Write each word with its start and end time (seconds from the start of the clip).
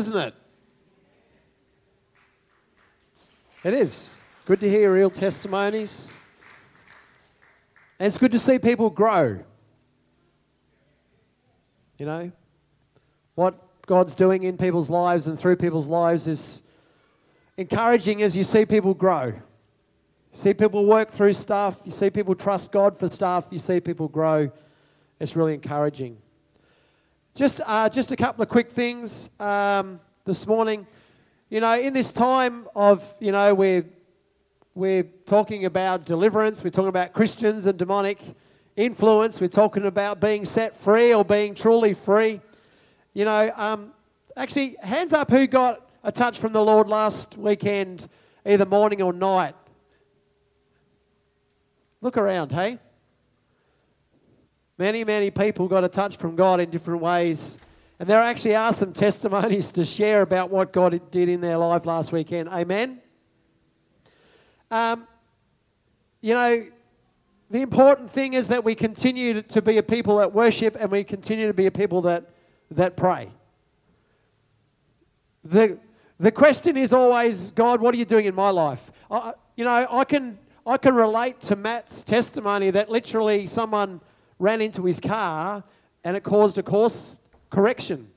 isn't 0.00 0.16
it? 0.16 0.34
It 3.62 3.74
is. 3.74 4.14
Good 4.46 4.60
to 4.60 4.68
hear 4.70 4.92
real 4.92 5.10
testimonies. 5.10 6.12
And 7.98 8.06
it's 8.06 8.16
good 8.16 8.32
to 8.32 8.38
see 8.38 8.58
people 8.58 8.88
grow. 8.88 9.40
You 11.98 12.06
know, 12.06 12.32
what 13.34 13.86
God's 13.86 14.14
doing 14.14 14.44
in 14.44 14.56
people's 14.56 14.88
lives 14.88 15.26
and 15.26 15.38
through 15.38 15.56
people's 15.56 15.88
lives 15.88 16.26
is 16.26 16.62
encouraging 17.58 18.22
as 18.22 18.34
you 18.34 18.42
see 18.42 18.64
people 18.64 18.94
grow. 18.94 19.26
You 19.26 19.42
see 20.32 20.54
people 20.54 20.86
work 20.86 21.10
through 21.10 21.34
stuff, 21.34 21.76
you 21.84 21.92
see 21.92 22.08
people 22.08 22.34
trust 22.34 22.72
God 22.72 22.96
for 22.96 23.08
stuff, 23.08 23.48
you 23.50 23.58
see 23.58 23.80
people 23.80 24.08
grow. 24.08 24.50
It's 25.18 25.36
really 25.36 25.52
encouraging. 25.52 26.16
Just, 27.34 27.60
uh, 27.64 27.88
just 27.88 28.10
a 28.10 28.16
couple 28.16 28.42
of 28.42 28.48
quick 28.48 28.70
things 28.70 29.30
um, 29.38 30.00
this 30.24 30.48
morning. 30.48 30.86
You 31.48 31.60
know, 31.60 31.78
in 31.78 31.92
this 31.92 32.12
time 32.12 32.66
of, 32.74 33.14
you 33.20 33.30
know, 33.30 33.54
we're, 33.54 33.84
we're 34.74 35.04
talking 35.26 35.64
about 35.64 36.04
deliverance, 36.04 36.64
we're 36.64 36.70
talking 36.70 36.88
about 36.88 37.12
Christians 37.12 37.66
and 37.66 37.78
demonic 37.78 38.20
influence, 38.74 39.40
we're 39.40 39.46
talking 39.46 39.86
about 39.86 40.20
being 40.20 40.44
set 40.44 40.76
free 40.76 41.14
or 41.14 41.24
being 41.24 41.54
truly 41.54 41.94
free. 41.94 42.40
You 43.14 43.26
know, 43.26 43.52
um, 43.54 43.92
actually, 44.36 44.76
hands 44.82 45.12
up 45.12 45.30
who 45.30 45.46
got 45.46 45.88
a 46.02 46.10
touch 46.10 46.36
from 46.36 46.52
the 46.52 46.62
Lord 46.62 46.88
last 46.88 47.36
weekend, 47.38 48.08
either 48.44 48.66
morning 48.66 49.02
or 49.02 49.12
night. 49.12 49.54
Look 52.00 52.16
around, 52.16 52.50
hey? 52.50 52.80
Many, 54.80 55.04
many 55.04 55.30
people 55.30 55.68
got 55.68 55.84
a 55.84 55.90
touch 55.90 56.16
from 56.16 56.36
God 56.36 56.58
in 56.58 56.70
different 56.70 57.02
ways. 57.02 57.58
And 57.98 58.08
there 58.08 58.18
actually 58.18 58.56
are 58.56 58.72
some 58.72 58.92
testimonies 58.94 59.70
to 59.72 59.84
share 59.84 60.22
about 60.22 60.48
what 60.48 60.72
God 60.72 60.98
did 61.10 61.28
in 61.28 61.42
their 61.42 61.58
life 61.58 61.84
last 61.84 62.12
weekend. 62.12 62.48
Amen? 62.48 62.98
Um, 64.70 65.06
you 66.22 66.32
know, 66.32 66.64
the 67.50 67.60
important 67.60 68.08
thing 68.08 68.32
is 68.32 68.48
that 68.48 68.64
we 68.64 68.74
continue 68.74 69.42
to 69.42 69.60
be 69.60 69.76
a 69.76 69.82
people 69.82 70.16
that 70.16 70.32
worship 70.32 70.78
and 70.80 70.90
we 70.90 71.04
continue 71.04 71.46
to 71.46 71.52
be 71.52 71.66
a 71.66 71.70
people 71.70 72.00
that, 72.00 72.30
that 72.70 72.96
pray. 72.96 73.30
The, 75.44 75.78
the 76.18 76.32
question 76.32 76.78
is 76.78 76.94
always, 76.94 77.50
God, 77.50 77.82
what 77.82 77.94
are 77.94 77.98
you 77.98 78.06
doing 78.06 78.24
in 78.24 78.34
my 78.34 78.48
life? 78.48 78.90
I, 79.10 79.34
you 79.56 79.64
know, 79.66 79.86
I 79.90 80.04
can, 80.04 80.38
I 80.66 80.78
can 80.78 80.94
relate 80.94 81.38
to 81.42 81.54
Matt's 81.54 82.02
testimony 82.02 82.70
that 82.70 82.88
literally 82.88 83.46
someone 83.46 84.00
ran 84.40 84.60
into 84.60 84.84
his 84.84 84.98
car 84.98 85.62
and 86.02 86.16
it 86.16 86.24
caused 86.24 86.58
a 86.58 86.62
course 86.62 87.20
correction 87.50 88.08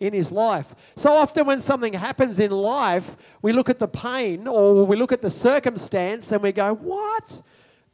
in 0.00 0.12
his 0.12 0.32
life. 0.32 0.74
So 0.96 1.12
often, 1.12 1.46
when 1.46 1.60
something 1.60 1.92
happens 1.92 2.38
in 2.40 2.50
life, 2.50 3.16
we 3.42 3.52
look 3.52 3.68
at 3.68 3.78
the 3.78 3.88
pain 3.88 4.48
or 4.48 4.84
we 4.84 4.96
look 4.96 5.12
at 5.12 5.22
the 5.22 5.30
circumstance 5.30 6.32
and 6.32 6.42
we 6.42 6.52
go, 6.52 6.74
What? 6.74 7.42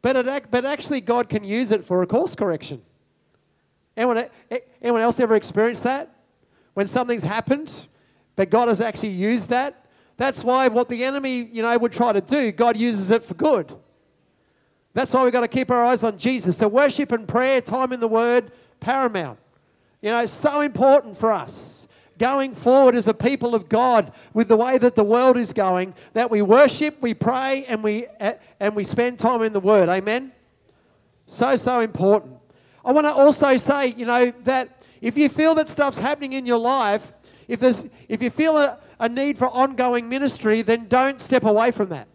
But, 0.02 0.16
it, 0.16 0.50
but 0.50 0.64
actually, 0.64 1.00
God 1.00 1.28
can 1.28 1.42
use 1.42 1.72
it 1.72 1.84
for 1.84 2.02
a 2.02 2.06
course 2.06 2.34
correction. 2.34 2.82
Anyone, 3.96 4.28
anyone 4.80 5.00
else 5.00 5.18
ever 5.18 5.34
experienced 5.34 5.82
that? 5.82 6.14
When 6.74 6.86
something's 6.86 7.24
happened, 7.24 7.88
but 8.36 8.50
God 8.50 8.68
has 8.68 8.80
actually 8.80 9.10
used 9.10 9.48
that? 9.48 9.86
That's 10.16 10.44
why 10.44 10.68
what 10.68 10.88
the 10.88 11.04
enemy, 11.04 11.48
you 11.52 11.62
know, 11.62 11.76
would 11.76 11.92
try 11.92 12.12
to 12.12 12.20
do, 12.20 12.52
God 12.52 12.76
uses 12.76 13.10
it 13.10 13.24
for 13.24 13.34
good. 13.34 13.74
That's 14.96 15.12
why 15.12 15.24
we've 15.24 15.32
got 15.32 15.42
to 15.42 15.48
keep 15.48 15.70
our 15.70 15.84
eyes 15.84 16.02
on 16.02 16.16
Jesus. 16.16 16.56
So 16.56 16.68
worship 16.68 17.12
and 17.12 17.28
prayer, 17.28 17.60
time 17.60 17.92
in 17.92 18.00
the 18.00 18.08
Word, 18.08 18.50
paramount. 18.80 19.38
You 20.00 20.10
know, 20.10 20.24
so 20.24 20.62
important 20.62 21.18
for 21.18 21.30
us 21.30 21.86
going 22.16 22.54
forward 22.54 22.94
as 22.94 23.06
a 23.06 23.12
people 23.12 23.54
of 23.54 23.68
God 23.68 24.10
with 24.32 24.48
the 24.48 24.56
way 24.56 24.78
that 24.78 24.94
the 24.94 25.04
world 25.04 25.36
is 25.36 25.52
going 25.52 25.92
that 26.14 26.30
we 26.30 26.40
worship, 26.40 26.96
we 27.02 27.12
pray, 27.12 27.66
and 27.66 27.84
we, 27.84 28.06
and 28.58 28.74
we 28.74 28.84
spend 28.84 29.18
time 29.18 29.42
in 29.42 29.52
the 29.52 29.60
Word. 29.60 29.90
Amen? 29.90 30.32
So, 31.26 31.56
so 31.56 31.80
important. 31.80 32.38
I 32.82 32.92
want 32.92 33.06
to 33.06 33.12
also 33.12 33.58
say, 33.58 33.88
you 33.88 34.06
know, 34.06 34.32
that 34.44 34.82
if 35.02 35.18
you 35.18 35.28
feel 35.28 35.54
that 35.56 35.68
stuff's 35.68 35.98
happening 35.98 36.32
in 36.32 36.46
your 36.46 36.56
life, 36.56 37.12
if, 37.48 37.60
there's, 37.60 37.86
if 38.08 38.22
you 38.22 38.30
feel 38.30 38.56
a, 38.56 38.78
a 38.98 39.10
need 39.10 39.36
for 39.36 39.50
ongoing 39.50 40.08
ministry, 40.08 40.62
then 40.62 40.88
don't 40.88 41.20
step 41.20 41.44
away 41.44 41.70
from 41.70 41.90
that. 41.90 42.08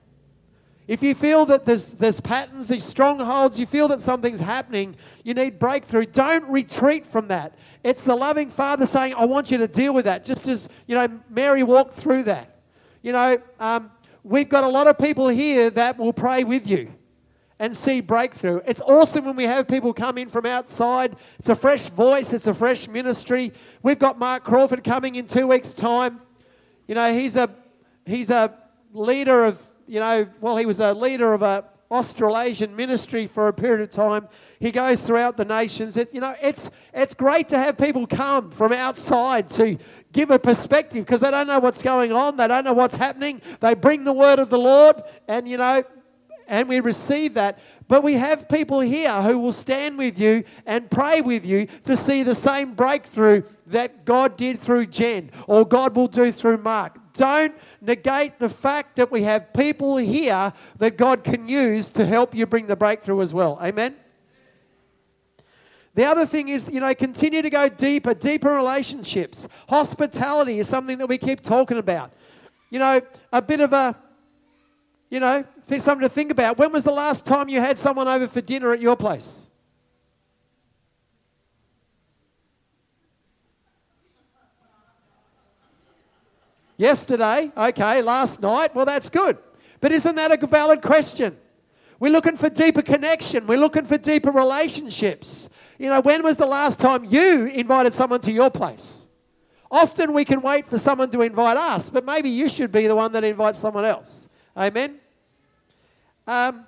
If 0.87 1.03
you 1.03 1.15
feel 1.15 1.45
that 1.45 1.65
there's, 1.65 1.91
there's 1.93 2.19
patterns, 2.19 2.67
these 2.67 2.83
strongholds, 2.83 3.59
you 3.59 3.65
feel 3.65 3.87
that 3.89 4.01
something's 4.01 4.39
happening, 4.39 4.95
you 5.23 5.33
need 5.33 5.59
breakthrough, 5.59 6.05
don't 6.05 6.49
retreat 6.49 7.05
from 7.05 7.27
that. 7.27 7.55
It's 7.83 8.03
the 8.03 8.15
loving 8.15 8.49
Father 8.49 8.85
saying, 8.85 9.13
I 9.15 9.25
want 9.25 9.51
you 9.51 9.57
to 9.59 9.67
deal 9.67 9.93
with 9.93 10.05
that, 10.05 10.25
just 10.25 10.47
as, 10.47 10.67
you 10.87 10.95
know, 10.95 11.07
Mary 11.29 11.63
walked 11.63 11.93
through 11.93 12.23
that. 12.23 12.59
You 13.01 13.13
know, 13.13 13.37
um, 13.59 13.91
we've 14.23 14.49
got 14.49 14.63
a 14.63 14.67
lot 14.67 14.87
of 14.87 14.97
people 14.97 15.27
here 15.27 15.69
that 15.69 15.97
will 15.97 16.13
pray 16.13 16.43
with 16.43 16.67
you 16.67 16.91
and 17.61 17.77
see 17.77 18.01
breakthrough. 18.01 18.59
It's 18.65 18.81
awesome 18.81 19.25
when 19.25 19.35
we 19.35 19.43
have 19.43 19.67
people 19.67 19.93
come 19.93 20.17
in 20.17 20.29
from 20.29 20.47
outside. 20.47 21.15
It's 21.37 21.49
a 21.49 21.55
fresh 21.55 21.89
voice, 21.89 22.33
it's 22.33 22.47
a 22.47 22.55
fresh 22.55 22.87
ministry. 22.87 23.53
We've 23.83 23.99
got 23.99 24.17
Mark 24.17 24.43
Crawford 24.43 24.83
coming 24.83 25.13
in 25.13 25.27
two 25.27 25.45
weeks' 25.45 25.71
time. 25.71 26.21
You 26.87 26.95
know, 26.95 27.13
he's 27.13 27.35
a 27.37 27.51
he's 28.05 28.31
a 28.31 28.53
leader 28.93 29.45
of 29.45 29.61
you 29.91 29.99
know, 29.99 30.25
well, 30.39 30.55
he 30.55 30.65
was 30.65 30.79
a 30.79 30.93
leader 30.93 31.33
of 31.33 31.41
a 31.41 31.65
Australasian 31.91 32.73
ministry 32.73 33.27
for 33.27 33.49
a 33.49 33.53
period 33.53 33.81
of 33.81 33.91
time. 33.91 34.29
He 34.57 34.71
goes 34.71 35.01
throughout 35.01 35.35
the 35.35 35.43
nations. 35.43 35.97
It, 35.97 36.13
you 36.13 36.21
know, 36.21 36.33
it's, 36.41 36.71
it's 36.93 37.13
great 37.13 37.49
to 37.49 37.57
have 37.57 37.77
people 37.77 38.07
come 38.07 38.51
from 38.51 38.71
outside 38.71 39.49
to 39.49 39.77
give 40.13 40.31
a 40.31 40.39
perspective 40.39 41.05
because 41.05 41.19
they 41.19 41.29
don't 41.29 41.47
know 41.47 41.59
what's 41.59 41.83
going 41.83 42.13
on. 42.13 42.37
They 42.37 42.47
don't 42.47 42.63
know 42.63 42.71
what's 42.71 42.95
happening. 42.95 43.41
They 43.59 43.73
bring 43.73 44.05
the 44.05 44.13
word 44.13 44.39
of 44.39 44.49
the 44.49 44.57
Lord 44.57 45.03
and, 45.27 45.45
you 45.45 45.57
know, 45.57 45.83
and 46.47 46.69
we 46.69 46.79
receive 46.79 47.33
that. 47.33 47.59
But 47.89 48.01
we 48.01 48.13
have 48.13 48.47
people 48.47 48.79
here 48.79 49.21
who 49.21 49.39
will 49.39 49.51
stand 49.51 49.97
with 49.97 50.17
you 50.17 50.45
and 50.65 50.89
pray 50.89 51.19
with 51.19 51.45
you 51.45 51.67
to 51.83 51.97
see 51.97 52.23
the 52.23 52.35
same 52.35 52.75
breakthrough 52.75 53.43
that 53.67 54.05
God 54.05 54.37
did 54.37 54.61
through 54.61 54.85
Jen 54.85 55.31
or 55.47 55.67
God 55.67 55.97
will 55.97 56.07
do 56.07 56.31
through 56.31 56.59
Mark. 56.59 57.00
Don't 57.13 57.53
negate 57.81 58.39
the 58.39 58.49
fact 58.49 58.95
that 58.95 59.11
we 59.11 59.23
have 59.23 59.53
people 59.53 59.97
here 59.97 60.53
that 60.77 60.97
God 60.97 61.23
can 61.23 61.49
use 61.49 61.89
to 61.89 62.05
help 62.05 62.33
you 62.33 62.45
bring 62.45 62.67
the 62.67 62.75
breakthrough 62.75 63.21
as 63.21 63.33
well. 63.33 63.59
Amen? 63.61 63.95
The 65.93 66.05
other 66.05 66.25
thing 66.25 66.47
is, 66.47 66.71
you 66.71 66.79
know, 66.79 66.93
continue 66.95 67.41
to 67.41 67.49
go 67.49 67.67
deeper, 67.67 68.13
deeper 68.13 68.51
relationships. 68.51 69.47
Hospitality 69.67 70.59
is 70.59 70.69
something 70.69 70.97
that 70.99 71.07
we 71.07 71.17
keep 71.17 71.41
talking 71.41 71.77
about. 71.77 72.13
You 72.69 72.79
know, 72.79 73.01
a 73.33 73.41
bit 73.41 73.59
of 73.59 73.73
a, 73.73 73.97
you 75.09 75.19
know, 75.19 75.43
something 75.67 76.07
to 76.07 76.09
think 76.09 76.31
about. 76.31 76.57
When 76.57 76.71
was 76.71 76.85
the 76.85 76.93
last 76.93 77.25
time 77.25 77.49
you 77.49 77.59
had 77.59 77.77
someone 77.77 78.07
over 78.07 78.27
for 78.27 78.39
dinner 78.39 78.71
at 78.71 78.79
your 78.79 78.95
place? 78.95 79.41
Yesterday, 86.81 87.51
okay, 87.55 88.01
last 88.01 88.41
night, 88.41 88.73
well, 88.73 88.87
that's 88.87 89.07
good. 89.07 89.37
But 89.81 89.91
isn't 89.91 90.15
that 90.15 90.31
a 90.31 90.47
valid 90.47 90.81
question? 90.81 91.37
We're 91.99 92.11
looking 92.11 92.35
for 92.35 92.49
deeper 92.49 92.81
connection. 92.81 93.45
We're 93.45 93.59
looking 93.59 93.85
for 93.85 93.99
deeper 93.99 94.31
relationships. 94.31 95.47
You 95.77 95.89
know, 95.89 96.01
when 96.01 96.23
was 96.23 96.37
the 96.37 96.47
last 96.47 96.79
time 96.79 97.05
you 97.05 97.45
invited 97.45 97.93
someone 97.93 98.19
to 98.21 98.31
your 98.31 98.49
place? 98.49 99.05
Often 99.69 100.11
we 100.13 100.25
can 100.25 100.41
wait 100.41 100.65
for 100.65 100.79
someone 100.79 101.11
to 101.11 101.21
invite 101.21 101.55
us, 101.55 101.91
but 101.91 102.03
maybe 102.03 102.31
you 102.31 102.49
should 102.49 102.71
be 102.71 102.87
the 102.87 102.95
one 102.95 103.11
that 103.11 103.23
invites 103.23 103.59
someone 103.59 103.85
else. 103.85 104.27
Amen? 104.57 104.95
Um, 106.25 106.65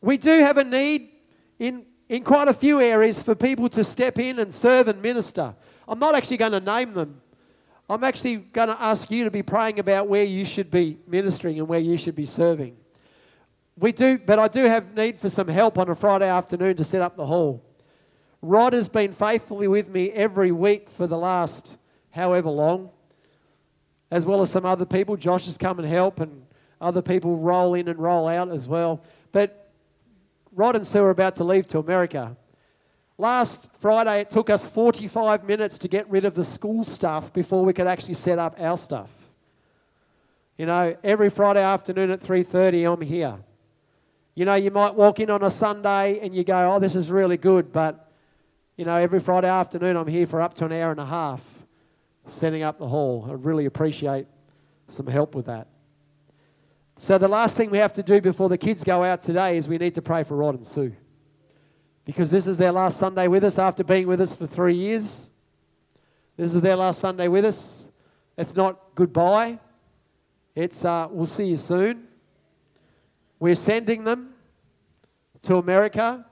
we 0.00 0.16
do 0.16 0.40
have 0.40 0.58
a 0.58 0.64
need 0.64 1.10
in, 1.60 1.84
in 2.08 2.24
quite 2.24 2.48
a 2.48 2.54
few 2.54 2.80
areas 2.80 3.22
for 3.22 3.36
people 3.36 3.68
to 3.68 3.84
step 3.84 4.18
in 4.18 4.40
and 4.40 4.52
serve 4.52 4.88
and 4.88 5.00
minister. 5.00 5.54
I'm 5.86 6.00
not 6.00 6.16
actually 6.16 6.38
going 6.38 6.50
to 6.50 6.60
name 6.60 6.94
them 6.94 7.20
I'm 7.88 8.04
actually 8.04 8.36
going 8.36 8.68
to 8.68 8.80
ask 8.80 9.10
you 9.10 9.24
to 9.24 9.30
be 9.30 9.42
praying 9.42 9.78
about 9.78 10.08
where 10.08 10.24
you 10.24 10.44
should 10.44 10.70
be 10.70 10.98
ministering 11.06 11.58
and 11.58 11.66
where 11.66 11.80
you 11.80 11.96
should 11.96 12.14
be 12.14 12.26
serving. 12.26 12.76
We 13.78 13.92
do, 13.92 14.18
but 14.18 14.38
I 14.38 14.48
do 14.48 14.64
have 14.64 14.94
need 14.94 15.18
for 15.18 15.28
some 15.28 15.48
help 15.48 15.78
on 15.78 15.88
a 15.88 15.94
Friday 15.94 16.28
afternoon 16.28 16.76
to 16.76 16.84
set 16.84 17.00
up 17.00 17.16
the 17.16 17.24
hall. 17.24 17.64
Rod 18.42 18.72
has 18.72 18.88
been 18.88 19.12
faithfully 19.12 19.68
with 19.68 19.88
me 19.88 20.10
every 20.10 20.52
week 20.52 20.90
for 20.90 21.06
the 21.06 21.16
last 21.16 21.78
however 22.10 22.50
long, 22.50 22.90
as 24.10 24.26
well 24.26 24.42
as 24.42 24.50
some 24.50 24.66
other 24.66 24.84
people. 24.84 25.16
Josh 25.16 25.46
has 25.46 25.56
come 25.56 25.78
and 25.78 25.88
help, 25.88 26.20
and 26.20 26.44
other 26.80 27.02
people 27.02 27.36
roll 27.36 27.74
in 27.74 27.88
and 27.88 27.98
roll 27.98 28.28
out 28.28 28.50
as 28.50 28.68
well. 28.68 29.02
But 29.32 29.70
Rod 30.52 30.76
and 30.76 30.86
Sue 30.86 31.02
are 31.02 31.10
about 31.10 31.36
to 31.36 31.44
leave 31.44 31.66
to 31.68 31.78
America. 31.78 32.36
Last 33.20 33.68
Friday, 33.80 34.20
it 34.20 34.30
took 34.30 34.48
us 34.48 34.64
45 34.64 35.42
minutes 35.42 35.76
to 35.78 35.88
get 35.88 36.08
rid 36.08 36.24
of 36.24 36.36
the 36.36 36.44
school 36.44 36.84
stuff 36.84 37.32
before 37.32 37.64
we 37.64 37.72
could 37.72 37.88
actually 37.88 38.14
set 38.14 38.38
up 38.38 38.54
our 38.60 38.78
stuff. 38.78 39.10
You 40.56 40.66
know, 40.66 40.96
every 41.02 41.28
Friday 41.28 41.62
afternoon 41.62 42.12
at 42.12 42.20
3:30, 42.20 42.84
I'm 42.84 43.00
here. 43.00 43.38
You 44.36 44.44
know, 44.44 44.54
you 44.54 44.70
might 44.70 44.94
walk 44.94 45.18
in 45.18 45.30
on 45.30 45.42
a 45.42 45.50
Sunday 45.50 46.20
and 46.20 46.32
you 46.32 46.44
go, 46.44 46.72
"Oh, 46.72 46.78
this 46.78 46.94
is 46.94 47.10
really 47.10 47.36
good," 47.36 47.72
but 47.72 48.08
you 48.76 48.84
know, 48.84 48.94
every 48.94 49.18
Friday 49.18 49.48
afternoon, 49.48 49.96
I'm 49.96 50.06
here 50.06 50.26
for 50.26 50.40
up 50.40 50.54
to 50.54 50.64
an 50.64 50.72
hour 50.72 50.92
and 50.92 51.00
a 51.00 51.06
half 51.06 51.42
setting 52.26 52.62
up 52.62 52.78
the 52.78 52.86
hall. 52.86 53.26
I 53.28 53.32
really 53.32 53.66
appreciate 53.66 54.28
some 54.86 55.08
help 55.08 55.34
with 55.34 55.46
that. 55.46 55.66
So, 56.96 57.18
the 57.18 57.28
last 57.28 57.56
thing 57.56 57.70
we 57.70 57.78
have 57.78 57.92
to 57.94 58.02
do 58.02 58.20
before 58.20 58.48
the 58.48 58.58
kids 58.58 58.84
go 58.84 59.02
out 59.02 59.22
today 59.22 59.56
is 59.56 59.66
we 59.66 59.78
need 59.78 59.96
to 59.96 60.02
pray 60.02 60.22
for 60.22 60.36
Rod 60.36 60.54
and 60.54 60.66
Sue. 60.66 60.94
Because 62.08 62.30
this 62.30 62.46
is 62.46 62.56
their 62.56 62.72
last 62.72 62.96
Sunday 62.96 63.28
with 63.28 63.44
us 63.44 63.58
after 63.58 63.84
being 63.84 64.06
with 64.06 64.18
us 64.22 64.34
for 64.34 64.46
three 64.46 64.74
years. 64.74 65.28
This 66.38 66.54
is 66.54 66.62
their 66.62 66.74
last 66.74 67.00
Sunday 67.00 67.28
with 67.28 67.44
us. 67.44 67.90
It's 68.38 68.56
not 68.56 68.80
goodbye, 68.94 69.58
it's 70.54 70.86
uh, 70.86 71.08
we'll 71.10 71.26
see 71.26 71.44
you 71.44 71.58
soon. 71.58 72.04
We're 73.38 73.54
sending 73.54 74.04
them 74.04 74.30
to 75.42 75.56
America. 75.56 76.24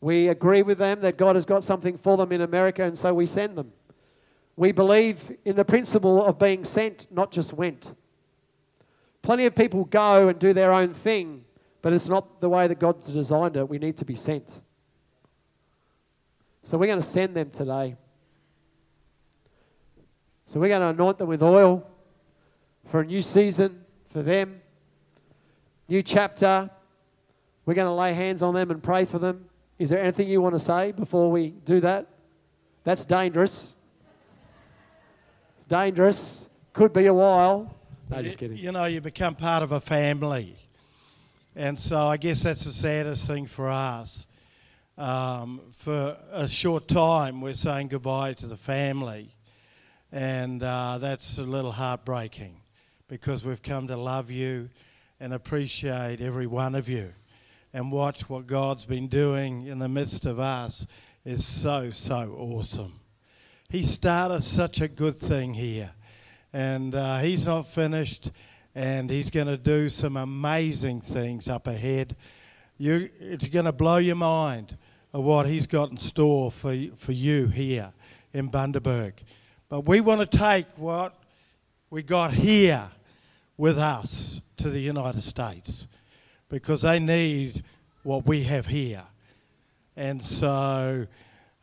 We 0.00 0.26
agree 0.26 0.62
with 0.62 0.78
them 0.78 0.98
that 1.02 1.16
God 1.16 1.36
has 1.36 1.44
got 1.44 1.62
something 1.62 1.96
for 1.96 2.16
them 2.16 2.32
in 2.32 2.40
America, 2.40 2.82
and 2.82 2.98
so 2.98 3.14
we 3.14 3.26
send 3.26 3.56
them. 3.56 3.72
We 4.56 4.72
believe 4.72 5.30
in 5.44 5.54
the 5.54 5.64
principle 5.64 6.24
of 6.24 6.40
being 6.40 6.64
sent, 6.64 7.06
not 7.08 7.30
just 7.30 7.52
went. 7.52 7.94
Plenty 9.22 9.46
of 9.46 9.54
people 9.54 9.84
go 9.84 10.26
and 10.26 10.40
do 10.40 10.52
their 10.52 10.72
own 10.72 10.92
thing, 10.92 11.44
but 11.82 11.92
it's 11.92 12.08
not 12.08 12.40
the 12.40 12.48
way 12.48 12.66
that 12.66 12.80
God's 12.80 13.06
designed 13.06 13.56
it. 13.56 13.68
We 13.68 13.78
need 13.78 13.96
to 13.98 14.04
be 14.04 14.16
sent. 14.16 14.60
So 16.62 16.78
we're 16.78 16.86
going 16.86 17.00
to 17.00 17.06
send 17.06 17.34
them 17.34 17.50
today. 17.50 17.96
So 20.46 20.60
we're 20.60 20.68
going 20.68 20.80
to 20.80 20.88
anoint 20.88 21.18
them 21.18 21.28
with 21.28 21.42
oil 21.42 21.86
for 22.86 23.00
a 23.00 23.04
new 23.06 23.22
season 23.22 23.84
for 24.06 24.22
them, 24.22 24.60
new 25.88 26.02
chapter. 26.02 26.70
We're 27.64 27.74
going 27.74 27.88
to 27.88 27.94
lay 27.94 28.12
hands 28.12 28.42
on 28.42 28.54
them 28.54 28.70
and 28.70 28.82
pray 28.82 29.04
for 29.04 29.18
them. 29.18 29.46
Is 29.78 29.88
there 29.88 30.00
anything 30.00 30.28
you 30.28 30.40
want 30.40 30.54
to 30.54 30.60
say 30.60 30.92
before 30.92 31.30
we 31.30 31.50
do 31.50 31.80
that? 31.80 32.06
That's 32.84 33.04
dangerous. 33.04 33.72
It's 35.56 35.64
dangerous. 35.66 36.48
Could 36.72 36.92
be 36.92 37.06
a 37.06 37.14
while. 37.14 37.74
No, 38.10 38.22
just 38.22 38.38
kidding. 38.38 38.58
You 38.58 38.72
know, 38.72 38.84
you 38.84 39.00
become 39.00 39.34
part 39.34 39.62
of 39.62 39.72
a 39.72 39.80
family. 39.80 40.56
And 41.56 41.78
so 41.78 41.98
I 41.98 42.16
guess 42.16 42.42
that's 42.42 42.64
the 42.64 42.72
saddest 42.72 43.26
thing 43.26 43.46
for 43.46 43.68
us. 43.68 44.26
Um, 44.98 45.62
for 45.72 46.18
a 46.30 46.46
short 46.46 46.86
time, 46.86 47.40
we're 47.40 47.54
saying 47.54 47.88
goodbye 47.88 48.34
to 48.34 48.46
the 48.46 48.58
family. 48.58 49.34
And 50.12 50.62
uh, 50.62 50.98
that's 50.98 51.38
a 51.38 51.44
little 51.44 51.72
heartbreaking 51.72 52.60
because 53.08 53.44
we've 53.44 53.62
come 53.62 53.86
to 53.86 53.96
love 53.96 54.30
you 54.30 54.68
and 55.18 55.32
appreciate 55.32 56.20
every 56.20 56.46
one 56.46 56.74
of 56.74 56.90
you 56.90 57.14
and 57.72 57.90
watch 57.90 58.28
what 58.28 58.46
God's 58.46 58.84
been 58.84 59.08
doing 59.08 59.66
in 59.66 59.78
the 59.78 59.88
midst 59.88 60.26
of 60.26 60.38
us 60.38 60.86
is 61.24 61.46
so, 61.46 61.88
so 61.88 62.36
awesome. 62.38 63.00
He 63.70 63.82
started 63.82 64.42
such 64.42 64.82
a 64.82 64.88
good 64.88 65.16
thing 65.16 65.54
here, 65.54 65.90
and 66.52 66.94
uh, 66.94 67.20
He's 67.20 67.46
not 67.46 67.66
finished, 67.66 68.30
and 68.74 69.08
He's 69.08 69.30
going 69.30 69.46
to 69.46 69.56
do 69.56 69.88
some 69.88 70.18
amazing 70.18 71.00
things 71.00 71.48
up 71.48 71.66
ahead. 71.66 72.14
You, 72.76 73.08
it's 73.18 73.46
going 73.46 73.64
to 73.64 73.72
blow 73.72 73.96
your 73.96 74.16
mind 74.16 74.76
of 75.12 75.24
what 75.24 75.46
He's 75.46 75.66
got 75.66 75.90
in 75.90 75.96
store 75.96 76.50
for, 76.50 76.74
for 76.96 77.12
you 77.12 77.46
here 77.46 77.92
in 78.32 78.50
Bundaberg. 78.50 79.12
But 79.68 79.86
we 79.86 80.00
want 80.00 80.20
to 80.20 80.38
take 80.38 80.66
what 80.76 81.14
we 81.90 82.02
got 82.02 82.32
here 82.32 82.90
with 83.56 83.78
us 83.78 84.40
to 84.58 84.70
the 84.70 84.80
United 84.80 85.22
States 85.22 85.86
because 86.48 86.82
they 86.82 86.98
need 86.98 87.62
what 88.02 88.26
we 88.26 88.42
have 88.44 88.66
here. 88.66 89.02
And 89.96 90.22
so 90.22 91.06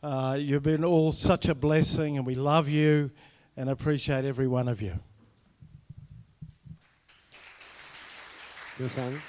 uh, 0.01 0.37
you've 0.39 0.63
been 0.63 0.85
all 0.85 1.11
such 1.11 1.47
a 1.47 1.55
blessing, 1.55 2.17
and 2.17 2.25
we 2.25 2.35
love 2.35 2.69
you 2.69 3.11
and 3.57 3.69
appreciate 3.69 4.25
every 4.25 4.47
one 4.47 4.67
of 4.67 4.81
you. 4.81 4.93
You're 8.79 8.89
saying? 8.89 9.19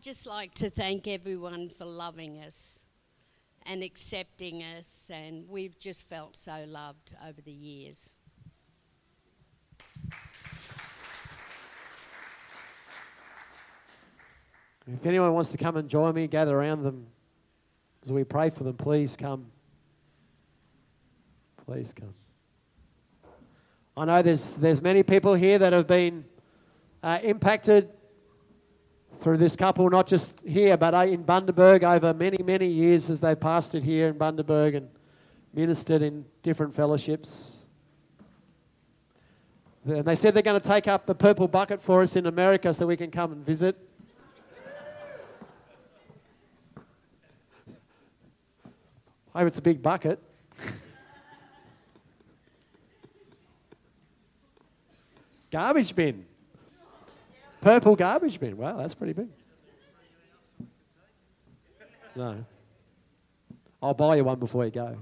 I'd 0.00 0.04
just 0.04 0.26
like 0.26 0.54
to 0.54 0.70
thank 0.70 1.06
everyone 1.06 1.68
for 1.68 1.84
loving 1.84 2.38
us 2.38 2.84
and 3.66 3.82
accepting 3.82 4.62
us, 4.62 5.10
and 5.12 5.46
we've 5.46 5.78
just 5.78 6.04
felt 6.04 6.34
so 6.36 6.64
loved 6.66 7.14
over 7.28 7.42
the 7.42 7.52
years. 7.52 8.08
If 14.86 15.04
anyone 15.04 15.34
wants 15.34 15.50
to 15.52 15.58
come 15.58 15.76
and 15.76 15.86
join 15.86 16.14
me, 16.14 16.26
gather 16.28 16.58
around 16.58 16.82
them 16.82 17.08
as 18.02 18.10
we 18.10 18.24
pray 18.24 18.48
for 18.48 18.64
them, 18.64 18.78
please 18.78 19.18
come. 19.18 19.48
Please 21.66 21.92
come. 21.92 22.14
I 23.98 24.06
know 24.06 24.22
there's, 24.22 24.56
there's 24.56 24.80
many 24.80 25.02
people 25.02 25.34
here 25.34 25.58
that 25.58 25.74
have 25.74 25.86
been 25.86 26.24
uh, 27.02 27.18
impacted 27.22 27.90
through 29.20 29.36
this 29.36 29.54
couple, 29.54 29.88
not 29.90 30.06
just 30.06 30.40
here, 30.46 30.78
but 30.78 30.94
uh, 30.94 31.04
in 31.04 31.22
Bundaberg 31.24 31.82
over 31.82 32.14
many, 32.14 32.42
many 32.42 32.66
years 32.66 33.10
as 33.10 33.20
they 33.20 33.34
pastored 33.34 33.82
here 33.82 34.08
in 34.08 34.14
Bundaberg 34.14 34.74
and 34.76 34.88
ministered 35.52 36.00
in 36.00 36.24
different 36.42 36.74
fellowships. 36.74 37.58
And 39.84 40.06
they 40.06 40.14
said 40.14 40.32
they're 40.32 40.42
going 40.42 40.58
to 40.60 40.66
take 40.66 40.88
up 40.88 41.04
the 41.04 41.14
purple 41.14 41.48
bucket 41.48 41.82
for 41.82 42.00
us 42.00 42.16
in 42.16 42.26
America 42.26 42.72
so 42.72 42.86
we 42.86 42.96
can 42.96 43.10
come 43.10 43.32
and 43.32 43.44
visit. 43.44 43.76
I 49.34 49.40
hope 49.40 49.48
it's 49.48 49.58
a 49.58 49.62
big 49.62 49.82
bucket. 49.82 50.18
garbage 55.50 55.94
bin. 55.94 56.24
Purple 57.60 57.94
garbage 57.96 58.40
bin. 58.40 58.56
Wow, 58.56 58.76
that's 58.76 58.94
pretty 58.94 59.12
big. 59.12 59.28
No. 62.16 62.44
I'll 63.82 63.94
buy 63.94 64.16
you 64.16 64.24
one 64.24 64.38
before 64.38 64.64
you 64.64 64.70
go. 64.70 64.96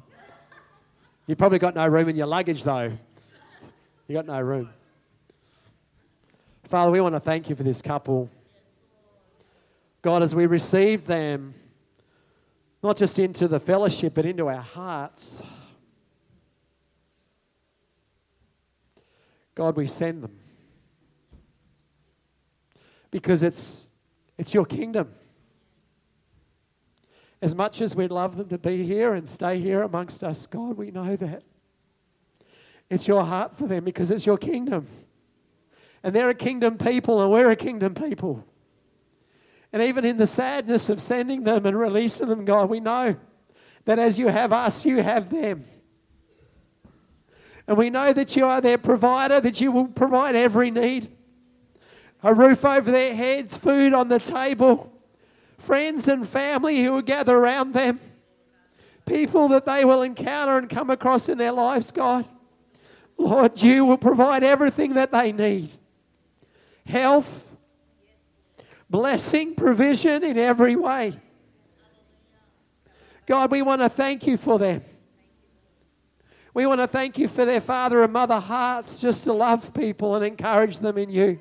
You 1.26 1.36
probably 1.36 1.58
got 1.58 1.74
no 1.74 1.86
room 1.86 2.08
in 2.08 2.16
your 2.16 2.26
luggage, 2.26 2.64
though. 2.64 2.92
You 4.06 4.14
got 4.14 4.26
no 4.26 4.40
room. 4.40 4.70
Father, 6.64 6.90
we 6.90 7.00
want 7.00 7.14
to 7.14 7.20
thank 7.20 7.48
you 7.48 7.56
for 7.56 7.62
this 7.62 7.80
couple. 7.80 8.30
God, 10.02 10.22
as 10.22 10.34
we 10.34 10.46
receive 10.46 11.06
them, 11.06 11.54
not 12.82 12.96
just 12.96 13.18
into 13.18 13.48
the 13.48 13.58
fellowship, 13.58 14.14
but 14.14 14.24
into 14.24 14.48
our 14.48 14.62
hearts. 14.62 15.42
God, 19.54 19.76
we 19.76 19.86
send 19.86 20.22
them 20.22 20.38
because 23.10 23.42
it's, 23.42 23.88
it's 24.36 24.54
your 24.54 24.64
kingdom. 24.64 25.14
As 27.40 27.54
much 27.54 27.80
as 27.80 27.94
we'd 27.94 28.10
love 28.10 28.36
them 28.36 28.48
to 28.48 28.58
be 28.58 28.82
here 28.84 29.14
and 29.14 29.28
stay 29.28 29.60
here 29.60 29.82
amongst 29.82 30.24
us, 30.24 30.46
God, 30.46 30.76
we 30.76 30.90
know 30.90 31.16
that. 31.16 31.42
It's 32.90 33.06
your 33.06 33.22
heart 33.24 33.56
for 33.56 33.66
them 33.66 33.84
because 33.84 34.10
it's 34.10 34.26
your 34.26 34.38
kingdom. 34.38 34.86
And 36.02 36.14
they're 36.14 36.30
a 36.30 36.34
kingdom 36.34 36.78
people, 36.78 37.22
and 37.22 37.30
we're 37.30 37.50
a 37.50 37.56
kingdom 37.56 37.94
people. 37.94 38.44
And 39.72 39.82
even 39.82 40.04
in 40.04 40.16
the 40.16 40.26
sadness 40.26 40.88
of 40.88 41.02
sending 41.02 41.44
them 41.44 41.66
and 41.66 41.78
releasing 41.78 42.28
them, 42.28 42.44
God, 42.44 42.70
we 42.70 42.80
know 42.80 43.16
that 43.84 43.98
as 43.98 44.18
you 44.18 44.28
have 44.28 44.52
us, 44.52 44.86
you 44.86 45.02
have 45.02 45.30
them. 45.30 45.64
And 47.66 47.76
we 47.76 47.90
know 47.90 48.14
that 48.14 48.34
you 48.34 48.46
are 48.46 48.60
their 48.60 48.78
provider, 48.78 49.40
that 49.40 49.60
you 49.60 49.70
will 49.70 49.88
provide 49.88 50.34
every 50.34 50.70
need 50.70 51.14
a 52.22 52.34
roof 52.34 52.64
over 52.64 52.90
their 52.90 53.14
heads, 53.14 53.56
food 53.56 53.94
on 53.94 54.08
the 54.08 54.18
table, 54.18 54.92
friends 55.58 56.08
and 56.08 56.28
family 56.28 56.82
who 56.82 56.92
will 56.92 57.02
gather 57.02 57.36
around 57.36 57.72
them, 57.72 58.00
people 59.06 59.48
that 59.48 59.66
they 59.66 59.84
will 59.84 60.02
encounter 60.02 60.58
and 60.58 60.68
come 60.68 60.90
across 60.90 61.28
in 61.28 61.38
their 61.38 61.52
lives, 61.52 61.90
God. 61.90 62.26
Lord, 63.16 63.60
you 63.62 63.84
will 63.84 63.98
provide 63.98 64.42
everything 64.42 64.94
that 64.94 65.12
they 65.12 65.32
need 65.32 65.72
health, 66.86 67.56
blessing, 68.88 69.54
provision 69.54 70.24
in 70.24 70.38
every 70.38 70.74
way. 70.74 71.18
God, 73.26 73.50
we 73.50 73.60
want 73.60 73.82
to 73.82 73.90
thank 73.90 74.26
you 74.26 74.38
for 74.38 74.58
them. 74.58 74.82
We 76.54 76.64
want 76.64 76.80
to 76.80 76.86
thank 76.86 77.18
you 77.18 77.28
for 77.28 77.44
their 77.44 77.60
father 77.60 78.02
and 78.02 78.12
mother 78.12 78.40
hearts 78.40 78.98
just 78.98 79.24
to 79.24 79.34
love 79.34 79.74
people 79.74 80.14
and 80.16 80.24
encourage 80.24 80.78
them 80.78 80.96
in 80.96 81.10
you. 81.10 81.38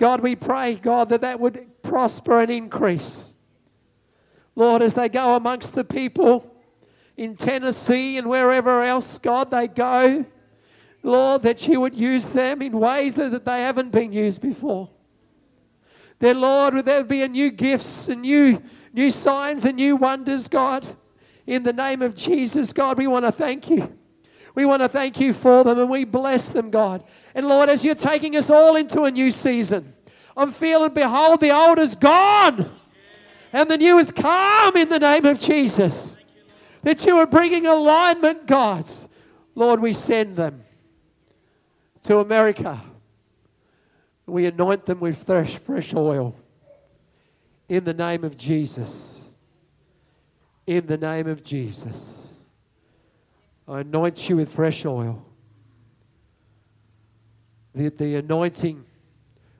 God, 0.00 0.22
we 0.22 0.34
pray, 0.34 0.76
God, 0.76 1.10
that 1.10 1.20
that 1.20 1.40
would 1.40 1.82
prosper 1.82 2.40
and 2.40 2.50
increase. 2.50 3.34
Lord, 4.56 4.80
as 4.80 4.94
they 4.94 5.10
go 5.10 5.36
amongst 5.36 5.74
the 5.74 5.84
people 5.84 6.56
in 7.18 7.36
Tennessee 7.36 8.16
and 8.16 8.26
wherever 8.26 8.82
else, 8.82 9.18
God, 9.18 9.50
they 9.50 9.68
go, 9.68 10.24
Lord, 11.02 11.42
that 11.42 11.68
you 11.68 11.82
would 11.82 11.94
use 11.94 12.30
them 12.30 12.62
in 12.62 12.80
ways 12.80 13.16
that 13.16 13.44
they 13.44 13.60
haven't 13.60 13.92
been 13.92 14.10
used 14.10 14.40
before. 14.40 14.88
That, 16.20 16.34
Lord, 16.34 16.72
would 16.72 16.86
there 16.86 17.04
be 17.04 17.20
a 17.20 17.28
new 17.28 17.50
gifts 17.50 18.08
and 18.08 18.22
new, 18.22 18.62
new 18.94 19.10
signs 19.10 19.66
and 19.66 19.76
new 19.76 19.96
wonders, 19.96 20.48
God, 20.48 20.96
In 21.46 21.62
the 21.62 21.74
name 21.74 22.00
of 22.00 22.14
Jesus, 22.14 22.72
God, 22.72 22.96
we 22.96 23.06
want 23.06 23.26
to 23.26 23.32
thank 23.32 23.68
you. 23.68 23.98
We 24.54 24.64
want 24.64 24.80
to 24.82 24.88
thank 24.88 25.20
you 25.20 25.34
for 25.34 25.62
them 25.62 25.78
and 25.78 25.90
we 25.90 26.04
bless 26.04 26.48
them, 26.48 26.70
God. 26.70 27.04
And 27.34 27.48
Lord, 27.48 27.68
as 27.68 27.84
you're 27.84 27.94
taking 27.94 28.36
us 28.36 28.50
all 28.50 28.76
into 28.76 29.02
a 29.02 29.10
new 29.10 29.30
season, 29.30 29.94
I'm 30.36 30.52
feeling, 30.52 30.92
behold, 30.92 31.40
the 31.40 31.50
old 31.50 31.78
is 31.78 31.94
gone 31.94 32.70
and 33.52 33.70
the 33.70 33.78
new 33.78 33.98
is 33.98 34.12
come 34.12 34.76
in 34.76 34.88
the 34.88 34.98
name 34.98 35.26
of 35.26 35.38
Jesus. 35.38 36.18
That 36.82 37.04
you 37.04 37.16
are 37.18 37.26
bringing 37.26 37.66
alignment, 37.66 38.46
God. 38.46 38.88
Lord, 39.54 39.80
we 39.80 39.92
send 39.92 40.36
them 40.36 40.64
to 42.04 42.18
America. 42.18 42.80
We 44.26 44.46
anoint 44.46 44.86
them 44.86 45.00
with 45.00 45.24
fresh, 45.24 45.56
fresh 45.56 45.92
oil 45.92 46.34
in 47.68 47.84
the 47.84 47.92
name 47.92 48.24
of 48.24 48.36
Jesus. 48.36 49.30
In 50.66 50.86
the 50.86 50.96
name 50.96 51.26
of 51.26 51.42
Jesus. 51.42 52.32
I 53.66 53.80
anoint 53.80 54.28
you 54.28 54.36
with 54.36 54.52
fresh 54.52 54.84
oil. 54.84 55.24
That 57.74 57.98
the 57.98 58.16
anointing 58.16 58.84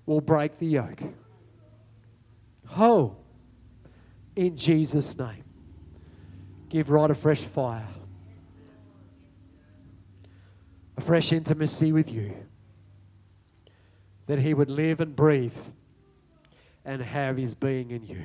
will 0.07 0.21
break 0.21 0.59
the 0.59 0.67
yoke. 0.67 1.03
Oh, 2.77 3.17
in 4.37 4.57
Jesus' 4.57 5.17
name. 5.17 5.45
Give 6.69 6.91
Rod 6.91 7.11
a 7.11 7.15
fresh 7.15 7.41
fire, 7.41 7.89
a 10.97 11.01
fresh 11.01 11.33
intimacy 11.33 11.91
with 11.93 12.13
you, 12.13 12.33
that 14.27 14.39
He 14.39 14.55
would 14.55 14.71
live 14.71 15.01
and 15.01 15.17
breathe 15.17 15.57
and 16.85 17.03
have 17.03 17.37
His 17.37 17.55
being 17.55 17.91
in 17.91 18.05
you. 18.05 18.23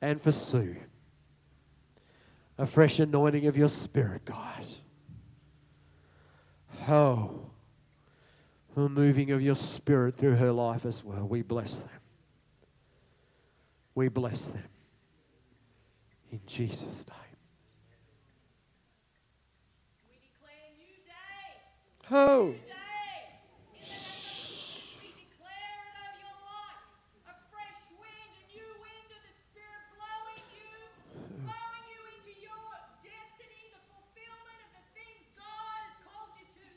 And 0.00 0.20
for 0.20 0.32
Sue, 0.32 0.76
a 2.56 2.66
fresh 2.66 2.98
anointing 2.98 3.46
of 3.46 3.56
your 3.56 3.68
Spirit, 3.68 4.24
God. 4.24 4.66
Oh, 6.88 7.47
the 8.74 8.88
moving 8.88 9.30
of 9.30 9.42
your 9.42 9.54
Spirit 9.54 10.16
through 10.16 10.36
her 10.36 10.52
life 10.52 10.84
as 10.84 11.04
well. 11.04 11.26
We 11.26 11.42
bless 11.42 11.80
them. 11.80 11.90
We 13.94 14.08
bless 14.08 14.46
them. 14.46 14.62
In 16.30 16.40
Jesus' 16.46 17.04
name. 17.08 17.16
We 20.08 20.16
declare 20.20 20.70
new 20.78 20.96
day. 21.02 21.58
Oh. 22.12 22.44
New 22.46 22.52
day. 22.52 22.68
In 23.74 23.82
the 23.82 23.98
name 23.98 24.22
of 24.22 24.38
Jesus, 24.38 24.94
we 25.02 25.08
declare 25.18 25.80
it 25.88 25.96
over 25.98 26.20
your 26.22 26.38
life. 26.46 26.84
A 27.32 27.34
fresh 27.50 27.80
wind, 27.98 28.30
a 28.38 28.44
new 28.54 28.70
wind 28.78 29.08
of 29.10 29.22
the 29.24 29.34
Spirit 29.50 29.82
blowing 29.98 30.44
you, 30.54 30.70
blowing 31.42 31.84
you 31.90 32.00
into 32.14 32.32
your 32.38 32.68
destiny, 33.02 33.72
the 33.74 33.82
fulfillment 33.90 34.60
of 34.62 34.70
the 34.78 34.84
things 34.94 35.26
God 35.34 35.80
has 35.88 35.96
called 36.06 36.36
you 36.38 36.46
to. 36.60 36.68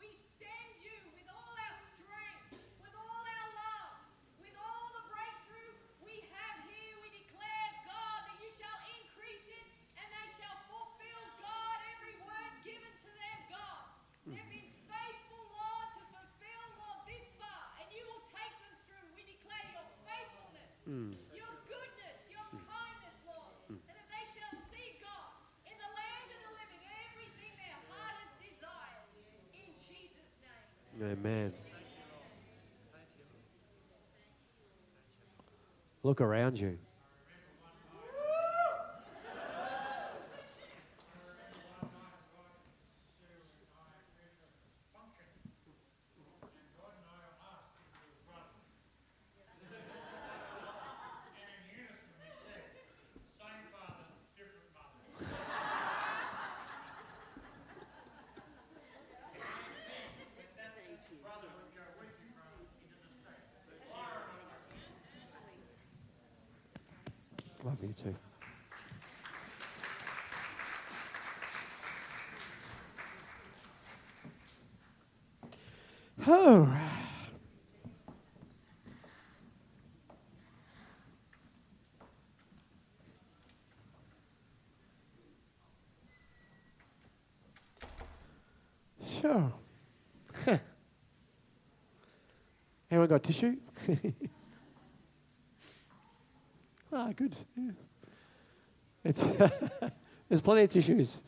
We 0.00 0.08
send 0.40 0.72
you 0.82 0.96
with 1.14 1.28
all 1.30 1.54
our 1.54 1.76
strength, 2.00 2.58
with 2.80 2.96
all 2.96 3.22
our 3.22 3.48
love, 3.54 3.92
with 4.40 4.56
all 4.56 4.88
the 4.96 5.04
breakthrough 5.12 5.72
we 6.00 6.24
have 6.32 6.64
here. 6.64 6.96
We 7.04 7.12
declare, 7.12 7.68
God, 7.84 8.20
that 8.24 8.40
you 8.40 8.50
shall 8.56 8.80
increase 8.88 9.46
it 9.52 9.66
and 10.00 10.06
they 10.08 10.28
shall 10.40 10.56
fulfill, 10.68 11.22
God, 11.40 11.76
every 11.96 12.16
word 12.24 12.52
given 12.64 12.92
to 12.92 13.10
them, 13.12 13.40
God. 13.52 13.84
They've 14.26 14.50
been 14.50 14.70
faithful, 14.90 15.42
Lord, 15.54 15.88
to 15.96 16.02
fulfill, 16.10 16.64
Lord, 16.82 17.00
this 17.06 17.30
far, 17.38 17.62
and 17.78 17.86
you 17.94 18.02
will 18.10 18.26
take 18.34 18.54
them 18.58 18.74
through. 18.90 19.06
We 19.14 19.22
declare 19.22 19.66
your 19.70 19.86
faithfulness, 20.02 20.70
your 21.30 21.54
goodness, 21.70 22.18
your 22.26 22.46
kindness, 22.50 23.18
Lord, 23.22 23.54
and 23.70 23.94
that 23.94 24.08
they 24.10 24.24
shall 24.34 24.54
see, 24.70 24.98
God, 24.98 25.30
in 25.66 25.78
the 25.78 25.90
land 25.94 26.26
of 26.26 26.40
the 26.42 26.52
living, 26.58 26.82
everything 27.06 27.54
their 27.54 27.78
heart 27.86 28.18
has 28.18 28.32
desired. 28.42 29.06
In 29.54 29.70
Jesus' 29.86 30.34
name. 30.42 31.06
Amen. 31.06 31.54
Look 36.06 36.20
around 36.20 36.56
you. 36.56 36.78
Love 67.66 67.78
you 67.82 67.94
too. 68.00 68.14
Oh. 76.28 76.68
Sure. 89.20 89.52
Anyone 92.90 93.08
got 93.08 93.22
tissue? 93.22 93.56
Ah, 96.92 97.10
good. 97.14 97.36
Yeah. 97.56 97.72
It's 99.04 99.22
there's 100.28 100.40
plenty 100.40 100.62
of 100.62 100.70
tissues. 100.70 101.24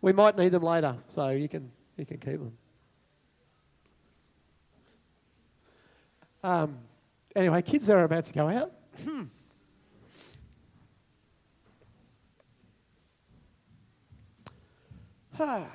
We 0.00 0.12
might 0.12 0.36
need 0.36 0.50
them 0.50 0.62
later, 0.62 0.96
so 1.08 1.30
you 1.30 1.48
can 1.48 1.72
you 1.96 2.06
can 2.06 2.18
keep 2.18 2.38
them. 2.38 2.52
Um, 6.42 6.78
anyway, 7.34 7.62
kids 7.62 7.90
are 7.90 8.04
about 8.04 8.24
to 8.26 8.32
go 8.32 8.48
out. 8.48 8.72
Ah. 15.38 15.66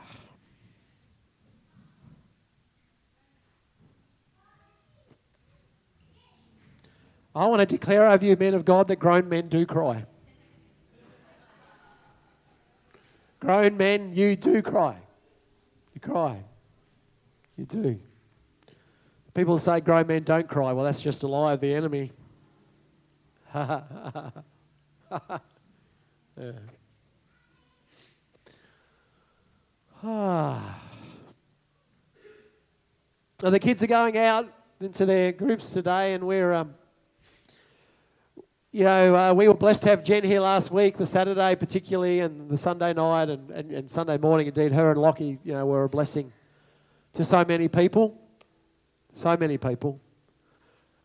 I 7.36 7.48
want 7.48 7.62
to 7.62 7.66
declare 7.66 8.06
over 8.06 8.24
you, 8.24 8.36
men 8.36 8.54
of 8.54 8.64
God, 8.64 8.88
that 8.90 8.98
grown 8.98 9.28
men 9.28 9.50
do 9.50 9.66
cry. 9.66 10.06
Grown 13.40 13.76
men, 13.76 14.14
you 14.14 14.36
do 14.36 14.62
cry. 14.62 14.98
You 15.96 16.02
cry. 16.02 16.44
You 17.58 17.66
do. 17.66 18.00
People 19.34 19.58
say 19.58 19.80
grown 19.82 20.08
men 20.08 20.24
don't 20.24 20.48
cry. 20.48 20.72
Well, 20.74 20.86
that's 20.86 21.02
just 21.02 21.24
a 21.24 21.28
lie 21.28 21.54
of 21.54 21.60
the 21.60 21.74
enemy. 21.74 22.12
Yeah. 26.36 26.52
Ah. 30.06 30.82
Now, 33.42 33.50
the 33.52 33.60
kids 33.60 33.82
are 33.84 33.88
going 33.88 34.18
out 34.18 34.52
into 34.82 35.06
their 35.06 35.32
groups 35.32 35.72
today, 35.72 36.14
and 36.14 36.26
we're, 36.26 36.52
um, 36.52 36.76
you 38.74 38.84
know, 38.84 39.16
uh, 39.16 39.34
we 39.34 39.48
were 39.48 39.54
blessed 39.54 39.84
to 39.84 39.90
have 39.90 40.04
Jen 40.04 40.24
here 40.26 40.42
last 40.42 40.72
week, 40.72 40.98
the 40.98 41.06
Saturday 41.06 41.56
particularly, 41.56 42.20
and 42.20 42.50
the 42.50 42.58
Sunday 42.58 42.92
night 42.92 43.30
and, 43.30 43.50
and, 43.52 43.72
and 43.72 43.92
Sunday 43.92 44.18
morning. 44.18 44.48
Indeed, 44.48 44.74
her 44.74 44.92
and 44.92 45.00
Lockie, 45.00 45.40
you 45.44 45.54
know, 45.54 45.66
were 45.66 45.86
a 45.86 45.90
blessing 45.90 46.34
to 47.14 47.24
so 47.24 47.46
many 47.46 47.70
people. 47.70 48.20
So 49.14 49.38
many 49.38 49.58
people. 49.58 50.00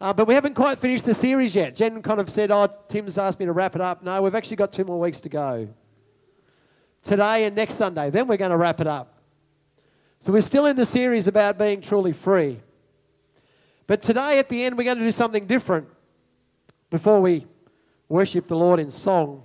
Uh, 0.01 0.13
but 0.13 0.27
we 0.27 0.35
haven't 0.35 0.55
quite 0.55 0.79
finished 0.79 1.05
the 1.05 1.15
series 1.15 1.55
yet. 1.55 1.75
Jen 1.75 2.03
kind 2.03 2.21
of 2.21 2.31
said, 2.31 2.51
Oh, 2.51 2.69
Tim's 2.89 3.19
asked 3.19 3.41
me 3.41 3.47
to 3.47 3.53
wrap 3.53 3.75
it 3.75 3.81
up. 3.81 4.03
No, 4.03 4.23
we've 4.23 4.35
actually 4.35 4.57
got 4.57 4.73
two 4.73 4.85
more 4.85 4.99
weeks 4.99 5.21
to 5.21 5.29
go. 5.29 5.69
Today 7.03 7.45
and 7.45 7.57
next 7.57 7.75
Sunday. 7.75 8.11
Then 8.11 8.29
we're 8.29 8.37
going 8.37 8.51
to 8.51 8.57
wrap 8.57 8.81
it 8.81 8.87
up. 8.87 9.21
So 10.21 10.33
we're 10.33 10.41
still 10.41 10.67
in 10.67 10.77
the 10.77 10.87
series 10.87 11.27
about 11.27 11.59
being 11.59 11.81
truly 11.81 12.13
free. 12.13 12.61
But 13.87 14.03
today 14.03 14.39
at 14.39 14.49
the 14.49 14.65
end, 14.65 14.77
we're 14.77 14.85
going 14.85 14.99
to 14.99 15.05
do 15.05 15.11
something 15.11 15.47
different 15.47 15.89
before 16.91 17.21
we 17.21 17.47
worship 18.09 18.47
the 18.47 18.57
Lord 18.57 18.81
in 18.81 18.91
song. 18.91 19.45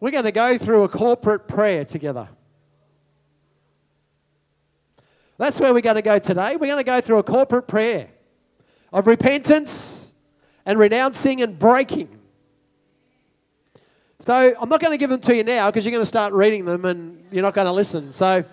We're 0.00 0.10
going 0.10 0.24
to 0.24 0.32
go 0.32 0.58
through 0.58 0.84
a 0.84 0.88
corporate 0.88 1.48
prayer 1.48 1.84
together. 1.84 2.28
That's 5.38 5.60
where 5.60 5.74
we're 5.74 5.80
going 5.80 5.96
to 5.96 6.02
go 6.02 6.18
today. 6.18 6.56
We're 6.56 6.66
going 6.66 6.78
to 6.78 6.84
go 6.84 7.00
through 7.00 7.18
a 7.18 7.22
corporate 7.22 7.66
prayer 7.66 8.08
of 8.92 9.06
repentance 9.06 10.14
and 10.64 10.78
renouncing 10.78 11.42
and 11.42 11.58
breaking 11.58 12.08
So 14.20 14.54
I'm 14.58 14.68
not 14.68 14.80
going 14.80 14.92
to 14.92 14.96
give 14.96 15.10
them 15.10 15.20
to 15.20 15.36
you 15.36 15.44
now 15.44 15.70
because 15.70 15.84
you're 15.84 15.92
going 15.92 16.02
to 16.02 16.06
start 16.06 16.32
reading 16.32 16.64
them 16.64 16.84
and 16.84 17.24
you're 17.30 17.42
not 17.42 17.54
going 17.54 17.66
to 17.66 17.72
listen. 17.72 18.12
So 18.12 18.44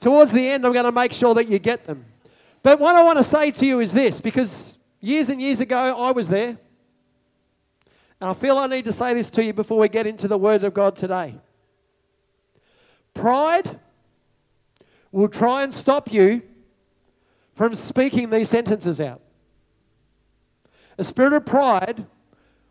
towards 0.00 0.32
the 0.32 0.48
end, 0.48 0.64
I'm 0.64 0.72
going 0.72 0.84
to 0.84 0.92
make 0.92 1.12
sure 1.12 1.34
that 1.34 1.48
you 1.48 1.58
get 1.58 1.84
them. 1.84 2.06
But 2.62 2.78
what 2.78 2.94
I 2.94 3.02
want 3.02 3.18
to 3.18 3.24
say 3.24 3.50
to 3.50 3.66
you 3.66 3.80
is 3.80 3.92
this 3.92 4.20
because 4.20 4.78
years 5.00 5.28
and 5.28 5.42
years 5.42 5.60
ago, 5.60 5.76
I 5.76 6.12
was 6.12 6.28
there. 6.28 6.56
And 8.20 8.30
I 8.30 8.34
feel 8.34 8.56
I 8.56 8.68
need 8.68 8.84
to 8.84 8.92
say 8.92 9.14
this 9.14 9.28
to 9.30 9.44
you 9.44 9.52
before 9.52 9.78
we 9.78 9.88
get 9.88 10.06
into 10.06 10.28
the 10.28 10.38
Word 10.38 10.62
of 10.62 10.72
God 10.72 10.94
today. 10.94 11.34
Pride 13.12 13.80
will 15.12 15.28
try 15.28 15.62
and 15.62 15.72
stop 15.72 16.12
you 16.12 16.42
from 17.54 17.74
speaking 17.74 18.30
these 18.30 18.48
sentences 18.48 19.00
out. 19.00 19.20
A 20.98 21.04
spirit 21.04 21.34
of 21.34 21.46
pride 21.46 22.06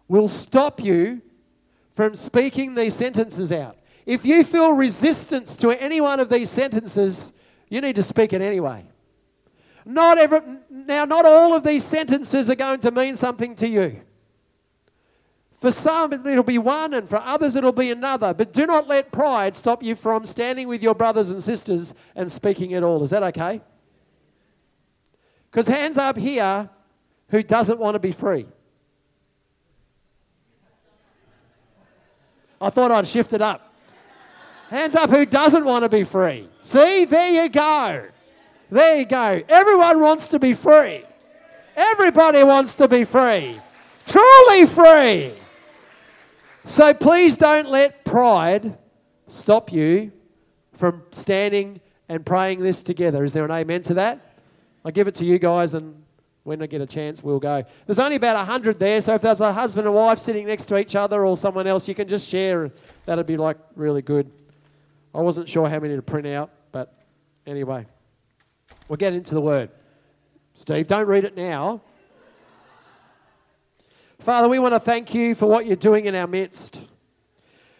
will 0.07 0.27
stop 0.27 0.83
you 0.83 1.21
from 1.95 2.15
speaking 2.15 2.75
these 2.75 2.95
sentences 2.95 3.51
out. 3.51 3.77
If 4.05 4.25
you 4.25 4.43
feel 4.43 4.73
resistance 4.73 5.55
to 5.57 5.69
any 5.71 6.01
one 6.01 6.19
of 6.19 6.29
these 6.29 6.49
sentences, 6.49 7.33
you 7.69 7.79
need 7.79 7.95
to 7.95 8.03
speak 8.03 8.33
it 8.33 8.41
anyway. 8.41 8.85
Not 9.85 10.17
every, 10.17 10.41
now, 10.69 11.05
not 11.05 11.25
all 11.25 11.55
of 11.55 11.63
these 11.63 11.83
sentences 11.83 12.49
are 12.49 12.55
going 12.55 12.79
to 12.81 12.91
mean 12.91 13.15
something 13.15 13.55
to 13.55 13.67
you. 13.67 14.01
For 15.61 15.69
some, 15.69 16.11
it'll 16.11 16.41
be 16.41 16.57
one, 16.57 16.95
and 16.95 17.07
for 17.07 17.21
others, 17.23 17.55
it'll 17.55 17.71
be 17.71 17.91
another. 17.91 18.33
But 18.33 18.51
do 18.51 18.65
not 18.65 18.87
let 18.87 19.11
pride 19.11 19.55
stop 19.55 19.83
you 19.83 19.93
from 19.93 20.25
standing 20.25 20.67
with 20.67 20.81
your 20.81 20.95
brothers 20.95 21.29
and 21.29 21.41
sisters 21.41 21.93
and 22.15 22.31
speaking 22.31 22.71
it 22.71 22.81
all. 22.81 23.03
Is 23.03 23.11
that 23.11 23.21
okay? 23.21 23.61
Because 25.51 25.67
hands 25.67 25.99
up 25.99 26.17
here 26.17 26.67
who 27.29 27.43
doesn't 27.43 27.77
want 27.77 27.93
to 27.93 27.99
be 27.99 28.11
free. 28.11 28.47
I 32.59 32.71
thought 32.71 32.89
I'd 32.89 33.07
shift 33.07 33.31
it 33.33 33.41
up. 33.43 33.71
Hands 34.71 34.95
up 34.95 35.11
who 35.11 35.27
doesn't 35.27 35.63
want 35.63 35.83
to 35.83 35.89
be 35.89 36.03
free. 36.03 36.49
See, 36.63 37.05
there 37.05 37.43
you 37.43 37.49
go. 37.49 38.07
There 38.71 38.97
you 38.97 39.05
go. 39.05 39.43
Everyone 39.47 40.01
wants 40.01 40.25
to 40.29 40.39
be 40.39 40.55
free. 40.55 41.03
Everybody 41.75 42.43
wants 42.43 42.73
to 42.75 42.87
be 42.87 43.03
free. 43.03 43.61
Truly 44.07 44.65
free. 44.65 45.35
So 46.63 46.93
please 46.93 47.37
don't 47.37 47.69
let 47.69 48.05
pride 48.05 48.77
stop 49.27 49.71
you 49.71 50.11
from 50.73 51.03
standing 51.11 51.81
and 52.07 52.25
praying 52.25 52.61
this 52.61 52.83
together. 52.83 53.23
Is 53.23 53.33
there 53.33 53.45
an 53.45 53.51
amen 53.51 53.81
to 53.83 53.93
that? 53.95 54.35
I'll 54.85 54.91
give 54.91 55.07
it 55.07 55.15
to 55.15 55.25
you 55.25 55.39
guys, 55.39 55.73
and 55.73 56.03
when 56.43 56.61
I 56.61 56.65
get 56.65 56.81
a 56.81 56.85
chance, 56.85 57.23
we'll 57.23 57.39
go. 57.39 57.63
There's 57.85 57.99
only 57.99 58.15
about 58.15 58.35
100 58.35 58.79
there, 58.79 58.99
so 59.01 59.15
if 59.15 59.21
there's 59.21 59.41
a 59.41 59.53
husband 59.53 59.87
and 59.87 59.95
wife 59.95 60.19
sitting 60.19 60.47
next 60.47 60.65
to 60.65 60.77
each 60.77 60.95
other 60.95 61.25
or 61.25 61.37
someone 61.37 61.67
else, 61.67 61.87
you 61.87 61.95
can 61.95 62.07
just 62.07 62.27
share. 62.27 62.71
That'd 63.05 63.25
be 63.25 63.37
like 63.37 63.57
really 63.75 64.01
good. 64.01 64.31
I 65.13 65.21
wasn't 65.21 65.49
sure 65.49 65.67
how 65.69 65.79
many 65.79 65.95
to 65.95 66.01
print 66.01 66.27
out, 66.27 66.51
but 66.71 66.93
anyway, 67.45 67.85
we'll 68.87 68.97
get 68.97 69.13
into 69.13 69.33
the 69.33 69.41
word. 69.41 69.69
Steve, 70.53 70.87
don't 70.87 71.07
read 71.07 71.25
it 71.25 71.35
now. 71.35 71.81
Father, 74.21 74.47
we 74.47 74.59
want 74.59 74.75
to 74.75 74.79
thank 74.79 75.15
you 75.15 75.33
for 75.33 75.47
what 75.47 75.65
you're 75.65 75.75
doing 75.75 76.05
in 76.05 76.13
our 76.13 76.27
midst. 76.27 76.79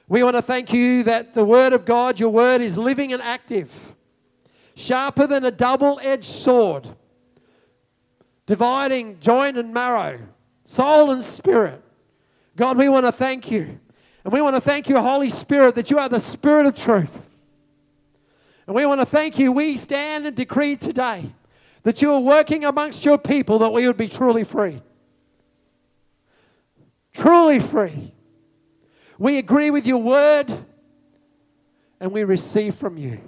We 0.07 0.23
want 0.23 0.35
to 0.35 0.41
thank 0.41 0.73
you 0.73 1.03
that 1.03 1.35
the 1.35 1.45
word 1.45 1.71
of 1.71 1.85
God, 1.85 2.19
your 2.19 2.31
word, 2.31 2.61
is 2.61 2.79
living 2.79 3.13
and 3.13 3.21
active 3.21 3.93
sharper 4.73 5.27
than 5.27 5.45
a 5.45 5.51
double 5.51 5.99
edged 6.01 6.25
sword, 6.25 6.89
dividing 8.47 9.19
joint 9.19 9.55
and 9.55 9.71
marrow, 9.71 10.19
soul 10.65 11.11
and 11.11 11.23
spirit. 11.23 11.83
God, 12.55 12.75
we 12.75 12.89
want 12.89 13.05
to 13.05 13.11
thank 13.11 13.51
you. 13.51 13.79
And 14.23 14.33
we 14.33 14.41
want 14.41 14.55
to 14.55 14.61
thank 14.61 14.89
you, 14.89 14.99
Holy 14.99 15.29
Spirit, 15.29 15.75
that 15.75 15.91
you 15.91 15.99
are 15.99 16.09
the 16.09 16.19
Spirit 16.19 16.65
of 16.65 16.75
truth. 16.75 17.29
And 18.65 18.75
we 18.75 18.85
want 18.87 18.99
to 18.99 19.05
thank 19.05 19.37
you. 19.37 19.51
We 19.51 19.77
stand 19.77 20.25
and 20.25 20.35
decree 20.35 20.75
today 20.75 21.33
that 21.83 22.01
you 22.01 22.11
are 22.11 22.19
working 22.19 22.65
amongst 22.65 23.05
your 23.05 23.19
people 23.19 23.59
that 23.59 23.71
we 23.71 23.85
would 23.85 23.97
be 23.97 24.09
truly 24.09 24.43
free. 24.43 24.81
Truly 27.13 27.59
free. 27.59 28.13
We 29.17 29.37
agree 29.37 29.69
with 29.69 29.85
your 29.85 29.99
word 29.99 30.51
and 31.99 32.11
we 32.11 32.23
receive 32.23 32.75
from 32.75 32.97
you. 32.97 33.19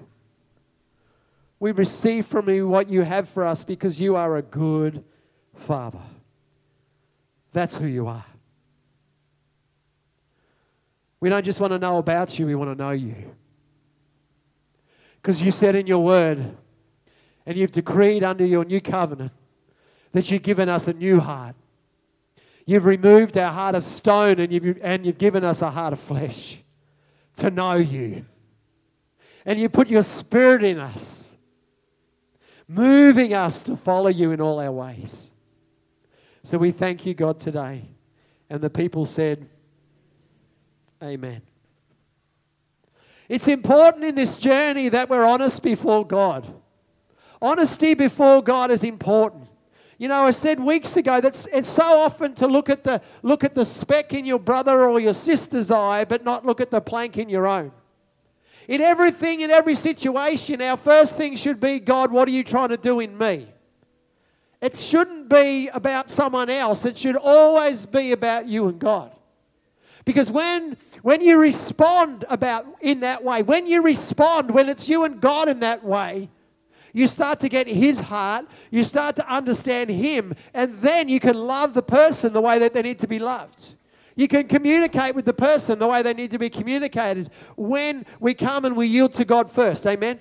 We 1.60 1.72
receive 1.72 2.26
from 2.26 2.50
you 2.50 2.68
what 2.68 2.90
you 2.90 3.04
have 3.04 3.30
for 3.30 3.46
us 3.46 3.64
because 3.64 4.02
you 4.02 4.16
are 4.16 4.36
a 4.36 4.42
good 4.42 5.04
Father. 5.56 6.02
That's 7.54 7.78
who 7.78 7.86
you 7.86 8.08
are. 8.08 8.26
We 11.20 11.30
don't 11.30 11.46
just 11.46 11.62
want 11.62 11.72
to 11.72 11.80
know 11.80 12.00
about 12.00 12.38
you, 12.38 12.48
we 12.48 12.56
want 12.56 12.72
to 12.72 12.76
know 12.76 12.92
you. 12.92 13.16
Because 15.22 15.42
you 15.42 15.52
said 15.52 15.74
in 15.76 15.88
your 15.88 16.04
word, 16.04 16.58
and 17.46 17.58
you've 17.58 17.72
decreed 17.72 18.24
under 18.24 18.46
your 18.46 18.66
new 18.66 18.82
covenant, 18.82 19.32
that 20.12 20.30
you've 20.30 20.42
given 20.42 20.68
us 20.68 20.88
a 20.90 20.94
new 20.94 21.20
heart. 21.22 21.56
You've 22.66 22.86
removed 22.86 23.38
our 23.38 23.52
heart 23.52 23.76
of 23.76 23.84
stone 23.84 24.40
and 24.40 24.52
you've, 24.52 24.80
and 24.82 25.06
you've 25.06 25.18
given 25.18 25.44
us 25.44 25.62
a 25.62 25.72
heart 25.72 25.94
of 25.94 26.00
flesh 26.00 26.58
to 27.38 27.52
know 27.52 27.76
you. 27.76 28.26
And 29.46 29.60
you 29.60 29.68
put 29.68 29.90
your 29.90 30.04
spirit 30.04 30.64
in 30.64 30.80
us 30.80 31.34
moving 32.68 33.34
us 33.34 33.62
to 33.64 33.76
follow 33.76 34.10
you 34.10 34.32
in 34.32 34.42
all 34.42 34.60
our 34.60 34.72
ways. 34.72 35.32
So 36.44 36.58
we 36.58 36.72
thank 36.72 37.06
you, 37.06 37.14
God, 37.14 37.40
today. 37.40 37.90
And 38.50 38.62
the 38.62 38.70
people 38.70 39.06
said, 39.06 39.48
Amen. 41.02 41.42
It's 43.28 43.48
important 43.48 44.04
in 44.04 44.16
this 44.16 44.38
journey 44.38 44.90
that 44.90 45.10
we're 45.10 45.26
honest 45.26 45.64
before 45.64 46.06
God. 46.06 46.54
Honesty 47.42 47.94
before 47.94 48.42
God 48.42 48.72
is 48.72 48.84
important. 48.84 49.48
You 49.98 50.08
know, 50.08 50.26
I 50.26 50.32
said 50.32 50.60
weeks 50.60 50.98
ago 50.98 51.22
that 51.22 51.48
it's 51.54 51.70
so 51.70 51.84
often 51.84 52.34
to 52.36 52.48
look 52.48 52.70
at 52.70 52.84
the 52.84 53.02
look 53.22 53.44
at 53.44 53.56
the 53.56 53.66
speck 53.66 54.14
in 54.14 54.26
your 54.26 54.40
brother 54.40 54.84
or 54.84 55.00
your 55.00 55.14
sister's 55.14 55.70
eye, 55.72 56.06
but 56.06 56.24
not 56.24 56.46
look 56.46 56.60
at 56.60 56.72
the 56.72 56.82
plank 56.82 57.18
in 57.18 57.30
your 57.30 57.48
own. 57.48 57.72
In 58.68 58.82
everything, 58.82 59.42
in 59.42 59.52
every 59.52 59.76
situation, 59.76 60.62
our 60.62 60.78
first 60.78 61.16
thing 61.16 61.36
should 61.36 61.60
be 61.60 61.80
God, 61.80 62.12
what 62.12 62.28
are 62.28 62.32
you 62.32 62.44
trying 62.44 62.70
to 62.70 62.78
do 62.78 63.00
in 63.00 63.18
me? 63.18 63.48
It 64.62 64.78
shouldn't 64.78 65.28
be 65.28 65.68
about 65.68 66.10
someone 66.10 66.50
else. 66.50 66.86
It 66.86 66.98
should 66.98 67.18
always 67.18 67.86
be 67.86 68.14
about 68.14 68.48
you 68.48 68.70
and 68.70 68.80
God. 68.80 69.12
Because 70.06 70.32
when, 70.32 70.78
when 71.02 71.22
you 71.22 71.38
respond 71.38 72.24
about 72.30 72.66
in 72.82 73.02
that 73.02 73.24
way, 73.24 73.44
when 73.44 73.68
you 73.68 73.82
respond, 73.82 74.52
when 74.52 74.70
it's 74.70 74.88
you 74.88 75.04
and 75.04 75.20
God 75.20 75.50
in 75.50 75.60
that 75.60 75.84
way, 75.84 76.30
you 76.94 77.08
start 77.08 77.40
to 77.42 77.50
get 77.50 77.68
his 77.68 78.00
heart, 78.00 78.46
you 78.72 78.84
start 78.84 79.16
to 79.18 79.28
understand 79.28 79.90
him, 79.90 80.36
and 80.54 80.74
then 80.76 81.10
you 81.10 81.20
can 81.20 81.36
love 81.36 81.74
the 81.74 81.82
person 81.82 82.34
the 82.34 82.42
way 82.42 82.60
that 82.60 82.74
they 82.74 82.84
need 82.84 83.00
to 83.00 83.08
be 83.08 83.20
loved. 83.20 83.76
You 84.16 84.28
can 84.28 84.48
communicate 84.48 85.16
with 85.16 85.26
the 85.26 85.34
person 85.34 85.80
the 85.80 85.88
way 85.88 86.04
they 86.04 86.14
need 86.14 86.32
to 86.32 86.38
be 86.38 86.50
communicated 86.50 87.32
when 87.58 88.06
we 88.20 88.36
come 88.36 88.64
and 88.64 88.78
we 88.78 88.88
yield 88.88 89.14
to 89.14 89.26
God 89.26 89.50
first. 89.50 89.86
Amen. 89.88 90.20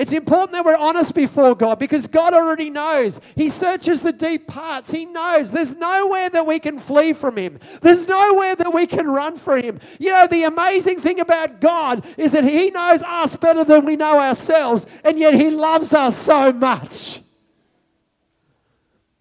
It's 0.00 0.14
important 0.14 0.52
that 0.52 0.64
we're 0.64 0.78
honest 0.78 1.14
before 1.14 1.54
God 1.54 1.78
because 1.78 2.06
God 2.06 2.32
already 2.32 2.70
knows. 2.70 3.20
He 3.36 3.50
searches 3.50 4.00
the 4.00 4.14
deep 4.14 4.46
parts. 4.46 4.90
He 4.90 5.04
knows 5.04 5.52
there's 5.52 5.76
nowhere 5.76 6.30
that 6.30 6.46
we 6.46 6.58
can 6.58 6.78
flee 6.78 7.12
from 7.12 7.36
Him, 7.36 7.58
there's 7.82 8.08
nowhere 8.08 8.56
that 8.56 8.72
we 8.72 8.86
can 8.86 9.10
run 9.10 9.36
from 9.36 9.60
Him. 9.60 9.78
You 9.98 10.12
know, 10.12 10.26
the 10.26 10.44
amazing 10.44 11.00
thing 11.00 11.20
about 11.20 11.60
God 11.60 12.02
is 12.16 12.32
that 12.32 12.44
He 12.44 12.70
knows 12.70 13.02
us 13.02 13.36
better 13.36 13.62
than 13.62 13.84
we 13.84 13.94
know 13.94 14.18
ourselves, 14.18 14.86
and 15.04 15.18
yet 15.18 15.34
He 15.34 15.50
loves 15.50 15.92
us 15.92 16.16
so 16.16 16.50
much. 16.50 17.20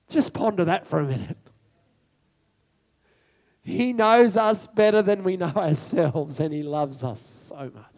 Just 0.07 0.33
ponder 0.33 0.63
that 0.63 0.87
for 0.87 1.01
a 1.01 1.05
minute. 1.05 1.35
He 3.63 3.91
knows 3.91 4.37
us 4.37 4.65
better 4.65 5.01
than 5.01 5.25
we 5.25 5.35
know 5.35 5.47
ourselves, 5.57 6.39
and 6.39 6.53
He 6.53 6.63
loves 6.63 7.03
us 7.03 7.19
so 7.19 7.69
much. 7.75 7.88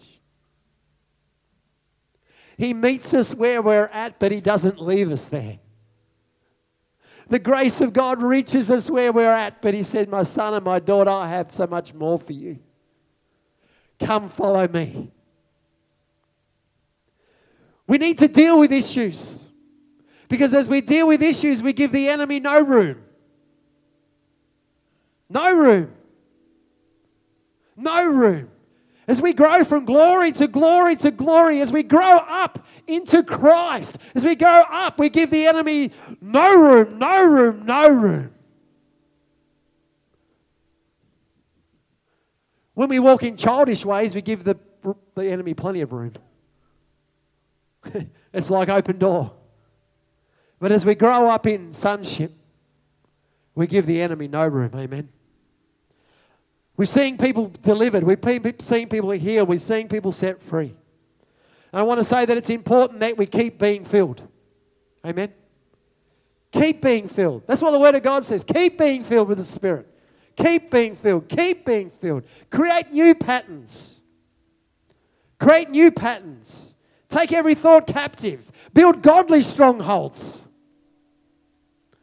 He 2.61 2.75
meets 2.75 3.15
us 3.15 3.33
where 3.33 3.59
we're 3.59 3.85
at, 3.85 4.19
but 4.19 4.31
He 4.31 4.39
doesn't 4.39 4.79
leave 4.79 5.11
us 5.11 5.25
there. 5.25 5.57
The 7.27 7.39
grace 7.39 7.81
of 7.81 7.91
God 7.91 8.21
reaches 8.21 8.69
us 8.69 8.87
where 8.87 9.11
we're 9.11 9.33
at, 9.33 9.63
but 9.63 9.73
He 9.73 9.81
said, 9.81 10.09
My 10.09 10.21
son 10.21 10.53
and 10.53 10.63
my 10.63 10.77
daughter, 10.77 11.09
I 11.09 11.27
have 11.29 11.51
so 11.55 11.65
much 11.65 11.95
more 11.95 12.19
for 12.19 12.33
you. 12.33 12.59
Come 13.99 14.29
follow 14.29 14.67
me. 14.67 15.11
We 17.87 17.97
need 17.97 18.19
to 18.19 18.27
deal 18.27 18.59
with 18.59 18.71
issues 18.71 19.49
because 20.29 20.53
as 20.53 20.69
we 20.69 20.81
deal 20.81 21.07
with 21.07 21.23
issues, 21.23 21.63
we 21.63 21.73
give 21.73 21.91
the 21.91 22.09
enemy 22.09 22.39
no 22.39 22.63
room. 22.63 23.01
No 25.31 25.51
room. 25.57 25.91
No 27.75 28.05
room. 28.05 28.51
As 29.11 29.21
we 29.21 29.33
grow 29.33 29.65
from 29.65 29.83
glory 29.83 30.31
to 30.31 30.47
glory 30.47 30.95
to 30.95 31.11
glory, 31.11 31.59
as 31.59 31.69
we 31.69 31.83
grow 31.83 32.15
up 32.15 32.65
into 32.87 33.23
Christ, 33.23 33.97
as 34.15 34.23
we 34.23 34.35
go 34.35 34.63
up, 34.71 34.99
we 34.99 35.09
give 35.09 35.31
the 35.31 35.47
enemy 35.47 35.91
no 36.21 36.55
room, 36.55 36.97
no 36.97 37.25
room, 37.25 37.65
no 37.65 37.89
room. 37.89 38.33
When 42.73 42.87
we 42.87 42.99
walk 42.99 43.23
in 43.23 43.35
childish 43.35 43.83
ways, 43.83 44.15
we 44.15 44.21
give 44.21 44.45
the, 44.45 44.57
the 45.15 45.29
enemy 45.29 45.55
plenty 45.55 45.81
of 45.81 45.91
room. 45.91 46.13
it's 48.33 48.49
like 48.49 48.69
open 48.69 48.97
door. 48.97 49.33
But 50.57 50.71
as 50.71 50.85
we 50.85 50.95
grow 50.95 51.29
up 51.29 51.45
in 51.45 51.73
sonship, 51.73 52.31
we 53.55 53.67
give 53.67 53.85
the 53.85 54.01
enemy 54.01 54.29
no 54.29 54.47
room. 54.47 54.71
Amen. 54.73 55.09
We're 56.81 56.85
seeing 56.85 57.15
people 57.15 57.53
delivered. 57.61 58.03
We're 58.03 58.17
seeing 58.57 58.89
people 58.89 59.11
healed. 59.11 59.47
We're 59.47 59.59
seeing 59.59 59.87
people 59.87 60.11
set 60.11 60.41
free. 60.41 60.73
And 61.71 61.79
I 61.79 61.83
want 61.83 61.99
to 61.99 62.03
say 62.03 62.25
that 62.25 62.35
it's 62.35 62.49
important 62.49 63.01
that 63.01 63.15
we 63.19 63.27
keep 63.27 63.59
being 63.59 63.85
filled. 63.85 64.27
Amen. 65.05 65.31
Keep 66.51 66.81
being 66.81 67.07
filled. 67.07 67.43
That's 67.45 67.61
what 67.61 67.69
the 67.69 67.77
Word 67.77 67.93
of 67.93 68.01
God 68.01 68.25
says. 68.25 68.43
Keep 68.43 68.79
being 68.79 69.03
filled 69.03 69.27
with 69.27 69.37
the 69.37 69.45
Spirit. 69.45 69.95
Keep 70.35 70.71
being 70.71 70.95
filled. 70.95 71.29
Keep 71.29 71.67
being 71.67 71.91
filled. 71.91 72.23
Create 72.49 72.91
new 72.91 73.13
patterns. 73.13 74.01
Create 75.39 75.69
new 75.69 75.91
patterns. 75.91 76.73
Take 77.09 77.31
every 77.31 77.53
thought 77.53 77.85
captive. 77.85 78.51
Build 78.73 79.03
godly 79.03 79.43
strongholds 79.43 80.47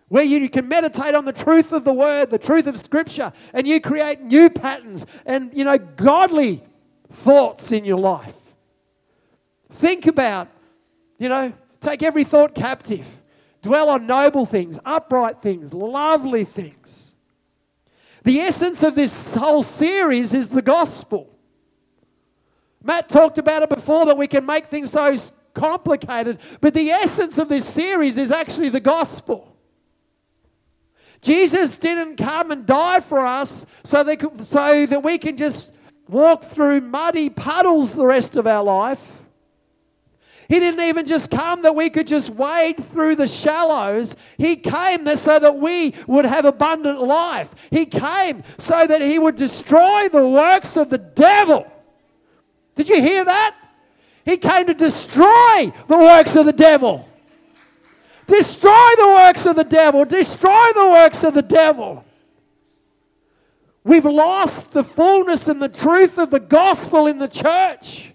where 0.08 0.24
you 0.24 0.48
can 0.48 0.68
meditate 0.68 1.14
on 1.14 1.24
the 1.24 1.32
truth 1.32 1.72
of 1.72 1.84
the 1.84 1.92
word, 1.92 2.30
the 2.30 2.38
truth 2.38 2.66
of 2.66 2.78
scripture, 2.78 3.32
and 3.52 3.66
you 3.68 3.80
create 3.80 4.22
new 4.22 4.48
patterns 4.48 5.06
and, 5.26 5.50
you 5.54 5.64
know, 5.64 5.78
godly 5.78 6.62
thoughts 7.10 7.72
in 7.72 7.84
your 7.84 7.98
life. 7.98 8.34
Think 9.70 10.06
about, 10.06 10.48
you 11.18 11.28
know, 11.28 11.52
take 11.80 12.02
every 12.02 12.24
thought 12.24 12.54
captive. 12.54 13.22
Dwell 13.60 13.90
on 13.90 14.06
noble 14.06 14.46
things, 14.46 14.78
upright 14.84 15.42
things, 15.42 15.74
lovely 15.74 16.44
things. 16.44 17.12
The 18.24 18.40
essence 18.40 18.82
of 18.82 18.94
this 18.94 19.34
whole 19.34 19.62
series 19.62 20.32
is 20.34 20.48
the 20.48 20.62
gospel. 20.62 21.28
Matt 22.82 23.08
talked 23.08 23.38
about 23.38 23.62
it 23.62 23.68
before 23.68 24.06
that 24.06 24.16
we 24.16 24.26
can 24.26 24.46
make 24.46 24.66
things 24.66 24.90
so 24.90 25.14
complicated, 25.52 26.38
but 26.60 26.72
the 26.72 26.90
essence 26.90 27.38
of 27.38 27.48
this 27.48 27.66
series 27.66 28.16
is 28.16 28.30
actually 28.30 28.68
the 28.68 28.80
gospel. 28.80 29.47
Jesus 31.20 31.76
didn't 31.76 32.16
come 32.16 32.50
and 32.50 32.66
die 32.66 33.00
for 33.00 33.20
us 33.20 33.66
so, 33.85 34.02
they 34.04 34.16
could, 34.16 34.44
so 34.44 34.87
that 34.87 35.02
we 35.02 35.18
can 35.18 35.37
just 35.37 35.74
walk 36.09 36.44
through 36.44 36.81
muddy 36.81 37.28
puddles 37.28 37.94
the 37.94 38.07
rest 38.07 38.37
of 38.37 38.46
our 38.46 38.62
life. 38.62 39.18
He 40.48 40.61
didn't 40.61 40.81
even 40.81 41.07
just 41.07 41.31
come 41.31 41.61
that 41.62 41.74
we 41.74 41.90
could 41.90 42.07
just 42.07 42.31
wade 42.31 42.83
through 42.92 43.16
the 43.16 43.28
shallows. 43.28 44.16
He 44.38 44.57
came 44.57 45.04
there 45.04 45.18
so 45.18 45.38
that 45.38 45.59
we 45.59 45.94
would 46.07 46.24
have 46.24 46.46
abundant 46.46 47.02
life. 47.02 47.54
He 47.70 47.85
came 47.85 48.42
so 48.57 48.87
that 48.87 49.02
He 49.02 49.18
would 49.18 49.37
destroy 49.37 50.09
the 50.09 50.26
works 50.26 50.78
of 50.78 50.88
the 50.88 50.96
devil. 50.96 51.70
Did 52.76 52.88
you 52.88 53.02
hear 53.02 53.26
that? 53.26 53.57
He 54.24 54.38
came 54.38 54.66
to 54.66 54.74
destroy 54.74 55.72
the 55.87 55.98
works 55.98 56.35
of 56.35 56.46
the 56.46 56.52
devil. 56.52 57.07
Destroy 58.28 58.90
the 58.98 59.14
works 59.16 59.46
of 59.46 59.56
the 59.56 59.64
devil. 59.64 60.04
Destroy 60.04 60.66
the 60.74 60.90
works 60.90 61.24
of 61.24 61.32
the 61.34 61.42
devil. 61.42 62.04
We've 63.84 64.04
lost 64.04 64.72
the 64.72 64.84
fullness 64.84 65.48
and 65.48 65.62
the 65.62 65.68
truth 65.68 66.18
of 66.18 66.30
the 66.30 66.38
gospel 66.38 67.06
in 67.06 67.16
the 67.18 67.26
church. 67.26 68.12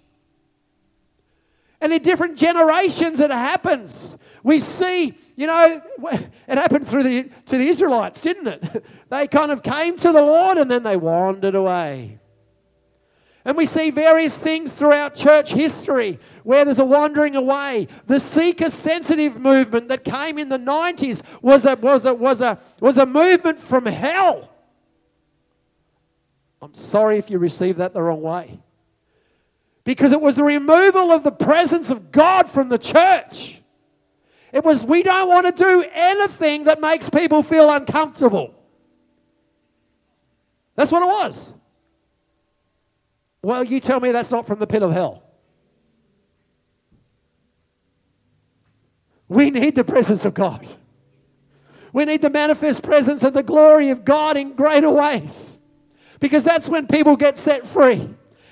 And 1.81 1.91
in 1.91 2.01
different 2.03 2.37
generations, 2.37 3.19
it 3.19 3.31
happens. 3.31 4.15
We 4.43 4.59
see, 4.59 5.15
you 5.35 5.47
know, 5.47 5.81
it 6.47 6.57
happened 6.59 6.87
through 6.87 7.03
the, 7.03 7.29
to 7.47 7.57
the 7.57 7.67
Israelites, 7.67 8.21
didn't 8.21 8.47
it? 8.47 8.85
They 9.09 9.27
kind 9.27 9.51
of 9.51 9.61
came 9.61 9.95
to 9.97 10.11
the 10.11 10.23
Lord 10.23 10.57
and 10.57 10.71
then 10.71 10.81
they 10.81 10.97
wandered 10.97 11.53
away. 11.53 12.17
And 13.45 13.57
we 13.57 13.65
see 13.65 13.89
various 13.91 14.37
things 14.37 14.71
throughout 14.71 15.15
church 15.15 15.51
history 15.51 16.19
where 16.43 16.63
there's 16.63 16.79
a 16.79 16.85
wandering 16.85 17.35
away. 17.35 17.89
The 18.07 18.19
seeker 18.19 18.69
sensitive 18.69 19.37
movement 19.37 19.89
that 19.89 20.05
came 20.05 20.37
in 20.37 20.47
the 20.47 20.57
90s 20.57 21.23
was 21.41 21.65
a, 21.65 21.75
was 21.75 22.05
a, 22.05 22.13
was 22.13 22.39
a, 22.39 22.57
was 22.79 22.97
a 22.97 23.05
movement 23.05 23.59
from 23.59 23.85
hell. 23.85 24.49
I'm 26.61 26.73
sorry 26.73 27.17
if 27.17 27.29
you 27.29 27.37
received 27.37 27.79
that 27.79 27.93
the 27.93 28.01
wrong 28.01 28.21
way. 28.21 28.59
Because 29.83 30.13
it 30.13 30.21
was 30.21 30.37
the 30.37 30.45
removal 30.45 31.11
of 31.11 31.25
the 31.25 31.31
presence 31.31 31.89
of 31.89 32.13
God 32.13 32.49
from 32.49 32.69
the 32.69 32.77
church. 32.77 33.61
It 34.53 34.63
was, 34.63 34.85
we 34.85 35.03
don't 35.03 35.27
want 35.27 35.47
to 35.47 35.63
do 35.63 35.83
anything 35.91 36.63
that 36.65 36.79
makes 36.79 37.09
people 37.09 37.43
feel 37.43 37.69
uncomfortable. 37.69 38.53
That's 40.75 40.91
what 40.91 41.01
it 41.01 41.07
was. 41.07 41.53
Well, 43.43 43.63
you 43.63 43.81
tell 43.81 43.99
me 43.99 44.11
that's 44.11 44.31
not 44.31 44.47
from 44.47 44.59
the 44.59 44.67
pit 44.67 44.81
of 44.81 44.93
hell. 44.93 45.21
We 49.27 49.51
need 49.51 49.75
the 49.75 49.83
presence 49.83 50.25
of 50.25 50.33
God. 50.33 50.65
We 51.91 52.05
need 52.05 52.21
the 52.21 52.29
manifest 52.29 52.81
presence 52.81 53.21
and 53.23 53.35
the 53.35 53.43
glory 53.43 53.89
of 53.89 54.05
God 54.05 54.37
in 54.37 54.53
greater 54.53 54.89
ways. 54.89 55.59
Because 56.19 56.43
that's 56.43 56.69
when 56.69 56.87
people 56.87 57.17
get 57.17 57.37
set 57.37 57.67
free. 57.67 58.09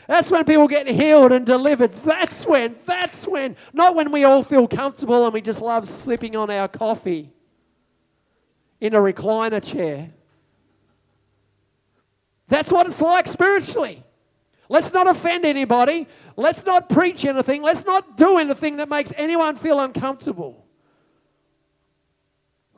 That's 0.07 0.29
when 0.29 0.43
people 0.43 0.67
get 0.67 0.87
healed 0.87 1.31
and 1.31 1.45
delivered. 1.45 1.93
That's 1.93 2.45
when, 2.45 2.75
that's 2.85 3.25
when, 3.25 3.55
not 3.71 3.95
when 3.95 4.11
we 4.11 4.25
all 4.25 4.43
feel 4.43 4.67
comfortable 4.67 5.23
and 5.23 5.33
we 5.33 5.41
just 5.41 5.61
love 5.61 5.87
slipping 5.87 6.35
on 6.35 6.49
our 6.49 6.67
coffee 6.67 7.31
in 8.81 8.93
a 8.93 8.99
recliner 8.99 9.63
chair. 9.63 10.09
That's 12.49 12.71
what 12.71 12.87
it's 12.87 12.99
like 12.99 13.27
spiritually. 13.27 14.03
Let's 14.71 14.93
not 14.93 15.05
offend 15.05 15.43
anybody. 15.43 16.07
Let's 16.37 16.65
not 16.65 16.87
preach 16.87 17.25
anything. 17.25 17.61
Let's 17.61 17.83
not 17.83 18.15
do 18.15 18.37
anything 18.37 18.77
that 18.77 18.87
makes 18.87 19.11
anyone 19.17 19.57
feel 19.57 19.81
uncomfortable. 19.81 20.65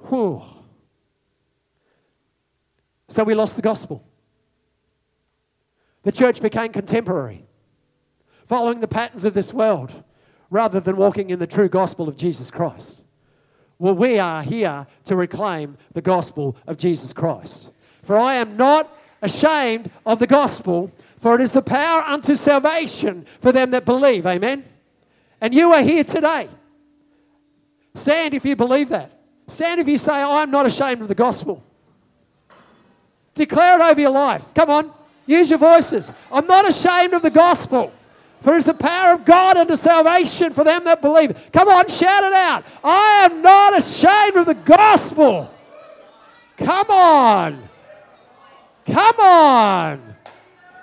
Whew. 0.09 0.41
So 3.09 3.23
we 3.23 3.35
lost 3.35 3.57
the 3.57 3.61
gospel. 3.61 4.03
The 6.01 6.11
church 6.11 6.41
became 6.41 6.71
contemporary, 6.71 7.45
following 8.47 8.79
the 8.79 8.87
patterns 8.87 9.23
of 9.23 9.35
this 9.35 9.53
world 9.53 10.03
rather 10.49 10.79
than 10.79 10.97
walking 10.97 11.29
in 11.29 11.37
the 11.37 11.45
true 11.45 11.69
gospel 11.69 12.09
of 12.09 12.17
Jesus 12.17 12.49
Christ. 12.49 13.05
Well, 13.77 13.93
we 13.93 14.17
are 14.17 14.41
here 14.41 14.87
to 15.05 15.15
reclaim 15.15 15.77
the 15.91 16.01
gospel 16.01 16.57
of 16.65 16.77
Jesus 16.77 17.13
Christ. 17.13 17.69
For 18.01 18.17
I 18.17 18.33
am 18.33 18.57
not 18.57 18.89
ashamed 19.21 19.91
of 20.07 20.17
the 20.17 20.27
gospel, 20.27 20.91
for 21.23 21.35
it 21.35 21.41
is 21.41 21.53
the 21.53 21.61
power 21.61 22.01
unto 22.01 22.35
salvation 22.35 23.25
for 23.39 23.53
them 23.53 23.71
that 23.71 23.85
believe. 23.85 24.27
Amen. 24.27 24.65
And 25.39 25.55
you 25.55 25.71
are 25.71 25.81
here 25.81 26.03
today. 26.03 26.49
Stand 27.95 28.33
if 28.33 28.43
you 28.43 28.57
believe 28.57 28.89
that. 28.89 29.09
Stand 29.47 29.79
if 29.79 29.87
you 29.87 29.97
say, 29.97 30.21
I'm 30.21 30.51
not 30.51 30.65
ashamed 30.65 31.01
of 31.01 31.07
the 31.07 31.15
gospel. 31.15 31.63
Declare 33.35 33.79
it 33.79 33.83
over 33.83 34.01
your 34.01 34.09
life. 34.09 34.43
Come 34.53 34.69
on. 34.69 34.91
Use 35.25 35.49
your 35.49 35.59
voices. 35.59 36.11
I'm 36.29 36.45
not 36.45 36.67
ashamed 36.67 37.13
of 37.13 37.21
the 37.21 37.31
gospel. 37.31 37.93
For 38.41 38.57
it's 38.57 38.65
the 38.65 38.73
power 38.73 39.13
of 39.13 39.23
God 39.23 39.55
unto 39.55 39.77
salvation 39.77 40.51
for 40.51 40.65
them 40.65 40.83
that 40.83 41.01
believe. 41.01 41.51
Come 41.53 41.69
on, 41.69 41.87
shout 41.87 42.25
it 42.25 42.33
out. 42.33 42.65
I 42.83 43.29
am 43.31 43.41
not 43.41 43.77
ashamed 43.77 44.35
of 44.35 44.45
the 44.45 44.55
gospel. 44.55 45.49
Come 46.57 46.91
on. 46.91 47.69
Come 48.85 49.19
on. 49.21 50.12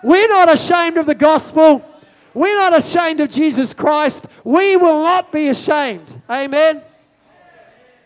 We're 0.02 0.28
not 0.28 0.52
ashamed 0.52 0.96
of 0.96 1.06
the 1.06 1.14
gospel. 1.14 1.84
We're 2.32 2.56
not 2.56 2.76
ashamed 2.76 3.20
of 3.20 3.30
Jesus 3.30 3.74
Christ. 3.74 4.26
We 4.44 4.76
will 4.76 5.02
not 5.02 5.32
be 5.32 5.48
ashamed. 5.48 6.20
Amen. 6.28 6.82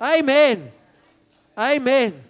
Amen. 0.00 0.72
Amen. 1.56 2.24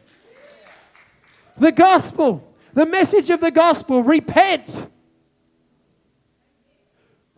The 1.56 1.72
gospel, 1.72 2.52
the 2.72 2.84
message 2.84 3.30
of 3.30 3.40
the 3.40 3.50
gospel 3.50 4.02
repent. 4.02 4.88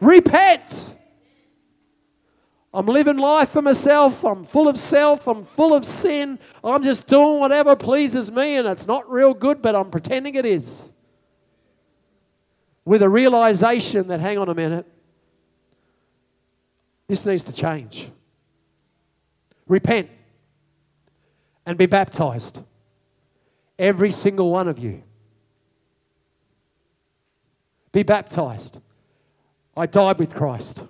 Repent. 0.01 0.95
I'm 2.73 2.87
living 2.87 3.19
life 3.19 3.51
for 3.51 3.63
myself. 3.63 4.25
I'm 4.25 4.45
full 4.45 4.69
of 4.69 4.79
self. 4.79 5.27
I'm 5.27 5.45
full 5.45 5.75
of 5.75 5.85
sin. 5.85 6.39
I'm 6.65 6.83
just 6.83 7.07
doing 7.07 7.41
whatever 7.41 7.77
pleases 7.77 8.31
me, 8.31 8.57
and 8.57 8.67
it's 8.67 8.87
not 8.87 9.11
real 9.11 9.33
good, 9.33 9.63
but 9.63 9.75
I'm 9.75 9.91
pretending 9.91 10.35
it 10.35 10.45
is 10.45 10.93
with 12.87 13.03
a 13.03 13.09
realization 13.09 14.07
that, 14.09 14.21
hang 14.21 14.39
on 14.39 14.49
a 14.49 14.55
minute, 14.55 14.87
this 17.09 17.27
needs 17.27 17.45
to 17.45 17.53
change. 17.53 18.11
Repent 19.67 20.09
and 21.67 21.77
be 21.77 21.87
baptized. 21.87 22.61
Every 23.79 24.13
single 24.13 24.51
one 24.51 24.69
of 24.69 24.79
you. 24.79 25.03
Be 27.91 28.05
baptized. 28.05 28.81
I 29.77 29.87
died 29.87 30.19
with 30.19 30.33
Christ 30.33 30.85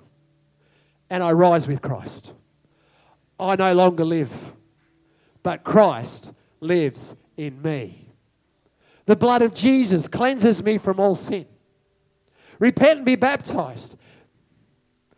and 1.09 1.23
I 1.23 1.33
rise 1.33 1.67
with 1.67 1.81
Christ. 1.81 2.33
I 3.41 3.57
no 3.57 3.73
longer 3.73 4.05
live, 4.05 4.53
but 5.43 5.65
Christ 5.65 6.33
lives 6.61 7.17
in 7.37 7.63
me. 7.63 8.13
The 9.07 9.17
blood 9.17 9.41
of 9.41 9.55
Jesus 9.55 10.09
cleanses 10.09 10.63
me 10.63 10.79
from 10.79 11.01
all 11.01 11.15
sin. 11.15 11.47
Repent 12.59 12.99
and 12.99 13.07
be 13.07 13.17
baptized, 13.17 13.97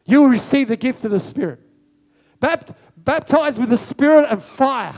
you 0.05 0.21
will 0.21 0.29
receive 0.29 0.69
the 0.69 0.77
gift 0.77 1.05
of 1.05 1.11
the 1.11 1.21
Spirit. 1.21 1.61
Bapt- 2.41 2.75
baptized 2.97 3.59
with 3.59 3.71
the 3.71 3.77
Spirit 3.77 4.27
and 4.31 4.43
fire. 4.43 4.95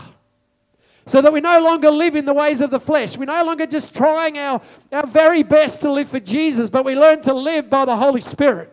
So 1.07 1.21
that 1.21 1.33
we 1.33 1.41
no 1.41 1.61
longer 1.61 1.91
live 1.91 2.15
in 2.15 2.25
the 2.25 2.33
ways 2.35 2.61
of 2.61 2.71
the 2.71 2.79
flesh. 2.79 3.17
We're 3.17 3.25
no 3.25 3.45
longer 3.45 3.67
just 3.67 3.95
trying 3.95 4.39
our, 4.39 4.61
our 4.93 5.07
very 5.07 5.43
best 5.43 5.81
to 5.81 5.91
live 5.91 6.11
for 6.11 6.21
Jesus, 6.21 6.71
but 6.71 6.85
we 6.85 6.95
learn 6.95 7.21
to 7.23 7.35
live 7.35 7.69
by 7.69 7.85
the 7.85 7.97
Holy 7.97 8.21
Spirit. 8.21 8.73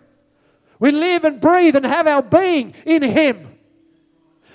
We 0.79 0.91
live 0.91 1.23
and 1.23 1.41
breathe 1.41 1.75
and 1.75 1.85
have 1.85 2.05
our 2.05 2.21
being 2.21 2.75
in 2.85 3.01
Him. 3.01 3.47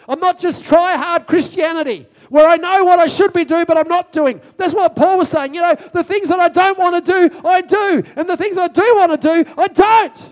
I'm 0.09 0.21
not 0.21 0.39
just 0.39 0.65
try 0.65 0.97
hard 0.97 1.27
Christianity 1.27 2.07
where 2.33 2.49
I 2.49 2.57
know 2.57 2.85
what 2.85 2.99
I 2.99 3.09
should 3.09 3.35
be 3.35 3.45
doing, 3.45 3.67
but 3.69 3.77
I'm 3.77 3.89
not 3.89 4.11
doing. 4.11 4.41
That's 4.57 4.73
what 4.73 4.97
Paul 4.97 5.19
was 5.19 5.29
saying. 5.29 5.55
You 5.55 5.61
know, 5.61 5.75
the 5.93 6.03
things 6.03 6.29
that 6.29 6.41
I 6.41 6.49
don't 6.49 6.79
want 6.79 7.05
to 7.05 7.13
do, 7.13 7.41
I 7.47 7.61
do. 7.61 8.03
And 8.17 8.27
the 8.27 8.39
things 8.39 8.57
I 8.57 8.69
do 8.69 8.81
want 8.97 9.21
to 9.21 9.45
do, 9.45 9.53
I 9.59 9.67
don't. 9.69 10.31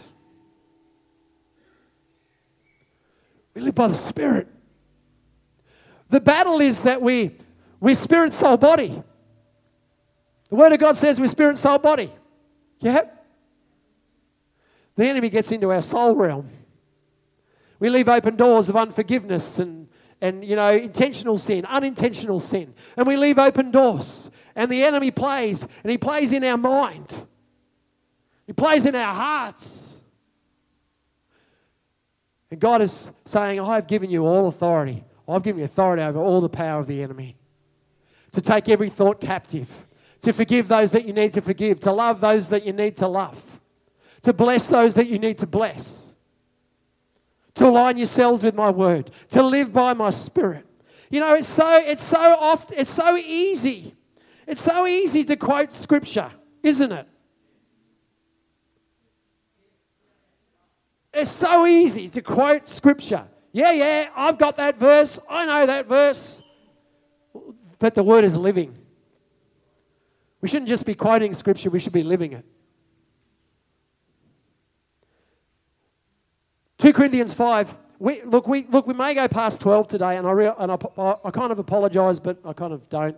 We 3.53 3.61
live 3.61 3.75
by 3.75 3.89
the 3.89 3.95
Spirit. 3.95 4.49
The 6.09 6.23
battle 6.23 6.63
is 6.63 6.81
that 6.81 7.03
we, 7.03 7.37
we're 7.81 7.95
spirit, 7.95 8.33
soul, 8.33 8.57
body. 8.57 9.03
The 10.49 10.57
Word 10.57 10.73
of 10.73 10.81
God 10.81 10.97
says 10.97 11.21
we're 11.21 11.29
spirit, 11.29 11.59
soul, 11.59 11.77
body. 11.77 12.11
Yeah? 12.79 13.03
The 14.97 15.07
enemy 15.07 15.29
gets 15.29 15.53
into 15.53 15.71
our 15.71 15.83
soul 15.83 16.15
realm. 16.15 16.49
We 17.79 17.91
leave 17.91 18.09
open 18.09 18.37
doors 18.37 18.71
of 18.71 18.77
unforgiveness 18.77 19.59
and, 19.59 19.90
and 20.21 20.45
you 20.45 20.57
know, 20.57 20.73
intentional 20.73 21.39
sin, 21.39 21.65
unintentional 21.67 22.41
sin. 22.41 22.75
And 22.97 23.07
we 23.07 23.17
leave 23.17 23.39
open 23.39 23.71
doors. 23.71 24.31
And 24.55 24.71
the 24.71 24.85
enemy 24.85 25.11
plays, 25.11 25.67
and 25.83 25.91
he 25.91 25.99
plays 25.99 26.33
in 26.33 26.45
our 26.45 26.59
mind. 26.59 27.27
He 28.47 28.53
plays 28.53 28.85
in 28.85 28.95
our 28.95 29.15
hearts. 29.15 29.97
And 32.51 32.61
God 32.61 32.83
is 32.83 33.11
saying, 33.25 33.61
I 33.61 33.77
have 33.77 33.87
given 33.87 34.11
you 34.11 34.27
all 34.27 34.49
authority. 34.49 35.05
I've 35.29 35.43
given 35.43 35.61
you 35.61 35.65
authority 35.65 36.03
over 36.03 36.19
all 36.19 36.41
the 36.41 36.49
power 36.49 36.81
of 36.81 36.87
the 36.87 37.03
enemy. 37.03 37.37
To 38.33 38.41
take 38.41 38.69
every 38.69 38.91
thought 38.91 39.21
captive, 39.21 39.87
to 40.23 40.33
forgive 40.33 40.69
those 40.69 40.91
that 40.93 41.05
you 41.05 41.13
need 41.13 41.33
to 41.35 41.41
forgive, 41.41 41.81
to 41.81 41.93
love 41.93 42.21
those 42.21 42.49
that 42.51 42.65
you 42.67 42.73
need 42.73 42.97
to 42.99 43.09
love, 43.09 43.61
to 44.23 44.33
bless 44.33 44.67
those 44.67 44.95
that 44.95 45.07
you 45.09 45.19
need 45.19 45.39
to 45.39 45.47
bless, 45.47 46.10
to 47.55 47.67
align 47.67 47.97
yourselves 47.97 48.43
with 48.43 48.55
my 48.55 48.71
word, 48.71 49.11
to 49.31 49.43
live 49.43 49.73
by 49.73 49.95
my 49.95 50.11
spirit. 50.11 50.67
You 51.11 51.21
know, 51.21 51.35
it's 51.35 51.49
so 51.49 51.77
it's 51.77 52.05
so 52.05 52.21
oft 52.21 52.73
it's 52.77 52.91
so 52.91 53.17
easy. 53.17 53.95
It's 54.47 54.63
so 54.63 54.87
easy 54.87 55.25
to 55.25 55.37
quote 55.37 55.73
scripture, 55.73 56.31
isn't 56.63 56.93
it? 56.93 57.09
It's 61.13 61.31
so 61.31 61.67
easy 61.67 62.09
to 62.09 62.23
quote 62.23 62.69
scripture. 62.69 63.27
Yeah, 63.53 63.73
yeah, 63.73 64.11
I've 64.15 64.39
got 64.39 64.57
that 64.59 64.79
verse. 64.79 65.19
I 65.29 65.45
know 65.47 65.67
that 65.67 65.87
verse. 65.87 66.43
But 67.79 67.95
the 67.95 68.03
word 68.03 68.25
is 68.25 68.37
living. 68.37 68.77
We 70.41 70.49
shouldn't 70.49 70.69
just 70.69 70.87
be 70.87 70.95
quoting 70.95 71.35
scripture, 71.35 71.71
we 71.71 71.81
should 71.81 71.93
be 71.93 72.03
living 72.03 72.33
it. 72.33 72.45
2 76.81 76.95
Corinthians 76.95 77.35
5. 77.35 77.75
We, 77.99 78.23
look, 78.23 78.49
we, 78.49 78.67
look, 78.71 78.87
we 78.87 78.95
may 78.95 79.13
go 79.13 79.29
past 79.29 79.61
12 79.61 79.87
today, 79.87 80.17
and, 80.17 80.27
I, 80.27 80.31
re, 80.31 80.51
and 80.59 80.73
I, 80.73 80.77
I 81.23 81.31
kind 81.31 81.53
of 81.53 81.59
apologize, 81.59 82.19
but 82.19 82.39
I 82.43 82.55
kind 82.55 82.73
of 82.73 82.89
don't. 82.89 83.15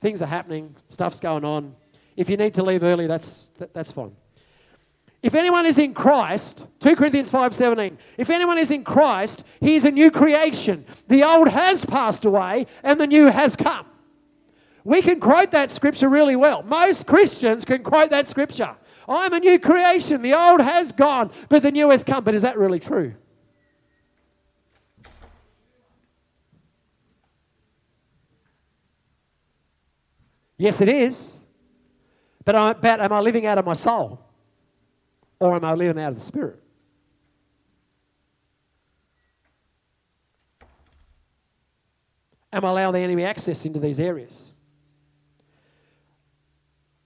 Things 0.00 0.22
are 0.22 0.26
happening, 0.26 0.74
stuff's 0.88 1.20
going 1.20 1.44
on. 1.44 1.74
If 2.16 2.30
you 2.30 2.38
need 2.38 2.54
to 2.54 2.62
leave 2.62 2.82
early, 2.82 3.06
that's, 3.06 3.50
that, 3.58 3.74
that's 3.74 3.92
fine. 3.92 4.12
If 5.22 5.34
anyone 5.34 5.66
is 5.66 5.76
in 5.76 5.92
Christ, 5.92 6.66
2 6.80 6.96
Corinthians 6.96 7.30
5:17, 7.30 7.98
if 8.16 8.30
anyone 8.30 8.56
is 8.56 8.70
in 8.70 8.84
Christ, 8.84 9.44
he 9.60 9.74
is 9.74 9.84
a 9.84 9.90
new 9.90 10.10
creation. 10.10 10.86
The 11.08 11.24
old 11.24 11.48
has 11.48 11.84
passed 11.84 12.24
away 12.24 12.66
and 12.82 13.00
the 13.00 13.06
new 13.06 13.26
has 13.26 13.56
come. 13.56 13.84
We 14.84 15.02
can 15.02 15.18
quote 15.18 15.50
that 15.50 15.70
scripture 15.70 16.08
really 16.08 16.36
well. 16.36 16.62
Most 16.62 17.06
Christians 17.06 17.64
can 17.64 17.82
quote 17.82 18.10
that 18.10 18.28
scripture. 18.28 18.76
I'm 19.08 19.32
a 19.32 19.40
new 19.40 19.58
creation. 19.58 20.20
The 20.20 20.34
old 20.34 20.60
has 20.60 20.92
gone, 20.92 21.30
but 21.48 21.62
the 21.62 21.72
new 21.72 21.88
has 21.90 22.04
come. 22.04 22.24
But 22.24 22.34
is 22.34 22.42
that 22.42 22.58
really 22.58 22.78
true? 22.78 23.14
Yes, 30.58 30.80
it 30.80 30.88
is. 30.88 31.40
But, 32.44 32.54
I, 32.54 32.72
but 32.72 33.00
am 33.00 33.12
I 33.12 33.20
living 33.20 33.46
out 33.46 33.58
of 33.58 33.64
my 33.64 33.74
soul? 33.74 34.20
Or 35.40 35.54
am 35.54 35.64
I 35.64 35.74
living 35.74 36.02
out 36.02 36.10
of 36.10 36.14
the 36.16 36.24
Spirit? 36.24 36.60
Am 42.52 42.64
I 42.64 42.70
allowing 42.70 42.94
the 42.94 43.00
enemy 43.00 43.24
access 43.24 43.64
into 43.64 43.78
these 43.78 44.00
areas? 44.00 44.54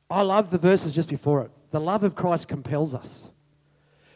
I 0.09 0.23
love 0.23 0.51
the 0.51 0.59
verses 0.59 0.95
just 0.95 1.09
before 1.09 1.43
it. 1.43 1.51
The 1.73 1.81
love 1.81 2.05
of 2.05 2.15
Christ 2.15 2.47
compels 2.47 2.95
us. 2.95 3.31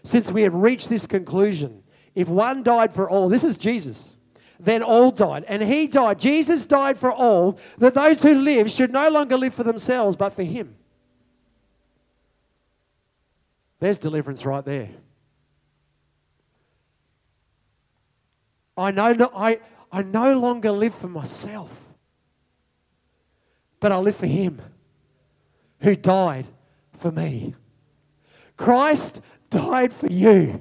Since 0.04 0.30
we 0.30 0.42
have 0.42 0.54
reached 0.54 0.88
this 0.88 1.06
conclusion, 1.06 1.82
if 2.14 2.28
one 2.28 2.62
died 2.62 2.92
for 2.92 3.10
all, 3.10 3.28
this 3.28 3.42
is 3.42 3.56
Jesus, 3.56 4.16
then 4.60 4.82
all 4.82 5.10
died. 5.10 5.44
And 5.48 5.62
he 5.62 5.88
died. 5.88 6.20
Jesus 6.20 6.64
died 6.64 6.96
for 6.96 7.10
all, 7.10 7.58
that 7.78 7.94
those 7.94 8.22
who 8.22 8.34
live 8.34 8.70
should 8.70 8.92
no 8.92 9.08
longer 9.08 9.36
live 9.36 9.54
for 9.54 9.64
themselves, 9.64 10.16
but 10.16 10.32
for 10.32 10.44
him. 10.44 10.76
There's 13.80 13.98
deliverance 13.98 14.44
right 14.46 14.64
there. 14.64 14.90
I 18.76 18.90
know 18.90 19.12
no, 19.12 19.30
I, 19.34 19.60
I 19.90 20.02
no 20.02 20.38
longer 20.38 20.70
live 20.70 20.94
for 20.94 21.08
myself, 21.08 21.70
but 23.80 23.92
I 23.92 23.96
live 23.96 24.16
for 24.16 24.26
Him 24.26 24.60
who 25.80 25.96
died 25.96 26.46
for 26.96 27.12
me. 27.12 27.54
Christ 28.56 29.20
died 29.50 29.92
for 29.92 30.06
you 30.06 30.60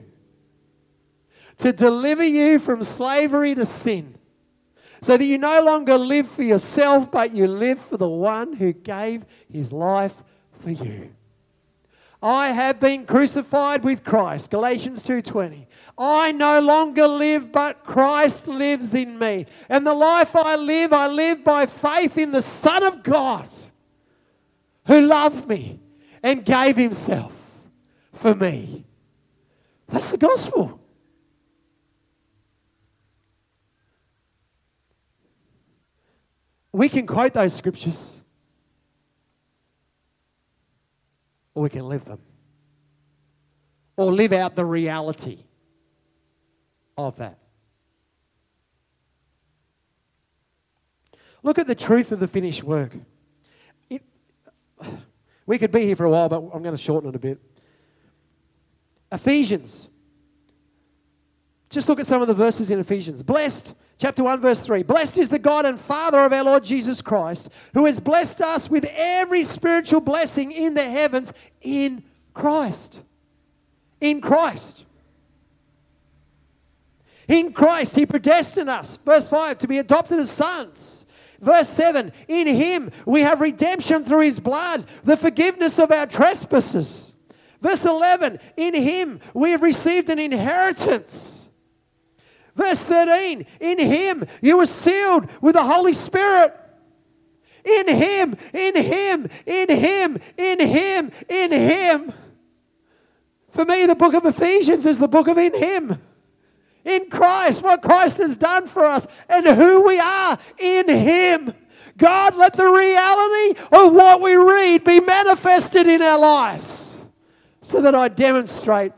to 1.58 1.71
deliver 1.71 2.24
you 2.24 2.60
from 2.60 2.84
slavery 2.84 3.56
to 3.56 3.65
sin 3.65 4.17
so 5.02 5.17
that 5.17 5.26
you 5.26 5.38
no 5.38 5.62
longer 5.62 5.98
live 5.98 6.28
for 6.28 6.43
yourself, 6.43 7.12
but 7.12 7.34
you 7.34 7.48
live 7.48 7.80
for 7.80 7.98
the 7.98 8.10
one 8.10 8.54
who 8.54 8.74
gave 8.74 9.26
his 9.52 9.71
life 9.71 10.15
for 10.60 10.71
you. 10.71 11.13
I 12.24 12.50
have 12.52 12.80
been 12.80 13.06
crucified 13.06 13.84
with 13.84 14.04
Christ. 14.04 14.50
Galatians 14.50 15.04
2:20. 15.04 15.67
I 15.95 16.32
no 16.32 16.60
longer 16.60 17.08
live 17.08 17.52
but 17.52 17.84
Christ 17.84 18.48
lives 18.48 18.95
in 18.95 19.19
me. 19.19 19.45
And 19.69 19.86
the 19.86 19.93
life 19.93 20.36
I 20.36 20.56
live, 20.56 20.91
I 20.91 21.06
live 21.06 21.43
by 21.43 21.67
faith 21.67 22.17
in 22.17 22.32
the 22.32 22.41
Son 22.41 22.84
of 22.84 23.04
God 23.04 23.48
who 24.88 25.02
loved 25.02 25.48
me 25.48 25.80
and 26.26 26.44
gave 26.44 26.76
himself 26.76 27.62
for 28.12 28.34
me. 28.34 28.84
That's 29.88 30.10
the 30.10 30.18
gospel. 30.18 30.82
We 36.72 36.90
can 36.90 37.06
quote 37.06 37.34
those 37.34 37.54
scriptures 37.54 38.20
or 41.54 41.62
we 41.62 41.70
can 41.70 41.88
live 41.88 42.06
them. 42.06 42.20
Or 43.96 44.12
live 44.12 44.34
out 44.34 44.56
the 44.56 44.66
reality 44.66 45.38
of 46.98 47.18
that. 47.18 47.38
Look 51.44 51.60
at 51.60 51.68
the 51.68 51.76
truth 51.76 52.12
of 52.12 52.20
the 52.20 52.28
finished 52.28 52.64
work. 52.64 52.94
We 55.46 55.58
could 55.58 55.72
be 55.72 55.86
here 55.86 55.96
for 55.96 56.06
a 56.06 56.10
while, 56.10 56.30
but 56.30 56.38
I'm 56.54 56.64
going 56.64 56.76
to 56.76 56.82
shorten 56.82 57.10
it 57.10 57.16
a 57.16 57.20
bit. 57.20 57.40
Ephesians. 59.12 59.90
Just 61.70 61.90
look 61.90 62.00
at 62.00 62.08
some 62.08 62.22
of 62.22 62.28
the 62.28 62.34
verses 62.34 62.72
in 62.72 62.80
Ephesians. 62.80 63.22
Blessed 63.24 63.74
Chapter 63.98 64.24
1, 64.24 64.42
verse 64.42 64.66
3 64.66 64.84
Blessed 64.84 65.18
is 65.18 65.30
the 65.30 65.40
God 65.40 65.66
and 65.66 65.80
Father 65.80 66.20
of 66.20 66.34
our 66.34 66.44
Lord 66.44 66.64
Jesus 66.64 67.02
Christ, 67.02 67.50
who 67.74 67.86
has 67.86 68.00
blessed 68.00 68.42
us 68.42 68.70
with 68.70 68.86
every 68.92 69.44
spiritual 69.44 70.02
blessing 70.02 70.52
in 70.52 70.74
the 70.74 70.90
heavens 70.90 71.34
in 71.62 72.04
Christ. 72.34 73.02
In 74.02 74.20
Christ. 74.20 74.84
In 77.28 77.54
Christ, 77.54 77.96
He 77.96 78.06
predestined 78.06 78.70
us, 78.70 78.98
verse 78.98 79.30
5, 79.30 79.60
to 79.60 79.68
be 79.68 79.78
adopted 79.78 80.20
as 80.20 80.30
sons. 80.30 81.05
Verse 81.46 81.70
7 81.70 82.12
In 82.28 82.48
Him 82.48 82.92
we 83.06 83.22
have 83.22 83.40
redemption 83.40 84.04
through 84.04 84.22
His 84.22 84.42
blood, 84.42 84.86
the 85.06 85.16
forgiveness 85.16 85.80
of 85.80 85.92
our 85.92 86.08
trespasses. 86.08 87.16
Verse 87.62 87.86
11 87.86 88.40
In 88.58 88.74
Him 88.74 89.22
we 89.34 89.52
have 89.52 89.64
received 89.64 90.10
an 90.10 90.20
inheritance 90.20 91.46
Verse 92.56 92.82
13, 92.84 93.46
in 93.60 93.80
him 93.80 94.26
you 94.42 94.58
were 94.58 94.66
sealed 94.66 95.30
with 95.42 95.56
the 95.56 95.64
Holy 95.64 95.94
Spirit. 95.94 96.58
In 97.66 97.88
him, 97.90 98.38
in 98.54 98.76
him, 98.82 99.28
in 99.46 99.70
him, 99.70 100.20
in 100.38 100.60
him, 100.62 101.12
in 101.28 101.52
him. 101.52 102.14
For 103.50 103.66
me, 103.66 103.86
the 103.86 103.96
book 103.96 104.14
of 104.14 104.26
Ephesians 104.26 104.86
is 104.86 105.00
the 105.00 105.08
book 105.08 105.28
of 105.28 105.38
in 105.38 105.58
Him. 105.58 105.98
In 106.86 107.10
Christ, 107.10 107.63
what 107.63 107.82
Christ 107.82 108.19
has 108.19 108.38
done 108.38 108.67
for 108.67 108.86
us 108.86 109.08
and 109.28 109.48
who 109.48 109.86
we 109.86 110.00
are 110.00 110.38
in 110.60 110.88
Him. 110.88 111.54
God, 111.98 112.36
let 112.36 112.54
the 112.54 112.69
reality 112.69 113.60
of 113.71 113.93
what 113.93 114.21
we 114.21 114.36
read 114.36 114.84
be 114.84 115.00
manifested 115.00 115.88
in 115.88 116.02
our 116.02 116.19
lives 116.19 116.95
so 117.62 117.82
that 117.82 117.95
I 117.95 118.08
demonstrate 118.08 118.91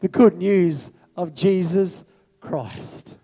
the 0.00 0.08
good 0.08 0.38
news 0.38 0.90
of 1.16 1.34
Jesus 1.34 2.04
Christ. 2.40 3.16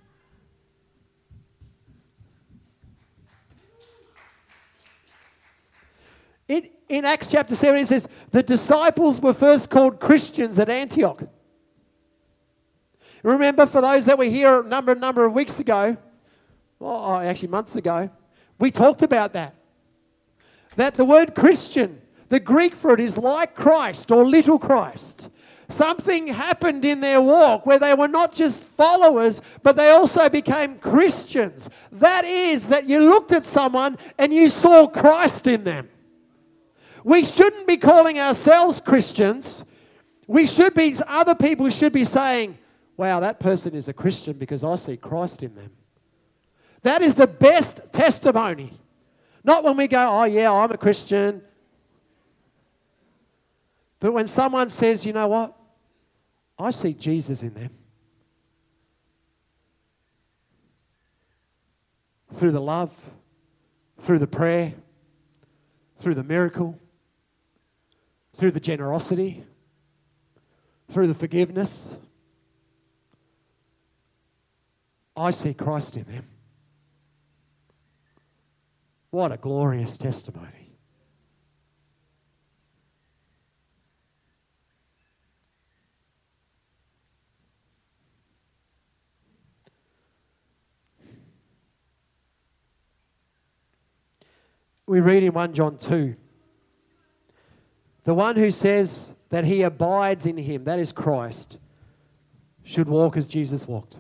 In 6.49 7.05
Acts 7.05 7.31
chapter 7.31 7.55
7, 7.55 7.81
it 7.81 7.87
says, 7.87 8.09
the 8.33 8.43
disciples 8.43 9.21
were 9.21 9.33
first 9.33 9.71
called 9.71 10.01
Christians 10.01 10.59
at 10.59 10.69
Antioch. 10.69 11.23
Remember, 13.23 13.67
for 13.67 13.81
those 13.81 14.07
that 14.07 14.19
were 14.19 14.25
here 14.25 14.61
a 14.61 14.67
number, 14.67 14.95
number 14.95 15.25
of 15.25 15.33
weeks 15.33 15.61
ago, 15.61 15.97
oh, 16.81 17.17
actually 17.17 17.49
months 17.49 17.77
ago, 17.77 18.11
we 18.59 18.71
talked 18.71 19.03
about 19.03 19.33
that. 19.35 19.55
That 20.77 20.95
the 20.95 21.05
word 21.05 21.35
Christian, 21.35 22.01
the 22.29 22.41
Greek 22.41 22.75
for 22.75 22.95
it 22.95 23.01
is 23.01 23.19
like 23.19 23.55
Christ 23.55 24.11
or 24.11 24.25
little 24.25 24.59
Christ. 24.59 25.29
Something 25.69 26.29
happened 26.29 26.85
in 26.85 27.01
their 27.01 27.21
walk 27.21 27.65
where 27.65 27.79
they 27.79 27.95
were 27.95 28.09
not 28.09 28.35
just 28.35 28.65
followers, 28.65 29.41
but 29.63 29.77
they 29.77 29.91
also 29.91 30.29
became 30.29 30.79
Christians. 30.79 31.71
That 31.93 32.25
is, 32.25 32.69
that 32.69 32.89
you 32.89 33.01
looked 33.01 33.33
at 33.33 33.45
someone 33.45 33.97
and 34.19 34.33
you 34.33 34.49
saw 34.49 34.89
Christ 34.89 35.47
in 35.47 35.65
them. 35.65 35.89
We 37.05 37.25
shouldn't 37.25 37.67
be 37.67 37.77
calling 37.77 38.19
ourselves 38.19 38.81
Christians. 38.81 39.65
We 40.27 40.47
should 40.47 40.75
be, 40.75 40.95
other 41.07 41.35
people 41.35 41.69
should 41.71 41.93
be 41.93 42.05
saying, 42.05 42.59
wow, 43.01 43.19
that 43.19 43.41
person 43.41 43.75
is 43.75 43.89
a 43.89 43.95
Christian 43.95 44.35
because 44.35 44.63
I 44.63 44.75
see 44.75 44.95
Christ 44.99 45.43
in 45.43 45.55
them. 45.55 45.71
That 46.83 47.01
is 47.01 47.15
the 47.15 47.27
best 47.27 47.81
testimony. 47.95 48.75
Not 49.43 49.65
when 49.65 49.79
we 49.79 49.89
go, 49.89 50.07
oh, 50.07 50.25
yeah, 50.25 50.53
I'm 50.53 50.71
a 50.71 50.77
Christian. 50.77 51.41
But 54.01 54.13
when 54.13 54.27
someone 54.27 54.69
says, 54.69 55.07
you 55.07 55.15
know 55.15 55.29
what? 55.29 55.57
I 56.59 56.73
see 56.73 56.93
Jesus 56.93 57.43
in 57.43 57.55
them. 57.55 57.71
Through 62.35 62.53
the 62.53 62.61
love, 62.61 62.93
through 64.03 64.19
the 64.19 64.27
prayer, 64.27 64.75
through 66.01 66.17
the 66.17 66.23
miracle, 66.23 66.79
through 68.37 68.51
the 68.51 68.61
generosity, 68.61 69.43
through 70.91 71.07
the 71.07 71.15
forgiveness. 71.15 71.97
I 75.21 75.33
see 75.33 75.53
Christ 75.53 75.99
in 75.99 76.05
them. 76.05 76.25
What 79.11 79.33
a 79.33 79.37
glorious 79.37 79.99
testimony. 79.99 80.47
We 94.87 95.01
read 95.01 95.23
in 95.23 95.35
1 95.35 95.53
John 95.53 95.77
2 95.77 96.17
the 98.05 98.15
one 98.15 98.37
who 98.37 98.51
says 98.51 99.13
that 99.29 99.45
he 99.45 99.61
abides 99.61 100.25
in 100.25 100.39
him, 100.39 100.65
that 100.65 100.79
is 100.79 100.93
Christ, 100.93 101.59
should 102.65 102.89
walk 102.89 103.19
as 103.19 103.27
Jesus 103.27 103.69
walked. 103.69 103.99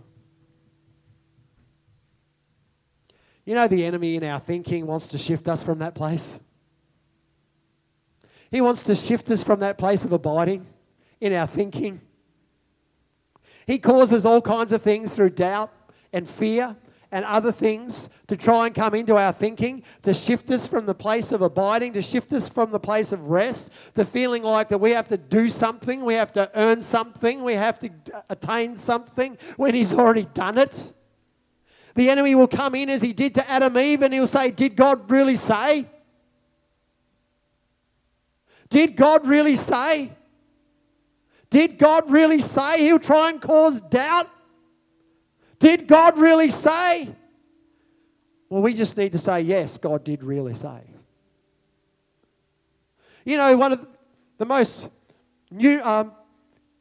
You 3.50 3.56
know, 3.56 3.66
the 3.66 3.84
enemy 3.84 4.14
in 4.14 4.22
our 4.22 4.38
thinking 4.38 4.86
wants 4.86 5.08
to 5.08 5.18
shift 5.18 5.48
us 5.48 5.60
from 5.60 5.80
that 5.80 5.92
place. 5.92 6.38
He 8.48 8.60
wants 8.60 8.84
to 8.84 8.94
shift 8.94 9.28
us 9.28 9.42
from 9.42 9.58
that 9.58 9.76
place 9.76 10.04
of 10.04 10.12
abiding 10.12 10.68
in 11.20 11.32
our 11.32 11.48
thinking. 11.48 12.00
He 13.66 13.80
causes 13.80 14.24
all 14.24 14.40
kinds 14.40 14.72
of 14.72 14.82
things 14.82 15.10
through 15.10 15.30
doubt 15.30 15.72
and 16.12 16.30
fear 16.30 16.76
and 17.10 17.24
other 17.24 17.50
things 17.50 18.08
to 18.28 18.36
try 18.36 18.66
and 18.66 18.74
come 18.76 18.94
into 18.94 19.16
our 19.16 19.32
thinking, 19.32 19.82
to 20.02 20.14
shift 20.14 20.48
us 20.52 20.68
from 20.68 20.86
the 20.86 20.94
place 20.94 21.32
of 21.32 21.42
abiding, 21.42 21.94
to 21.94 22.02
shift 22.02 22.32
us 22.32 22.48
from 22.48 22.70
the 22.70 22.78
place 22.78 23.10
of 23.10 23.30
rest, 23.30 23.68
the 23.94 24.04
feeling 24.04 24.44
like 24.44 24.68
that 24.68 24.78
we 24.78 24.92
have 24.92 25.08
to 25.08 25.18
do 25.18 25.48
something, 25.48 26.04
we 26.04 26.14
have 26.14 26.30
to 26.34 26.48
earn 26.54 26.82
something, 26.82 27.42
we 27.42 27.54
have 27.54 27.80
to 27.80 27.90
attain 28.28 28.78
something 28.78 29.36
when 29.56 29.74
He's 29.74 29.92
already 29.92 30.28
done 30.34 30.56
it. 30.56 30.92
The 31.94 32.08
enemy 32.08 32.34
will 32.34 32.48
come 32.48 32.74
in 32.74 32.88
as 32.88 33.02
he 33.02 33.12
did 33.12 33.34
to 33.34 33.50
Adam 33.50 33.76
Eve 33.76 34.02
and 34.02 34.14
he'll 34.14 34.26
say, 34.26 34.50
Did 34.50 34.76
God 34.76 35.10
really 35.10 35.36
say? 35.36 35.86
Did 38.68 38.96
God 38.96 39.26
really 39.26 39.56
say? 39.56 40.12
Did 41.50 41.78
God 41.78 42.10
really 42.10 42.40
say? 42.40 42.84
He'll 42.84 43.00
try 43.00 43.28
and 43.30 43.40
cause 43.42 43.80
doubt. 43.80 44.30
Did 45.58 45.88
God 45.88 46.16
really 46.16 46.50
say? 46.50 47.08
Well, 48.48 48.62
we 48.62 48.74
just 48.74 48.96
need 48.96 49.12
to 49.12 49.18
say, 49.18 49.42
yes, 49.42 49.76
God 49.76 50.04
did 50.04 50.22
really 50.22 50.54
say. 50.54 50.80
You 53.24 53.36
know, 53.36 53.56
one 53.56 53.72
of 53.72 53.86
the 54.38 54.46
most 54.46 54.88
new 55.50 55.80
um, 55.82 56.12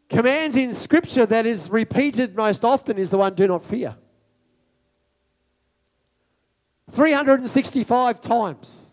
commands 0.09 0.55
in 0.55 0.73
Scripture 0.73 1.25
that 1.25 1.45
is 1.45 1.69
repeated 1.69 2.35
most 2.35 2.63
often 2.63 2.97
is 2.97 3.09
the 3.09 3.17
one, 3.17 3.35
do 3.35 3.47
not 3.47 3.63
fear. 3.63 3.95
365 6.91 8.21
times. 8.21 8.85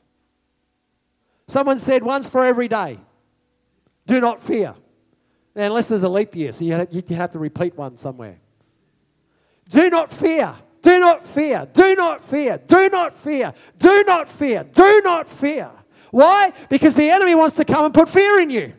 Someone 1.48 1.78
said 1.78 2.02
once 2.02 2.28
for 2.28 2.44
every 2.44 2.68
day, 2.68 2.98
do 4.06 4.20
not 4.20 4.42
fear. 4.42 4.74
Unless 5.54 5.88
there's 5.88 6.02
a 6.02 6.08
leap 6.08 6.34
year, 6.36 6.52
so 6.52 6.64
you 6.64 6.72
have 7.16 7.32
to 7.32 7.38
repeat 7.38 7.76
one 7.76 7.96
somewhere. 7.96 8.38
Do 9.68 9.88
not 9.88 10.12
fear. 10.12 10.54
Do 10.82 11.00
not 11.00 11.26
fear. 11.26 11.66
Do 11.72 11.94
not 11.96 12.22
fear. 12.22 12.58
Do 12.58 12.88
not 12.90 13.14
fear. 13.14 13.54
Do 13.78 14.04
not 14.06 14.28
fear. 14.28 14.64
Do 14.64 15.00
not 15.02 15.28
fear. 15.28 15.70
Why? 16.10 16.52
Because 16.68 16.94
the 16.94 17.10
enemy 17.10 17.34
wants 17.34 17.56
to 17.56 17.64
come 17.64 17.86
and 17.86 17.94
put 17.94 18.08
fear 18.08 18.38
in 18.38 18.50
you. 18.50 18.74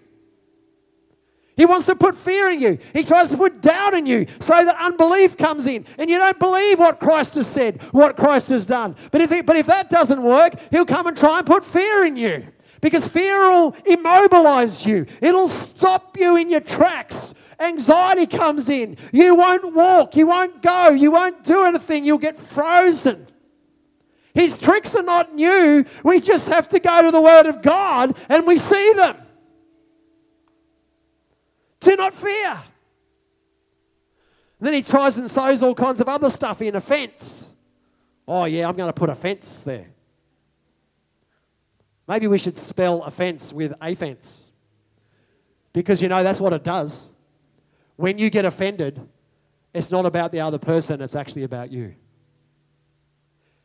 He 1.57 1.65
wants 1.65 1.87
to 1.87 1.95
put 1.95 2.15
fear 2.15 2.49
in 2.49 2.61
you. 2.61 2.77
He 2.93 3.03
tries 3.03 3.31
to 3.31 3.37
put 3.37 3.61
doubt 3.61 3.95
in 3.95 4.05
you 4.05 4.27
so 4.39 4.63
that 4.63 4.77
unbelief 4.79 5.35
comes 5.35 5.67
in 5.67 5.85
and 5.97 6.09
you 6.09 6.17
don't 6.17 6.39
believe 6.39 6.79
what 6.79 6.99
Christ 6.99 7.35
has 7.35 7.47
said, 7.47 7.81
what 7.91 8.15
Christ 8.15 8.49
has 8.49 8.65
done. 8.65 8.95
But 9.11 9.21
if, 9.21 9.45
but 9.45 9.55
if 9.55 9.65
that 9.65 9.89
doesn't 9.89 10.21
work, 10.21 10.53
he'll 10.71 10.85
come 10.85 11.07
and 11.07 11.17
try 11.17 11.39
and 11.39 11.47
put 11.47 11.65
fear 11.65 12.05
in 12.05 12.15
you 12.15 12.47
because 12.79 13.07
fear 13.07 13.39
will 13.49 13.75
immobilize 13.85 14.85
you, 14.85 15.07
it'll 15.19 15.47
stop 15.47 16.15
you 16.15 16.37
in 16.37 16.49
your 16.49 16.61
tracks 16.61 17.33
anxiety 17.59 18.27
comes 18.27 18.69
in. 18.69 18.97
You 19.11 19.35
won't 19.35 19.73
walk, 19.73 20.15
you 20.15 20.27
won't 20.27 20.61
go, 20.61 20.89
you 20.89 21.11
won't 21.11 21.43
do 21.43 21.63
anything, 21.63 22.05
you'll 22.05 22.17
get 22.17 22.37
frozen. 22.37 23.27
His 24.33 24.57
tricks 24.59 24.95
are 24.95 25.03
not 25.03 25.33
new. 25.33 25.83
We 26.03 26.19
just 26.19 26.49
have 26.49 26.69
to 26.69 26.79
go 26.79 27.01
to 27.01 27.09
the 27.09 27.21
Word 27.21 27.47
of 27.47 27.63
God 27.63 28.15
and 28.29 28.45
we 28.45 28.57
see 28.57 28.93
them. 28.93 29.17
Do 31.87 31.95
not 31.95 32.13
fear. 32.13 32.61
then 34.59 34.73
he 34.73 34.81
tries 34.81 35.17
and 35.17 35.31
sows 35.31 35.63
all 35.63 35.73
kinds 35.73 36.01
of 36.01 36.09
other 36.09 36.29
stuff 36.29 36.61
in 36.61 36.75
a 36.75 36.81
fence. 36.81 37.55
Oh, 38.27 38.43
yeah, 38.43 38.67
I'm 38.67 38.75
going 38.75 38.89
to 38.89 38.93
put 38.93 39.09
a 39.09 39.15
fence 39.15 39.63
there. 39.63 39.87
Maybe 42.05 42.27
we 42.27 42.39
should 42.39 42.57
spell 42.57 43.03
offence 43.03 43.53
with 43.53 43.73
a 43.81 43.95
fence. 43.95 44.47
Because 45.71 46.01
you 46.01 46.09
know 46.09 46.23
that's 46.23 46.41
what 46.41 46.51
it 46.51 46.65
does. 46.65 47.09
When 47.95 48.17
you 48.17 48.29
get 48.29 48.43
offended, 48.43 48.99
it's 49.73 49.89
not 49.89 50.05
about 50.05 50.33
the 50.33 50.41
other 50.41 50.57
person, 50.57 51.01
it's 51.01 51.15
actually 51.15 51.43
about 51.43 51.71
you. 51.71 51.95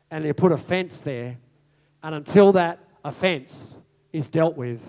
And 0.09 0.23
you 0.23 0.33
put 0.33 0.53
a 0.53 0.57
fence 0.57 1.01
there, 1.01 1.39
and 2.01 2.15
until 2.15 2.53
that 2.53 2.79
offense 3.03 3.79
is 4.13 4.29
dealt 4.29 4.55
with, 4.55 4.81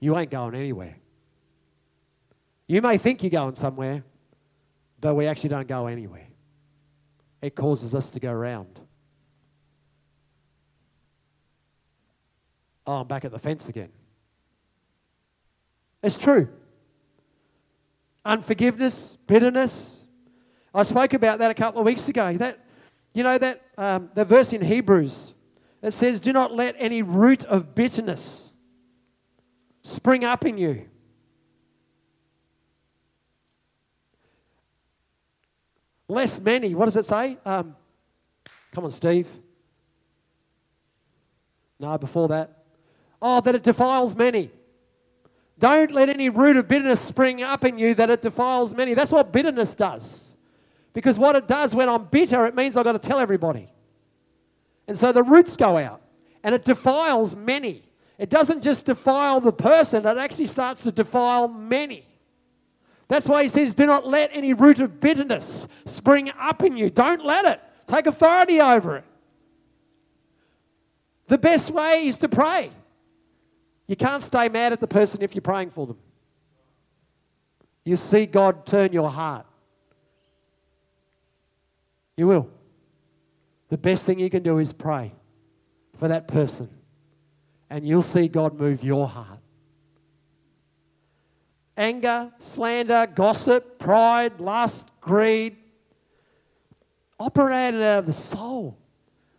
you 0.00 0.18
ain't 0.18 0.32
going 0.32 0.56
anywhere. 0.56 0.96
You 2.66 2.80
may 2.80 2.98
think 2.98 3.22
you're 3.22 3.30
going 3.30 3.54
somewhere, 3.54 4.04
but 5.00 5.14
we 5.14 5.26
actually 5.26 5.50
don't 5.50 5.68
go 5.68 5.86
anywhere. 5.86 6.26
It 7.42 7.54
causes 7.54 7.94
us 7.94 8.10
to 8.10 8.20
go 8.20 8.30
around. 8.30 8.80
Oh, 12.86 13.00
I'm 13.00 13.06
back 13.06 13.24
at 13.24 13.32
the 13.32 13.38
fence 13.38 13.68
again. 13.68 13.90
It's 16.02 16.18
true 16.18 16.48
unforgiveness, 18.24 19.16
bitterness. 19.26 20.06
I 20.74 20.82
spoke 20.82 21.12
about 21.14 21.38
that 21.38 21.50
a 21.50 21.54
couple 21.54 21.80
of 21.80 21.86
weeks 21.86 22.08
ago. 22.08 22.36
That, 22.36 22.58
you 23.12 23.22
know, 23.22 23.38
that 23.38 23.62
um, 23.76 24.10
the 24.14 24.24
verse 24.24 24.52
in 24.52 24.62
Hebrews 24.62 25.34
that 25.80 25.92
says, 25.92 26.20
"Do 26.20 26.32
not 26.32 26.52
let 26.52 26.74
any 26.78 27.02
root 27.02 27.44
of 27.44 27.74
bitterness 27.74 28.54
spring 29.82 30.24
up 30.24 30.44
in 30.44 30.58
you." 30.58 30.88
Less 36.08 36.40
many. 36.40 36.74
What 36.74 36.86
does 36.86 36.96
it 36.96 37.06
say? 37.06 37.38
Um, 37.44 37.76
come 38.72 38.84
on, 38.84 38.90
Steve. 38.90 39.28
No, 41.78 41.96
before 41.98 42.28
that. 42.28 42.64
Oh, 43.20 43.40
that 43.40 43.54
it 43.54 43.62
defiles 43.62 44.14
many. 44.14 44.50
Don't 45.58 45.92
let 45.92 46.08
any 46.08 46.28
root 46.28 46.56
of 46.56 46.68
bitterness 46.68 47.00
spring 47.00 47.42
up 47.42 47.64
in 47.64 47.78
you 47.78 47.94
that 47.94 48.10
it 48.10 48.22
defiles 48.22 48.74
many. 48.74 48.94
That's 48.94 49.12
what 49.12 49.32
bitterness 49.32 49.74
does. 49.74 50.36
Because 50.92 51.18
what 51.18 51.36
it 51.36 51.48
does 51.48 51.74
when 51.74 51.88
I'm 51.88 52.04
bitter, 52.04 52.46
it 52.46 52.54
means 52.54 52.76
I've 52.76 52.84
got 52.84 52.92
to 52.92 52.98
tell 52.98 53.18
everybody. 53.18 53.72
And 54.86 54.98
so 54.98 55.12
the 55.12 55.22
roots 55.22 55.56
go 55.56 55.76
out 55.76 56.02
and 56.42 56.54
it 56.54 56.64
defiles 56.64 57.34
many. 57.34 57.82
It 58.18 58.30
doesn't 58.30 58.62
just 58.62 58.84
defile 58.84 59.40
the 59.40 59.52
person, 59.52 60.06
it 60.06 60.18
actually 60.18 60.46
starts 60.46 60.82
to 60.82 60.92
defile 60.92 61.48
many. 61.48 62.06
That's 63.14 63.28
why 63.28 63.44
he 63.44 63.48
says, 63.48 63.76
Do 63.76 63.86
not 63.86 64.08
let 64.08 64.30
any 64.32 64.54
root 64.54 64.80
of 64.80 64.98
bitterness 64.98 65.68
spring 65.84 66.32
up 66.36 66.64
in 66.64 66.76
you. 66.76 66.90
Don't 66.90 67.24
let 67.24 67.44
it. 67.44 67.60
Take 67.86 68.08
authority 68.08 68.60
over 68.60 68.96
it. 68.96 69.04
The 71.28 71.38
best 71.38 71.70
way 71.70 72.08
is 72.08 72.18
to 72.18 72.28
pray. 72.28 72.72
You 73.86 73.94
can't 73.94 74.24
stay 74.24 74.48
mad 74.48 74.72
at 74.72 74.80
the 74.80 74.88
person 74.88 75.22
if 75.22 75.36
you're 75.36 75.42
praying 75.42 75.70
for 75.70 75.86
them. 75.86 75.96
You 77.84 77.96
see 77.96 78.26
God 78.26 78.66
turn 78.66 78.92
your 78.92 79.10
heart. 79.10 79.46
You 82.16 82.26
will. 82.26 82.50
The 83.68 83.78
best 83.78 84.06
thing 84.06 84.18
you 84.18 84.28
can 84.28 84.42
do 84.42 84.58
is 84.58 84.72
pray 84.72 85.12
for 85.98 86.08
that 86.08 86.26
person, 86.26 86.68
and 87.70 87.86
you'll 87.86 88.02
see 88.02 88.26
God 88.26 88.58
move 88.58 88.82
your 88.82 89.06
heart. 89.06 89.38
Anger, 91.76 92.32
slander, 92.38 93.08
gossip, 93.12 93.78
pride, 93.78 94.38
lust, 94.40 94.90
greed 95.00 95.56
operated 97.18 97.82
out 97.82 98.00
of 98.00 98.06
the 98.06 98.12
soul 98.12 98.76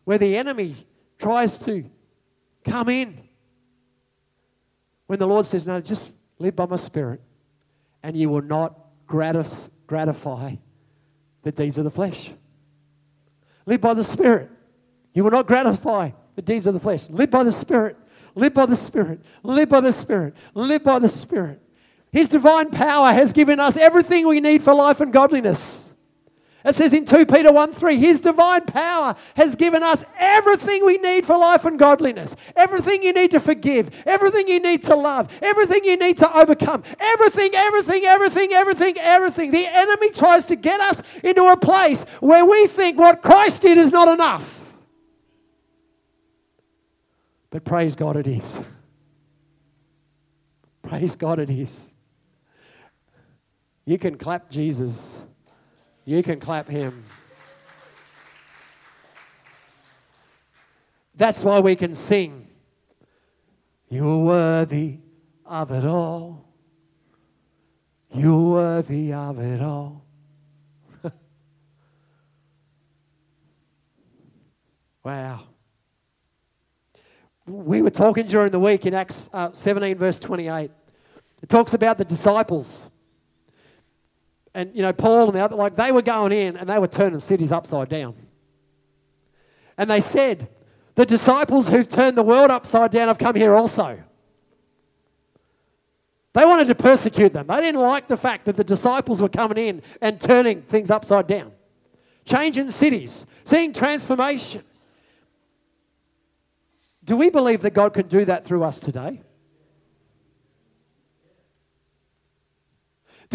where 0.03 0.17
the 0.17 0.38
enemy 0.38 0.75
tries 1.19 1.57
to 1.59 1.89
come 2.63 2.89
in. 2.89 3.27
When 5.07 5.19
the 5.19 5.27
Lord 5.27 5.45
says, 5.45 5.67
No, 5.67 5.79
just 5.81 6.15
live 6.39 6.55
by 6.55 6.65
my 6.65 6.77
spirit, 6.77 7.21
and 8.01 8.15
you 8.17 8.29
will 8.29 8.41
not 8.41 8.77
gratis- 9.07 9.69
gratify 9.88 10.55
the 11.43 11.51
deeds 11.51 11.77
of 11.77 11.83
the 11.83 11.91
flesh. 11.91 12.31
Live 13.65 13.81
by 13.81 13.93
the 13.93 14.03
spirit. 14.03 14.49
You 15.13 15.23
will 15.23 15.31
not 15.31 15.47
gratify 15.47 16.11
the 16.36 16.41
deeds 16.41 16.67
of 16.67 16.73
the 16.73 16.79
flesh. 16.79 17.09
Live 17.09 17.31
by 17.31 17.43
the 17.43 17.51
spirit. 17.51 17.97
Live 18.36 18.53
by 18.53 18.65
the 18.65 18.75
spirit. 18.75 19.21
Live 19.43 19.69
by 19.69 19.79
the 19.79 19.93
spirit. 19.93 20.36
Live 20.53 20.83
by 20.83 20.99
the 20.99 21.09
spirit. 21.09 21.61
His 22.16 22.30
divine 22.30 22.72
power 22.72 23.11
has 23.11 23.34
given 23.34 23.59
us 23.59 23.76
everything 23.76 24.26
we 24.26 24.39
need 24.39 24.63
for 24.63 24.74
life 24.74 25.01
and 25.01 25.11
godliness. 25.11 25.93
It 26.63 26.74
says 26.74 26.93
in 26.93 27.03
2 27.03 27.26
Peter 27.26 27.51
1 27.51 27.74
3, 27.74 27.97
His 27.97 28.22
divine 28.22 28.61
power 28.61 29.16
has 29.36 29.57
given 29.57 29.84
us 29.84 30.05
everything 30.18 30.86
we 30.86 30.97
need 30.97 31.26
for 31.26 31.38
life 31.38 31.66
and 31.66 31.78
godliness. 31.78 32.38
Everything 32.55 33.03
you 33.03 33.11
need 33.11 33.32
to 33.32 33.41
forgive, 33.41 34.01
everything 34.07 34.47
you 34.47 34.61
need 34.61 34.82
to 34.84 34.95
love, 34.95 35.38
everything 35.41 35.84
you 35.84 35.97
need 35.97 36.18
to 36.20 36.38
overcome. 36.38 36.84
Everything, 37.01 37.53
everything, 37.53 38.05
everything, 38.05 38.53
everything, 38.53 38.97
everything. 38.97 39.51
The 39.51 39.68
enemy 39.68 40.11
tries 40.11 40.45
to 40.45 40.55
get 40.55 40.80
us 40.80 41.03
into 41.22 41.43
a 41.43 41.57
place 41.57 42.05
where 42.22 42.45
we 42.45 42.68
think 42.68 42.97
what 42.97 43.22
Christ 43.22 43.61
did 43.61 43.78
is 43.78 43.91
not 43.91 44.07
enough. 44.07 44.74
But 47.49 47.66
praise 47.66 47.97
God, 47.97 48.16
it 48.16 48.26
is. 48.26 48.61
Praise 50.82 51.18
God, 51.18 51.39
it 51.39 51.49
is. 51.49 51.94
You 53.86 53.99
can 53.99 54.17
clap 54.17 54.49
Jesus. 54.49 55.19
You 56.05 56.23
can 56.23 56.39
clap 56.39 56.67
him. 56.67 57.03
That's 61.15 61.43
why 61.43 61.59
we 61.59 61.75
can 61.75 61.93
sing. 61.93 62.47
You're 63.89 64.17
worthy 64.17 64.97
of 65.45 65.71
it 65.71 65.86
all. 65.86 66.43
You're 68.13 68.51
worthy 68.51 69.13
of 69.13 69.39
it 69.39 69.61
all. 69.61 70.03
wow. 75.03 75.43
We 77.45 77.83
were 77.83 77.91
talking 77.91 78.25
during 78.25 78.51
the 78.51 78.59
week 78.59 78.86
in 78.88 78.93
Acts 78.95 79.29
uh, 79.31 79.51
17, 79.53 79.97
verse 79.97 80.19
28. 80.19 80.71
It 81.43 81.49
talks 81.49 81.73
about 81.75 81.97
the 81.99 82.05
disciples 82.05 82.89
and 84.55 84.73
you 84.73 84.81
know 84.81 84.93
Paul 84.93 85.27
and 85.27 85.35
the 85.35 85.41
other, 85.41 85.55
like 85.55 85.75
they 85.75 85.91
were 85.91 86.01
going 86.01 86.31
in 86.31 86.57
and 86.57 86.67
they 86.67 86.79
were 86.79 86.87
turning 86.87 87.19
cities 87.19 87.51
upside 87.51 87.89
down. 87.89 88.15
And 89.77 89.91
they 89.91 90.01
said, 90.01 90.47
the 90.95 91.05
disciples 91.05 91.67
who've 91.67 91.87
turned 91.87 92.17
the 92.17 92.23
world 92.23 92.49
upside 92.49 92.91
down 92.91 93.09
have 93.09 93.17
come 93.17 93.35
here 93.35 93.53
also. 93.53 94.01
They 96.33 96.45
wanted 96.45 96.67
to 96.67 96.75
persecute 96.75 97.33
them. 97.33 97.47
They 97.47 97.61
didn't 97.61 97.81
like 97.81 98.07
the 98.07 98.17
fact 98.17 98.45
that 98.45 98.55
the 98.55 98.63
disciples 98.63 99.21
were 99.21 99.29
coming 99.29 99.57
in 99.57 99.81
and 100.01 100.19
turning 100.19 100.61
things 100.61 100.89
upside 100.89 101.27
down, 101.27 101.51
changing 102.23 102.71
cities, 102.71 103.25
seeing 103.43 103.73
transformation. 103.73 104.63
Do 107.03 107.17
we 107.17 107.29
believe 107.29 107.61
that 107.61 107.73
God 107.73 107.93
can 107.93 108.07
do 108.07 108.23
that 108.25 108.45
through 108.45 108.63
us 108.63 108.79
today? 108.79 109.21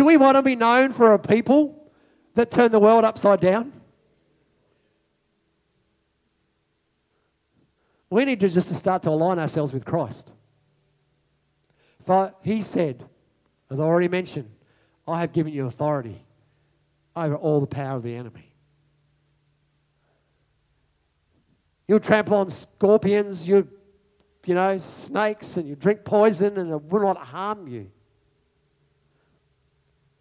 Do 0.01 0.07
we 0.07 0.17
want 0.17 0.37
to 0.37 0.43
be 0.43 0.57
known 0.57 0.93
for 0.95 1.13
a 1.13 1.19
people 1.19 1.93
that 2.35 2.51
turn 2.51 2.73
the 2.73 2.81
world 2.81 3.05
upside 3.05 3.39
down? 3.39 3.71
We 8.09 8.25
need 8.25 8.41
to 8.41 8.49
just 8.49 8.69
to 8.69 8.75
start 8.75 9.03
to 9.03 9.11
align 9.11 9.39
ourselves 9.39 9.75
with 9.75 9.85
Christ. 9.85 10.33
For 12.07 12.33
he 12.41 12.63
said, 12.63 13.07
as 13.71 13.79
I 13.79 13.83
already 13.83 14.09
mentioned, 14.09 14.51
I 15.07 15.21
have 15.21 15.35
given 15.35 15.53
you 15.53 15.67
authority 15.67 16.25
over 17.15 17.37
all 17.37 17.61
the 17.61 17.67
power 17.67 17.99
of 17.99 18.03
the 18.03 18.15
enemy. 18.15 18.55
You'll 21.87 22.01
trample 22.01 22.39
on 22.39 22.49
scorpions, 22.49 23.47
you, 23.47 23.69
you 24.47 24.55
know, 24.55 24.79
snakes, 24.79 25.59
and 25.59 25.69
you 25.69 25.77
drink 25.77 26.05
poison, 26.07 26.57
and 26.57 26.71
it 26.71 26.85
will 26.85 27.03
not 27.03 27.19
harm 27.19 27.69
you. 27.69 27.91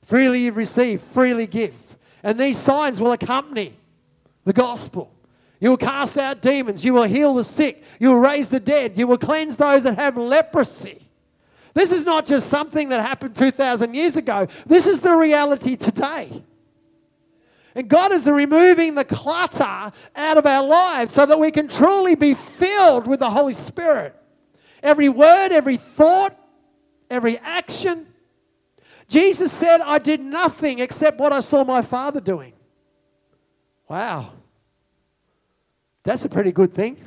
Freely 0.10 0.40
you've 0.40 0.58
received, 0.58 1.04
freely 1.04 1.46
give. 1.46 1.76
And 2.24 2.40
these 2.40 2.58
signs 2.58 3.00
will 3.00 3.12
accompany 3.12 3.76
the 4.44 4.54
gospel. 4.54 5.12
You 5.60 5.70
will 5.70 5.78
cast 5.78 6.18
out 6.18 6.42
demons. 6.42 6.84
You 6.84 6.96
will 6.96 7.04
heal 7.04 7.36
the 7.36 7.44
sick. 7.44 7.84
You 8.00 8.10
will 8.10 8.20
raise 8.20 8.50
the 8.50 8.60
dead. 8.60 8.98
You 8.98 9.06
will 9.06 9.20
cleanse 9.20 9.56
those 9.56 9.84
that 9.84 10.00
have 10.00 10.18
leprosy. 10.18 11.08
This 11.76 11.92
is 11.92 12.06
not 12.06 12.26
just 12.26 12.50
something 12.50 12.90
that 12.90 13.06
happened 13.06 13.36
2,000 13.36 13.94
years 13.94 14.18
ago. 14.18 14.48
This 14.66 14.88
is 14.88 15.02
the 15.02 15.14
reality 15.16 15.76
today. 15.76 16.42
And 17.76 17.88
God 17.88 18.12
is 18.12 18.26
removing 18.26 18.96
the 18.96 19.06
clutter 19.06 19.92
out 20.16 20.38
of 20.40 20.46
our 20.48 20.66
lives 20.66 21.14
so 21.14 21.28
that 21.28 21.40
we 21.40 21.52
can 21.52 21.68
truly 21.68 22.16
be 22.16 22.34
filled 22.34 23.06
with 23.06 23.20
the 23.20 23.30
Holy 23.30 23.54
Spirit. 23.54 24.16
Every 24.82 25.08
word, 25.08 25.52
every 25.52 25.78
thought, 25.78 26.36
every 27.12 27.38
action, 27.38 28.08
Jesus 29.10 29.52
said, 29.52 29.82
I 29.82 29.98
did 29.98 30.22
nothing 30.22 30.80
except 30.80 31.20
what 31.20 31.34
I 31.34 31.40
saw 31.40 31.64
my 31.64 31.82
Father 31.82 32.22
doing. 32.22 32.54
Wow. 33.88 34.34
That's 36.04 36.24
a 36.26 36.30
pretty 36.30 36.52
good 36.52 36.72
thing. 36.72 36.98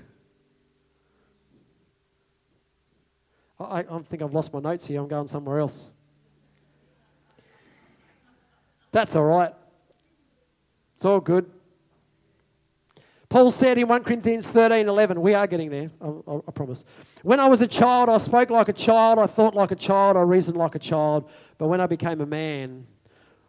I, 3.58 3.84
I 3.88 3.98
think 4.00 4.20
I've 4.20 4.34
lost 4.34 4.52
my 4.52 4.58
notes 4.58 4.86
here. 4.86 5.00
I'm 5.00 5.06
going 5.06 5.28
somewhere 5.28 5.60
else. 5.60 5.90
That's 8.90 9.14
all 9.14 9.24
right. 9.24 9.54
It's 10.96 11.04
all 11.04 11.20
good. 11.20 11.48
Paul 13.28 13.50
said 13.50 13.78
in 13.78 13.88
1 13.88 14.04
Corinthians 14.04 14.46
13 14.50 14.88
11, 14.88 15.18
we 15.18 15.32
are 15.32 15.46
getting 15.46 15.70
there, 15.70 15.90
I, 16.02 16.06
I, 16.06 16.36
I, 16.48 16.50
promise. 16.50 16.84
When 17.22 17.40
I 17.40 17.46
was 17.46 17.62
a 17.62 17.66
child, 17.66 18.10
I 18.10 18.18
spoke 18.18 18.50
like 18.50 18.68
a 18.68 18.74
child, 18.74 19.18
I 19.18 19.26
thought 19.26 19.54
like 19.54 19.70
a 19.70 19.76
child, 19.76 20.18
I 20.18 20.20
reasoned 20.20 20.58
like 20.58 20.74
a 20.74 20.78
child. 20.78 21.30
But 21.58 21.68
when 21.68 21.80
I 21.80 21.86
became 21.86 22.20
a 22.20 22.26
man, 22.26 22.86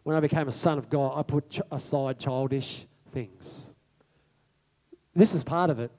when 0.04 0.16
I 0.16 0.20
became 0.20 0.48
a 0.48 0.52
son 0.52 0.78
of 0.78 0.90
God, 0.90 1.18
I 1.18 1.24
put 1.24 1.60
aside 1.72 2.20
childish 2.20 2.86
things. 3.12 3.70
This 5.16 5.34
is 5.34 5.44
part 5.44 5.70
of 5.70 5.80
it. 5.80 5.92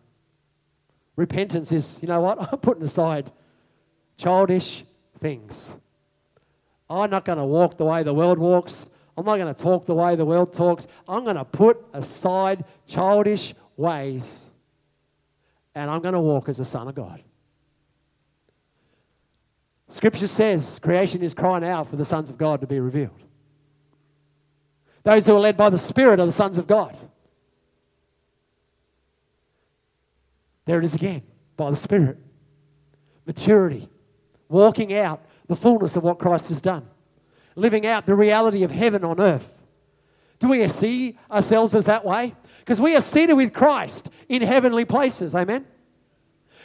Repentance 1.16 1.72
is, 1.72 1.98
you 2.02 2.08
know 2.08 2.20
what? 2.20 2.38
I'm 2.52 2.58
putting 2.58 2.82
aside 2.82 3.30
childish 4.16 4.84
things. 5.20 5.76
I'm 6.88 7.10
not 7.10 7.24
going 7.24 7.38
to 7.38 7.44
walk 7.44 7.76
the 7.76 7.84
way 7.84 8.02
the 8.02 8.14
world 8.14 8.38
walks. 8.38 8.88
I'm 9.16 9.24
not 9.24 9.36
going 9.36 9.52
to 9.52 9.62
talk 9.62 9.86
the 9.86 9.94
way 9.94 10.16
the 10.16 10.24
world 10.24 10.52
talks. 10.52 10.86
I'm 11.08 11.24
going 11.24 11.36
to 11.36 11.44
put 11.44 11.82
aside 11.92 12.64
childish 12.86 13.54
ways, 13.76 14.50
and 15.74 15.90
I'm 15.90 16.00
going 16.00 16.14
to 16.14 16.20
walk 16.20 16.48
as 16.48 16.60
a 16.60 16.64
son 16.64 16.88
of 16.88 16.94
God. 16.94 17.22
Scripture 19.94 20.26
says 20.26 20.80
creation 20.80 21.22
is 21.22 21.34
crying 21.34 21.62
out 21.62 21.88
for 21.88 21.94
the 21.94 22.04
sons 22.04 22.28
of 22.28 22.36
God 22.36 22.60
to 22.62 22.66
be 22.66 22.80
revealed. 22.80 23.22
Those 25.04 25.24
who 25.24 25.36
are 25.36 25.38
led 25.40 25.56
by 25.56 25.70
the 25.70 25.78
Spirit 25.78 26.18
are 26.18 26.26
the 26.26 26.32
sons 26.32 26.58
of 26.58 26.66
God. 26.66 26.96
There 30.64 30.80
it 30.80 30.84
is 30.84 30.96
again, 30.96 31.22
by 31.56 31.70
the 31.70 31.76
Spirit. 31.76 32.18
Maturity, 33.24 33.88
walking 34.48 34.92
out 34.92 35.24
the 35.46 35.54
fullness 35.54 35.94
of 35.94 36.02
what 36.02 36.18
Christ 36.18 36.48
has 36.48 36.60
done, 36.60 36.88
living 37.54 37.86
out 37.86 38.04
the 38.04 38.16
reality 38.16 38.64
of 38.64 38.72
heaven 38.72 39.04
on 39.04 39.20
earth. 39.20 39.62
Do 40.40 40.48
we 40.48 40.66
see 40.66 41.16
ourselves 41.30 41.72
as 41.72 41.84
that 41.84 42.04
way? 42.04 42.34
Because 42.58 42.80
we 42.80 42.96
are 42.96 43.00
seated 43.00 43.34
with 43.34 43.52
Christ 43.52 44.10
in 44.28 44.42
heavenly 44.42 44.86
places. 44.86 45.36
Amen. 45.36 45.64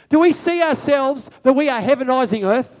Do 0.08 0.18
we 0.18 0.32
see 0.32 0.60
ourselves 0.60 1.30
that 1.44 1.52
we 1.52 1.68
are 1.68 1.80
heavenizing 1.80 2.44
earth? 2.44 2.79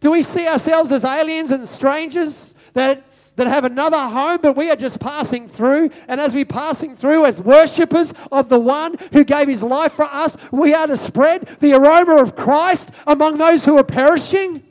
Do 0.00 0.10
we 0.10 0.22
see 0.22 0.46
ourselves 0.46 0.92
as 0.92 1.04
aliens 1.04 1.50
and 1.50 1.66
strangers 1.66 2.54
that, 2.74 3.04
that 3.36 3.46
have 3.46 3.64
another 3.64 3.98
home, 3.98 4.38
but 4.42 4.56
we 4.56 4.70
are 4.70 4.76
just 4.76 5.00
passing 5.00 5.48
through? 5.48 5.90
And 6.08 6.20
as 6.20 6.34
we're 6.34 6.44
passing 6.44 6.96
through 6.96 7.24
as 7.26 7.40
worshippers 7.40 8.12
of 8.30 8.48
the 8.48 8.58
one 8.58 8.96
who 9.12 9.24
gave 9.24 9.48
his 9.48 9.62
life 9.62 9.92
for 9.92 10.04
us, 10.04 10.36
we 10.52 10.74
are 10.74 10.86
to 10.86 10.96
spread 10.96 11.46
the 11.60 11.72
aroma 11.72 12.16
of 12.16 12.36
Christ 12.36 12.90
among 13.06 13.38
those 13.38 13.64
who 13.64 13.76
are 13.78 13.84
perishing? 13.84 14.62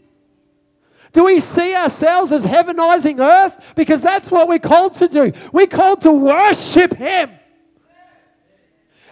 Do 1.15 1.23
we 1.23 1.39
see 1.39 1.73
ourselves 1.73 2.33
as 2.33 2.45
heavenizing 2.45 3.19
earth? 3.19 3.73
Because 3.75 4.01
that's 4.01 4.31
what 4.31 4.49
we're 4.49 4.59
called 4.59 4.95
to 4.95 5.07
do. 5.07 5.31
We're 5.53 5.65
called 5.65 6.01
to 6.01 6.11
worship 6.11 6.93
Him. 6.93 7.31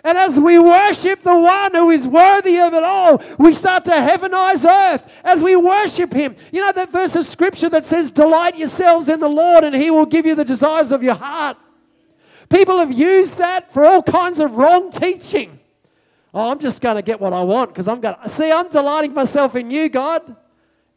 And 0.05 0.17
as 0.17 0.37
we 0.37 0.59
worship 0.59 1.23
the 1.23 1.37
one 1.37 1.73
who 1.73 1.89
is 1.89 2.05
worthy 2.05 2.59
of 2.59 2.73
it 2.73 2.83
all, 2.83 3.21
we 3.39 3.53
start 3.53 3.85
to 3.85 3.91
heavenize 3.91 4.67
earth 4.69 5.09
as 5.23 5.41
we 5.41 5.55
worship 5.55 6.11
him. 6.11 6.35
You 6.51 6.61
know 6.61 6.73
that 6.73 6.91
verse 6.91 7.15
of 7.15 7.25
scripture 7.25 7.69
that 7.69 7.85
says, 7.85 8.11
Delight 8.11 8.57
yourselves 8.57 9.07
in 9.07 9.21
the 9.21 9.29
Lord, 9.29 9.63
and 9.63 9.73
he 9.73 9.89
will 9.89 10.05
give 10.05 10.25
you 10.25 10.35
the 10.35 10.43
desires 10.43 10.91
of 10.91 11.03
your 11.03 11.15
heart. 11.15 11.57
People 12.49 12.79
have 12.79 12.91
used 12.91 13.37
that 13.37 13.71
for 13.71 13.85
all 13.85 14.03
kinds 14.03 14.41
of 14.41 14.57
wrong 14.57 14.91
teaching. 14.91 15.59
Oh, 16.33 16.51
I'm 16.51 16.59
just 16.59 16.81
going 16.81 16.97
to 16.97 17.01
get 17.01 17.21
what 17.21 17.31
I 17.31 17.41
want 17.43 17.69
because 17.69 17.87
I'm 17.87 18.01
going 18.01 18.15
to 18.21 18.27
see, 18.27 18.51
I'm 18.51 18.69
delighting 18.69 19.13
myself 19.13 19.55
in 19.55 19.71
you, 19.71 19.87
God. 19.87 20.35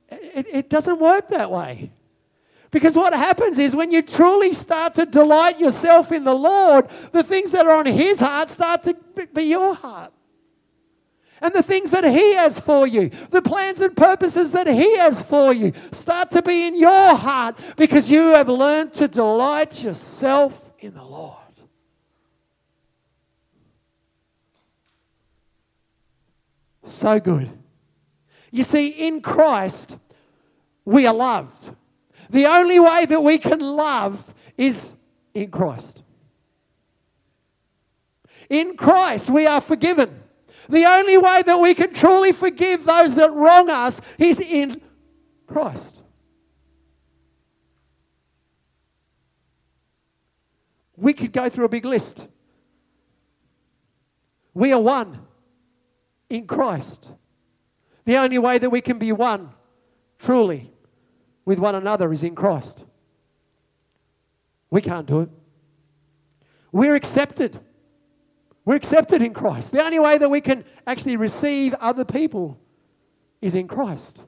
It, 0.09 0.47
it 0.51 0.71
doesn't 0.71 0.99
work 0.99 1.29
that 1.29 1.51
way. 1.51 1.93
Because 2.77 2.95
what 2.95 3.15
happens 3.15 3.59
is 3.59 3.75
when 3.75 3.91
you 3.91 4.03
truly 4.03 4.53
start 4.53 4.93
to 4.97 5.07
delight 5.07 5.59
yourself 5.59 6.13
in 6.13 6.25
the 6.25 6.35
Lord, 6.35 6.87
the 7.11 7.23
things 7.23 7.51
that 7.53 7.65
are 7.65 7.75
on 7.75 7.87
His 7.87 8.21
heart 8.21 8.51
start 8.51 8.83
to 8.83 8.95
be 9.33 9.45
your 9.45 9.75
heart. 9.75 10.13
And 11.41 11.55
the 11.55 11.63
things 11.63 11.89
that 11.89 12.05
He 12.05 12.35
has 12.35 12.61
for 12.61 12.87
you, 12.87 13.09
the 13.31 13.41
plans 13.41 13.81
and 13.81 13.97
purposes 13.97 14.53
that 14.53 14.67
He 14.67 14.99
has 14.99 15.23
for 15.23 15.55
you, 15.55 15.73
start 15.91 16.31
to 16.33 16.43
be 16.43 16.67
in 16.67 16.79
your 16.79 17.15
heart 17.15 17.59
because 17.79 18.11
you 18.11 18.35
have 18.35 18.51
learned 18.51 18.93
to 18.93 19.09
delight 19.09 19.83
yourself 19.83 20.71
in 20.79 20.93
the 20.93 21.03
Lord. 21.03 21.39
So 26.85 27.19
good. 27.21 27.51
You 28.51 28.65
see, 28.65 28.89
in 28.89 29.23
Christ, 29.23 29.97
we 30.85 31.07
are 31.07 31.15
loved. 31.15 31.75
The 32.31 32.47
only 32.47 32.81
way 32.81 33.07
that 33.07 33.21
we 33.21 33.39
can 33.39 33.61
love 33.61 34.35
is 34.57 34.95
in 35.35 35.51
Christ. 35.51 36.03
In 38.49 38.77
Christ, 38.77 39.29
we 39.31 39.47
are 39.47 39.61
forgiven. 39.61 40.23
The 40.69 40.85
only 40.85 41.19
way 41.19 41.43
that 41.43 41.61
we 41.61 41.75
can 41.75 41.93
truly 41.93 42.33
forgive 42.33 42.85
those 42.85 43.15
that 43.15 43.33
wrong 43.33 43.71
us 43.71 44.01
is 44.19 44.41
in 44.41 44.81
Christ. 45.47 46.03
We 50.97 51.13
could 51.13 51.33
go 51.33 51.49
through 51.49 51.67
a 51.67 51.69
big 51.69 51.85
list. 51.85 52.27
We 54.55 54.73
are 54.73 54.81
one 54.81 55.21
in 56.31 56.47
Christ. 56.47 57.11
The 58.05 58.17
only 58.17 58.39
way 58.39 58.59
that 58.59 58.71
we 58.71 58.81
can 58.81 58.99
be 58.99 59.13
one, 59.13 59.51
truly, 60.19 60.73
with 61.47 61.59
one 61.59 61.75
another 61.75 62.13
is 62.13 62.23
in 62.23 62.35
Christ. 62.35 62.85
We 64.69 64.83
can't 64.83 65.07
do 65.07 65.21
it. 65.21 65.31
We're 66.73 66.97
accepted. 66.97 67.59
We're 68.67 68.75
accepted 68.75 69.23
in 69.23 69.33
Christ. 69.33 69.73
The 69.73 69.83
only 69.83 70.01
way 70.01 70.19
that 70.19 70.29
we 70.29 70.43
can 70.43 70.65
actually 70.87 71.17
receive 71.17 71.73
other 71.75 72.05
people 72.05 72.61
is 73.41 73.55
in 73.55 73.69
Christ. 73.69 74.25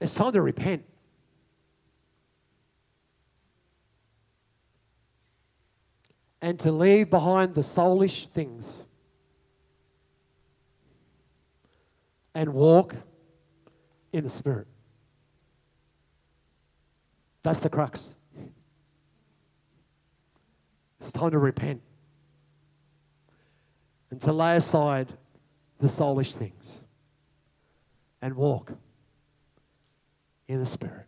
It's 0.00 0.12
time 0.12 0.32
to 0.32 0.42
repent. 0.42 0.84
And 6.44 6.60
to 6.60 6.70
leave 6.70 7.08
behind 7.08 7.54
the 7.54 7.62
soulish 7.62 8.26
things 8.26 8.82
and 12.34 12.52
walk 12.52 12.94
in 14.12 14.24
the 14.24 14.28
Spirit. 14.28 14.66
That's 17.42 17.60
the 17.60 17.70
crux. 17.70 18.14
It's 21.00 21.12
time 21.12 21.30
to 21.30 21.38
repent 21.38 21.80
and 24.10 24.20
to 24.20 24.30
lay 24.30 24.56
aside 24.56 25.14
the 25.78 25.88
soulish 25.88 26.34
things 26.34 26.82
and 28.20 28.36
walk 28.36 28.72
in 30.46 30.58
the 30.58 30.66
Spirit 30.66 31.06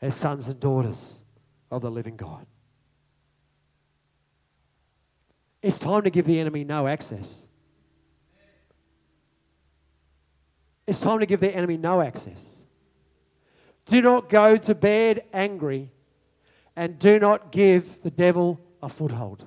as 0.00 0.14
sons 0.14 0.48
and 0.48 0.58
daughters 0.58 1.22
of 1.70 1.82
the 1.82 1.90
living 1.90 2.16
God. 2.16 2.46
It's 5.66 5.80
time 5.80 6.02
to 6.02 6.10
give 6.10 6.26
the 6.26 6.38
enemy 6.38 6.62
no 6.62 6.86
access. 6.86 7.44
It's 10.86 11.00
time 11.00 11.18
to 11.18 11.26
give 11.26 11.40
the 11.40 11.52
enemy 11.52 11.76
no 11.76 12.00
access. 12.00 12.62
Do 13.84 14.00
not 14.00 14.28
go 14.28 14.56
to 14.56 14.74
bed 14.76 15.24
angry 15.32 15.90
and 16.76 17.00
do 17.00 17.18
not 17.18 17.50
give 17.50 18.00
the 18.04 18.12
devil 18.12 18.60
a 18.80 18.88
foothold. 18.88 19.44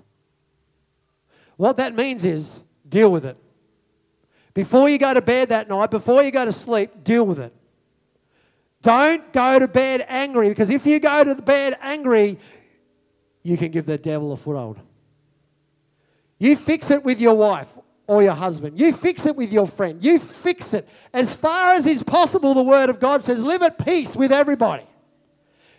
What 1.55 1.78
that 1.78 1.95
means 1.95 2.26
is 2.26 2.65
deal 2.89 3.09
with 3.09 3.24
it. 3.24 3.38
Before 4.53 4.89
you 4.89 4.97
go 4.97 5.13
to 5.13 5.22
bed 5.22 5.47
that 5.47 5.70
night, 5.70 5.89
before 5.89 6.22
you 6.22 6.32
go 6.32 6.43
to 6.43 6.51
sleep, 6.51 7.01
deal 7.01 7.26
with 7.26 7.39
it. 7.39 7.53
Don't 8.82 9.32
go 9.32 9.57
to 9.57 9.70
bed 9.70 10.05
angry 10.09 10.49
because 10.49 10.70
if 10.70 10.86
you 10.86 10.99
go 10.99 11.24
to 11.24 11.36
bed 11.36 11.78
angry, 11.80 12.39
you 13.41 13.55
can 13.55 13.72
give 13.72 13.86
the 13.86 13.97
devil 13.97 14.34
a 14.34 14.38
foothold. 14.38 14.82
You 16.39 16.55
fix 16.55 16.89
it 16.89 17.03
with 17.03 17.19
your 17.19 17.35
wife 17.35 17.67
or 18.07 18.23
your 18.23 18.33
husband. 18.33 18.79
You 18.79 18.93
fix 18.93 19.25
it 19.25 19.35
with 19.35 19.51
your 19.51 19.67
friend. 19.67 20.03
You 20.03 20.17
fix 20.17 20.73
it. 20.73 20.87
As 21.13 21.35
far 21.35 21.75
as 21.75 21.85
is 21.85 22.01
possible, 22.01 22.53
the 22.53 22.63
Word 22.63 22.89
of 22.89 22.99
God 22.99 23.21
says, 23.21 23.43
live 23.43 23.61
at 23.61 23.77
peace 23.77 24.15
with 24.15 24.31
everybody. 24.31 24.85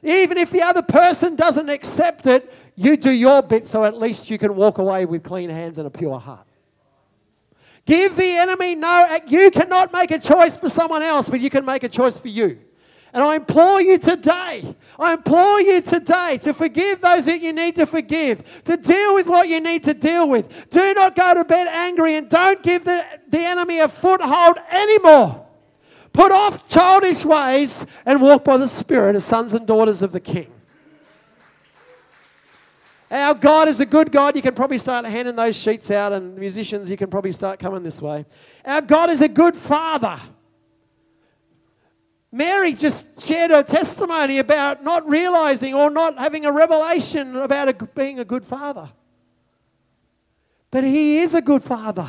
Even 0.02 0.38
if 0.38 0.50
the 0.50 0.62
other 0.62 0.82
person 0.82 1.34
doesn't 1.34 1.68
accept 1.68 2.26
it, 2.26 2.52
you 2.76 2.96
do 2.96 3.11
your 3.11 3.42
bit 3.42 3.66
so 3.66 3.84
at 3.84 3.98
least 3.98 4.30
you 4.30 4.38
can 4.38 4.54
walk 4.54 4.78
away 4.78 5.04
with 5.06 5.22
clean 5.22 5.50
hands 5.50 5.78
and 5.78 5.86
a 5.86 5.90
pure 5.90 6.18
heart. 6.18 6.46
Give 7.84 8.14
the 8.14 8.36
enemy 8.36 8.74
no, 8.74 9.18
you 9.26 9.50
cannot 9.50 9.92
make 9.92 10.11
a 10.11 10.18
choice 10.18 10.56
for 10.56 10.68
someone 10.68 11.02
else, 11.02 11.28
but 11.28 11.40
you 11.40 11.50
can 11.50 11.64
make 11.64 11.82
a 11.82 11.88
choice 11.88 12.18
for 12.18 12.28
you. 12.28 12.58
And 13.12 13.24
I 13.24 13.36
implore 13.36 13.80
you 13.82 13.98
today, 13.98 14.74
I 14.98 15.14
implore 15.14 15.61
you 15.61 15.80
today 15.80 16.38
to 16.42 16.54
forgive 16.54 17.00
those 17.00 17.24
that 17.24 17.40
you 17.40 17.52
need 17.52 17.74
to 17.76 17.86
forgive, 17.86 18.62
to 18.64 18.76
deal 18.76 19.14
with 19.14 19.26
what 19.26 19.48
you 19.48 19.61
need 19.61 19.82
to 19.84 19.94
deal 19.94 20.28
with. 20.28 20.70
Do 20.70 20.94
not 20.94 21.16
go 21.16 21.34
to 21.34 21.44
bed 21.44 21.66
angry 21.66 22.14
and 22.16 22.28
don't 22.28 22.62
give 22.62 22.84
the, 22.84 23.04
the 23.28 23.40
enemy 23.40 23.80
a 23.80 23.88
foothold 23.88 24.58
anymore. 24.70 25.46
Put 26.12 26.30
off 26.30 26.68
childish 26.68 27.24
ways 27.24 27.84
and 28.06 28.20
walk 28.22 28.44
by 28.44 28.56
the 28.56 28.68
Spirit 28.68 29.16
as 29.16 29.24
sons 29.24 29.54
and 29.54 29.66
daughters 29.66 30.02
of 30.02 30.12
the 30.12 30.20
King. 30.20 30.52
Our 33.11 33.34
God 33.34 33.66
is 33.66 33.80
a 33.80 33.86
good 33.86 34.12
God. 34.12 34.36
You 34.36 34.42
can 34.42 34.54
probably 34.54 34.78
start 34.78 35.04
handing 35.04 35.34
those 35.34 35.56
sheets 35.56 35.90
out, 35.90 36.12
and 36.12 36.36
musicians, 36.36 36.88
you 36.88 36.96
can 36.96 37.11
probably 37.11 37.32
start 37.32 37.58
coming 37.58 37.82
this 37.82 38.00
way. 38.00 38.24
Our 38.64 38.82
God 38.82 39.11
is 39.11 39.20
a 39.20 39.28
good 39.28 39.56
Father. 39.56 40.20
Mary 42.33 42.72
just 42.74 43.22
shared 43.22 43.51
her 43.51 43.62
testimony 43.62 44.39
about 44.39 44.85
not 44.85 45.09
realizing 45.09 45.74
or 45.74 45.91
not 45.91 46.16
having 46.16 46.47
a 46.47 46.53
revelation 46.53 47.35
about 47.37 47.68
a, 47.68 47.72
being 47.72 48.20
a 48.20 48.24
good 48.24 48.45
father. 48.45 48.91
But 50.70 50.85
He 50.85 51.18
is 51.18 51.35
a 51.35 51.43
good 51.43 51.62
father. 51.62 52.09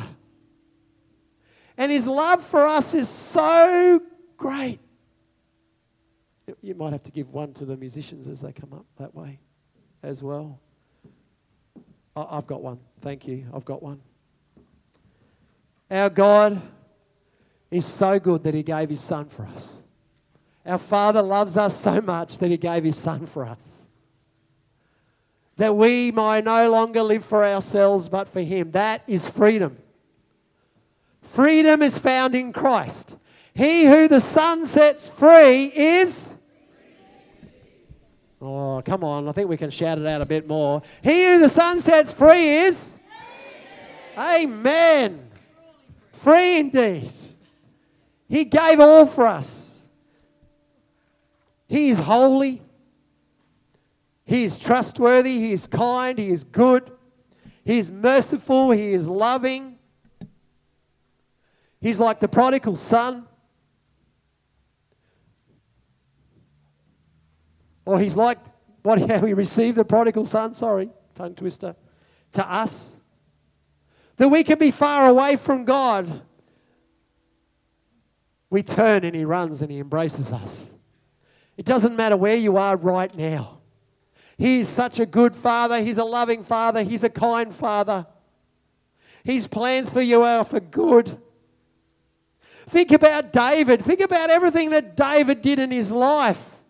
And 1.76 1.90
His 1.90 2.06
love 2.06 2.42
for 2.42 2.66
us 2.66 2.94
is 2.94 3.08
so 3.08 4.00
great. 4.36 4.78
You 6.60 6.74
might 6.74 6.92
have 6.92 7.02
to 7.04 7.10
give 7.10 7.32
one 7.32 7.52
to 7.54 7.64
the 7.64 7.76
musicians 7.76 8.28
as 8.28 8.40
they 8.40 8.52
come 8.52 8.72
up 8.72 8.86
that 8.98 9.14
way 9.14 9.40
as 10.02 10.22
well. 10.22 10.60
I've 12.14 12.46
got 12.46 12.62
one. 12.62 12.78
Thank 13.00 13.26
you. 13.26 13.46
I've 13.52 13.64
got 13.64 13.82
one. 13.82 14.00
Our 15.90 16.10
God 16.10 16.60
is 17.70 17.86
so 17.86 18.20
good 18.20 18.44
that 18.44 18.54
He 18.54 18.62
gave 18.62 18.90
His 18.90 19.00
Son 19.00 19.28
for 19.28 19.46
us. 19.46 19.81
Our 20.64 20.78
Father 20.78 21.22
loves 21.22 21.56
us 21.56 21.76
so 21.76 22.00
much 22.00 22.38
that 22.38 22.50
He 22.50 22.56
gave 22.56 22.84
His 22.84 22.96
Son 22.96 23.26
for 23.26 23.44
us. 23.44 23.88
That 25.56 25.76
we 25.76 26.10
might 26.10 26.44
no 26.44 26.70
longer 26.70 27.02
live 27.02 27.24
for 27.24 27.44
ourselves 27.44 28.08
but 28.08 28.28
for 28.28 28.40
Him. 28.40 28.70
That 28.70 29.02
is 29.06 29.28
freedom. 29.28 29.76
Freedom 31.22 31.82
is 31.82 31.98
found 31.98 32.34
in 32.34 32.52
Christ. 32.52 33.16
He 33.54 33.86
who 33.86 34.08
the 34.08 34.20
Son 34.20 34.66
sets 34.66 35.08
free 35.08 35.66
is. 35.66 36.34
Oh, 38.40 38.82
come 38.84 39.04
on. 39.04 39.28
I 39.28 39.32
think 39.32 39.48
we 39.48 39.56
can 39.56 39.70
shout 39.70 39.98
it 39.98 40.06
out 40.06 40.20
a 40.20 40.26
bit 40.26 40.48
more. 40.48 40.82
He 41.02 41.24
who 41.24 41.38
the 41.38 41.48
Son 41.48 41.80
sets 41.80 42.12
free 42.12 42.56
is. 42.56 42.98
Amen. 44.18 45.30
Free 46.12 46.58
indeed. 46.58 47.12
He 48.28 48.44
gave 48.44 48.80
all 48.80 49.06
for 49.06 49.26
us. 49.26 49.61
He 51.72 51.88
is 51.88 52.00
holy. 52.00 52.60
He 54.26 54.44
is 54.44 54.58
trustworthy. 54.58 55.38
He 55.38 55.52
is 55.52 55.66
kind. 55.66 56.18
He 56.18 56.28
is 56.28 56.44
good. 56.44 56.92
He 57.64 57.78
is 57.78 57.90
merciful. 57.90 58.72
He 58.72 58.92
is 58.92 59.08
loving. 59.08 59.78
He's 61.80 61.98
like 61.98 62.20
the 62.20 62.28
prodigal 62.28 62.76
son. 62.76 63.26
Or 67.86 67.98
he's 67.98 68.16
like 68.16 68.36
what 68.82 69.00
how 69.10 69.20
we 69.20 69.32
received 69.32 69.78
the 69.78 69.84
prodigal 69.86 70.26
son, 70.26 70.52
sorry, 70.52 70.90
tongue 71.14 71.34
twister, 71.34 71.74
to 72.32 72.46
us. 72.52 73.00
That 74.18 74.28
we 74.28 74.44
can 74.44 74.58
be 74.58 74.72
far 74.72 75.06
away 75.06 75.36
from 75.36 75.64
God. 75.64 76.20
We 78.50 78.62
turn 78.62 79.04
and 79.04 79.16
he 79.16 79.24
runs 79.24 79.62
and 79.62 79.70
he 79.70 79.78
embraces 79.78 80.30
us. 80.30 80.71
It 81.56 81.66
doesn't 81.66 81.96
matter 81.96 82.16
where 82.16 82.36
you 82.36 82.56
are 82.56 82.76
right 82.76 83.14
now. 83.14 83.58
He 84.38 84.60
is 84.60 84.68
such 84.68 84.98
a 84.98 85.06
good 85.06 85.36
father. 85.36 85.82
He's 85.82 85.98
a 85.98 86.04
loving 86.04 86.42
father. 86.42 86.82
He's 86.82 87.04
a 87.04 87.10
kind 87.10 87.54
father. 87.54 88.06
His 89.24 89.46
plans 89.46 89.90
for 89.90 90.00
you 90.00 90.22
are 90.22 90.44
for 90.44 90.60
good. 90.60 91.18
Think 92.66 92.92
about 92.92 93.32
David. 93.32 93.84
Think 93.84 94.00
about 94.00 94.30
everything 94.30 94.70
that 94.70 94.96
David 94.96 95.42
did 95.42 95.58
in 95.58 95.70
his 95.70 95.92
life. 95.92 96.62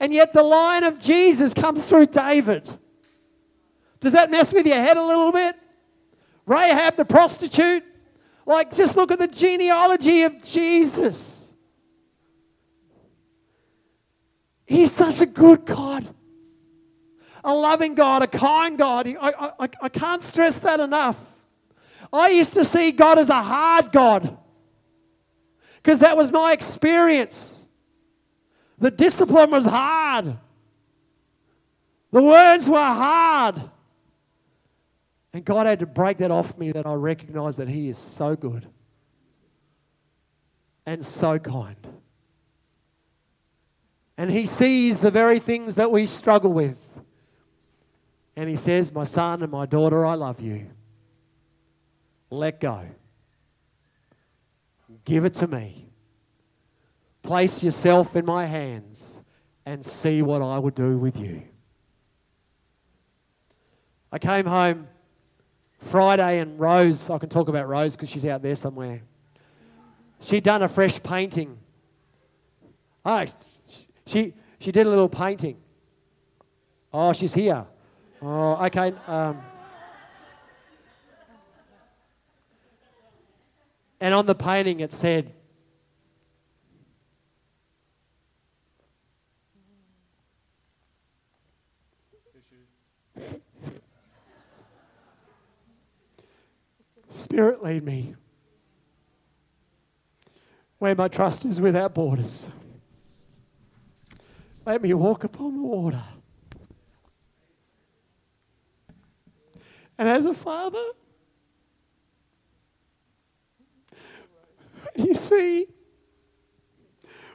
And 0.00 0.12
yet 0.12 0.32
the 0.32 0.42
line 0.42 0.84
of 0.84 0.98
Jesus 0.98 1.54
comes 1.54 1.84
through 1.84 2.06
David. 2.06 2.68
Does 4.00 4.12
that 4.12 4.30
mess 4.30 4.52
with 4.52 4.66
your 4.66 4.76
head 4.76 4.96
a 4.96 5.04
little 5.04 5.32
bit? 5.32 5.56
Rahab 6.46 6.96
the 6.96 7.04
prostitute? 7.04 7.84
Like, 8.46 8.74
just 8.74 8.96
look 8.96 9.12
at 9.12 9.18
the 9.18 9.28
genealogy 9.28 10.22
of 10.22 10.42
Jesus. 10.42 11.37
He's 14.68 14.92
such 14.92 15.22
a 15.22 15.26
good 15.26 15.64
God, 15.64 16.06
a 17.42 17.54
loving 17.54 17.94
God, 17.94 18.22
a 18.22 18.26
kind 18.26 18.76
God. 18.76 19.08
I, 19.08 19.52
I, 19.58 19.68
I 19.80 19.88
can't 19.88 20.22
stress 20.22 20.58
that 20.58 20.78
enough. 20.78 21.18
I 22.12 22.28
used 22.28 22.52
to 22.52 22.66
see 22.66 22.92
God 22.92 23.18
as 23.18 23.30
a 23.30 23.42
hard 23.42 23.92
God 23.92 24.36
because 25.76 26.00
that 26.00 26.18
was 26.18 26.30
my 26.30 26.52
experience. 26.52 27.66
The 28.76 28.90
discipline 28.90 29.50
was 29.50 29.64
hard, 29.64 30.36
the 32.12 32.22
words 32.22 32.68
were 32.68 32.76
hard. 32.76 33.62
And 35.32 35.46
God 35.46 35.66
had 35.66 35.78
to 35.78 35.86
break 35.86 36.18
that 36.18 36.30
off 36.30 36.58
me 36.58 36.72
that 36.72 36.86
I 36.86 36.92
recognize 36.92 37.56
that 37.56 37.68
He 37.68 37.88
is 37.88 37.96
so 37.96 38.36
good 38.36 38.66
and 40.84 41.04
so 41.04 41.38
kind. 41.38 41.76
And 44.18 44.30
He 44.30 44.44
sees 44.44 45.00
the 45.00 45.10
very 45.10 45.38
things 45.38 45.76
that 45.76 45.90
we 45.90 46.04
struggle 46.04 46.52
with. 46.52 47.00
And 48.36 48.50
He 48.50 48.56
says, 48.56 48.92
My 48.92 49.04
son 49.04 49.42
and 49.42 49.50
my 49.50 49.64
daughter, 49.64 50.04
I 50.04 50.14
love 50.14 50.40
you. 50.40 50.66
Let 52.28 52.60
go. 52.60 52.84
Give 55.04 55.24
it 55.24 55.34
to 55.34 55.46
me. 55.46 55.86
Place 57.22 57.62
yourself 57.62 58.16
in 58.16 58.26
my 58.26 58.44
hands 58.44 59.22
and 59.64 59.84
see 59.84 60.20
what 60.20 60.42
I 60.42 60.58
will 60.58 60.70
do 60.70 60.98
with 60.98 61.16
you. 61.16 61.42
I 64.10 64.18
came 64.18 64.46
home 64.46 64.88
Friday 65.78 66.40
and 66.40 66.58
Rose, 66.58 67.08
I 67.08 67.18
can 67.18 67.28
talk 67.28 67.48
about 67.48 67.68
Rose 67.68 67.94
because 67.94 68.08
she's 68.08 68.26
out 68.26 68.42
there 68.42 68.56
somewhere. 68.56 69.02
She'd 70.20 70.42
done 70.42 70.62
a 70.62 70.68
fresh 70.68 71.00
painting. 71.02 71.58
Oh, 73.04 73.26
she, 74.08 74.32
she 74.58 74.72
did 74.72 74.86
a 74.86 74.88
little 74.88 75.08
painting. 75.08 75.58
Oh, 76.92 77.12
she's 77.12 77.34
here. 77.34 77.66
Oh, 78.22 78.64
okay. 78.66 78.94
Um, 79.06 79.38
and 84.00 84.14
on 84.14 84.24
the 84.24 84.34
painting 84.34 84.80
it 84.80 84.94
said, 84.94 85.34
Spirit, 97.10 97.62
lead 97.62 97.84
me 97.84 98.14
where 100.78 100.94
my 100.94 101.08
trust 101.08 101.44
is 101.44 101.60
without 101.60 101.92
borders. 101.92 102.48
Let 104.68 104.82
me 104.82 104.92
walk 104.92 105.24
upon 105.24 105.56
the 105.56 105.62
water. 105.62 106.04
And 109.96 110.06
as 110.06 110.26
a 110.26 110.34
father, 110.34 110.84
when 114.92 115.06
you 115.06 115.14
see, 115.14 115.68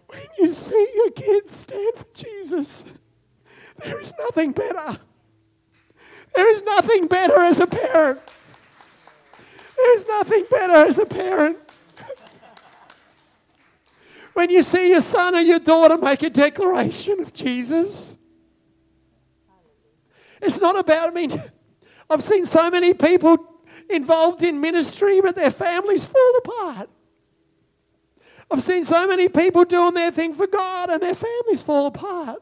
when 0.05 0.27
you 0.37 0.53
see 0.53 0.87
your 0.93 1.09
kids 1.09 1.57
stand 1.57 1.95
for 1.95 2.05
Jesus, 2.13 2.85
there 3.79 3.99
is 3.99 4.13
nothing 4.19 4.51
better. 4.51 4.99
There 6.35 6.55
is 6.55 6.61
nothing 6.61 7.07
better 7.07 7.39
as 7.39 7.59
a 7.59 7.65
parent. 7.65 8.19
There's 9.75 10.05
nothing 10.05 10.45
better 10.51 10.75
as 10.75 10.99
a 10.99 11.07
parent. 11.07 11.62
When 14.33 14.49
you 14.49 14.61
see 14.63 14.89
your 14.89 15.01
son 15.01 15.35
or 15.35 15.39
your 15.39 15.59
daughter 15.59 15.97
make 15.97 16.23
a 16.23 16.29
declaration 16.29 17.19
of 17.19 17.33
Jesus, 17.33 18.17
it's 20.41 20.59
not 20.59 20.77
about, 20.77 21.09
I 21.09 21.11
mean, 21.11 21.41
I've 22.09 22.23
seen 22.23 22.45
so 22.45 22.69
many 22.69 22.93
people 22.93 23.37
involved 23.89 24.43
in 24.43 24.59
ministry, 24.59 25.21
but 25.21 25.35
their 25.35 25.51
families 25.51 26.05
fall 26.05 26.37
apart. 26.37 26.89
I've 28.51 28.61
seen 28.61 28.85
so 28.85 29.07
many 29.07 29.29
people 29.29 29.65
doing 29.65 29.93
their 29.93 30.11
thing 30.11 30.33
for 30.33 30.47
God 30.47 30.89
and 30.89 31.01
their 31.01 31.15
families 31.15 31.63
fall 31.63 31.87
apart. 31.87 32.41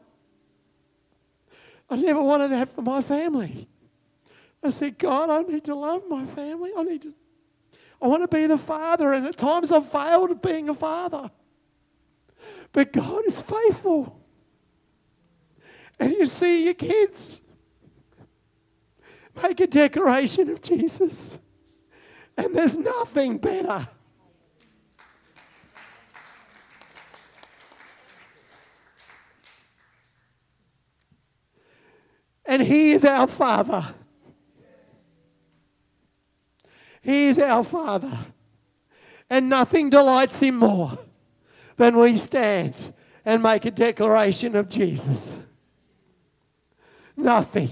I 1.88 1.96
never 1.96 2.22
wanted 2.22 2.50
that 2.52 2.68
for 2.68 2.82
my 2.82 3.02
family. 3.02 3.68
I 4.62 4.70
said, 4.70 4.98
God, 4.98 5.30
I 5.30 5.42
need 5.42 5.64
to 5.64 5.74
love 5.74 6.02
my 6.08 6.24
family. 6.24 6.70
I 6.76 6.82
need 6.84 7.02
to 7.02 7.14
I 8.02 8.08
want 8.08 8.28
to 8.28 8.36
be 8.36 8.46
the 8.46 8.58
father, 8.58 9.12
and 9.12 9.24
at 9.26 9.36
times 9.36 9.70
I've 9.70 9.88
failed 9.88 10.32
at 10.32 10.42
being 10.42 10.68
a 10.68 10.74
father. 10.74 11.30
But 12.72 12.92
God 12.92 13.26
is 13.26 13.40
faithful. 13.40 14.18
And 16.00 16.12
you 16.12 16.26
see 16.26 16.64
your 16.64 16.74
kids 16.74 17.42
make 19.40 19.60
a 19.60 19.66
declaration 19.66 20.50
of 20.50 20.60
Jesus, 20.60 21.38
and 22.36 22.54
there's 22.54 22.76
nothing 22.76 23.38
better. 23.38 23.88
And 32.44 32.62
He 32.62 32.92
is 32.92 33.04
our 33.04 33.28
Father. 33.28 33.94
He 37.00 37.26
is 37.26 37.38
our 37.38 37.64
Father. 37.64 38.18
And 39.30 39.48
nothing 39.48 39.88
delights 39.88 40.40
Him 40.40 40.56
more 40.56 40.98
than 41.76 41.96
we 41.96 42.16
stand 42.16 42.74
and 43.24 43.42
make 43.42 43.64
a 43.64 43.70
declaration 43.70 44.56
of 44.56 44.68
Jesus. 44.68 45.38
Nothing. 47.16 47.70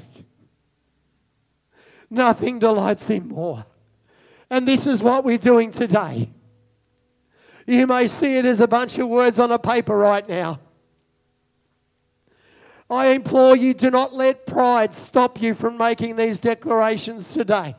Nothing 2.08 2.58
delights 2.58 3.08
Him 3.08 3.28
more. 3.28 3.64
And 4.48 4.66
this 4.66 4.86
is 4.86 5.02
what 5.02 5.24
we're 5.24 5.38
doing 5.38 5.70
today. 5.70 6.30
You 7.66 7.86
may 7.86 8.08
see 8.08 8.36
it 8.36 8.44
as 8.44 8.60
a 8.60 8.66
bunch 8.66 8.98
of 8.98 9.08
words 9.08 9.38
on 9.38 9.52
a 9.52 9.58
paper 9.58 9.96
right 9.96 10.28
now. 10.28 10.60
I 12.88 13.08
implore 13.08 13.54
you, 13.54 13.72
do 13.72 13.90
not 13.90 14.12
let 14.12 14.46
pride 14.46 14.96
stop 14.96 15.40
you 15.40 15.54
from 15.54 15.78
making 15.78 16.16
these 16.16 16.40
declarations 16.40 17.32
today. 17.32 17.76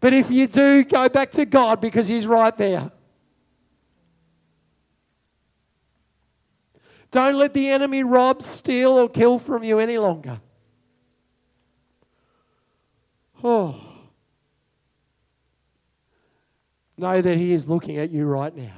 But 0.00 0.12
if 0.12 0.30
you 0.30 0.48
do, 0.48 0.82
go 0.82 1.08
back 1.08 1.30
to 1.32 1.44
God 1.44 1.80
because 1.80 2.08
He's 2.08 2.26
right 2.26 2.56
there. 2.56 2.90
Don't 7.10 7.36
let 7.36 7.54
the 7.54 7.68
enemy 7.68 8.02
rob, 8.02 8.42
steal, 8.42 8.98
or 8.98 9.08
kill 9.08 9.38
from 9.38 9.62
you 9.62 9.78
any 9.78 9.96
longer. 9.96 10.40
Oh. 13.42 13.80
Know 16.96 17.22
that 17.22 17.36
He 17.36 17.52
is 17.52 17.68
looking 17.68 17.96
at 17.96 18.10
you 18.10 18.26
right 18.26 18.54
now. 18.54 18.74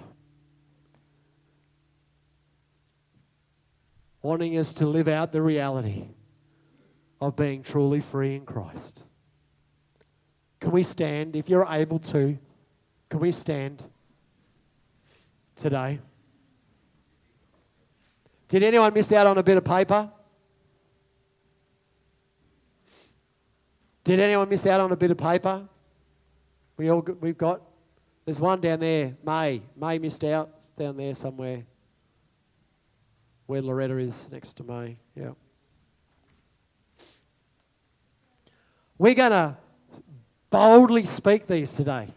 Wanting 4.22 4.58
us 4.58 4.74
to 4.74 4.86
live 4.86 5.08
out 5.08 5.32
the 5.32 5.42
reality 5.42 6.04
of 7.20 7.34
being 7.36 7.62
truly 7.62 8.00
free 8.00 8.36
in 8.36 8.44
Christ. 8.44 9.02
Can 10.60 10.72
we 10.72 10.82
stand? 10.82 11.36
If 11.36 11.48
you're 11.48 11.66
able 11.68 11.98
to, 11.98 12.38
can 13.08 13.20
we 13.20 13.32
stand 13.32 13.86
today? 15.56 16.00
Did 18.50 18.64
anyone 18.64 18.92
miss 18.92 19.12
out 19.12 19.28
on 19.28 19.38
a 19.38 19.44
bit 19.44 19.56
of 19.56 19.64
paper? 19.64 20.10
Did 24.02 24.18
anyone 24.18 24.48
miss 24.48 24.66
out 24.66 24.80
on 24.80 24.90
a 24.90 24.96
bit 24.96 25.12
of 25.12 25.18
paper? 25.18 25.68
We 26.76 26.90
all, 26.90 27.00
we've 27.20 27.38
got. 27.38 27.62
There's 28.24 28.40
one 28.40 28.60
down 28.60 28.80
there. 28.80 29.16
May 29.24 29.62
May 29.76 29.98
missed 30.00 30.24
out. 30.24 30.50
It's 30.56 30.68
down 30.70 30.96
there 30.96 31.14
somewhere. 31.14 31.62
Where 33.46 33.62
Loretta 33.62 33.98
is 33.98 34.26
next 34.32 34.54
to 34.54 34.64
May. 34.64 34.96
Yeah. 35.14 35.30
We're 38.98 39.14
gonna 39.14 39.58
boldly 40.50 41.04
speak 41.06 41.46
these 41.46 41.72
today. 41.72 42.08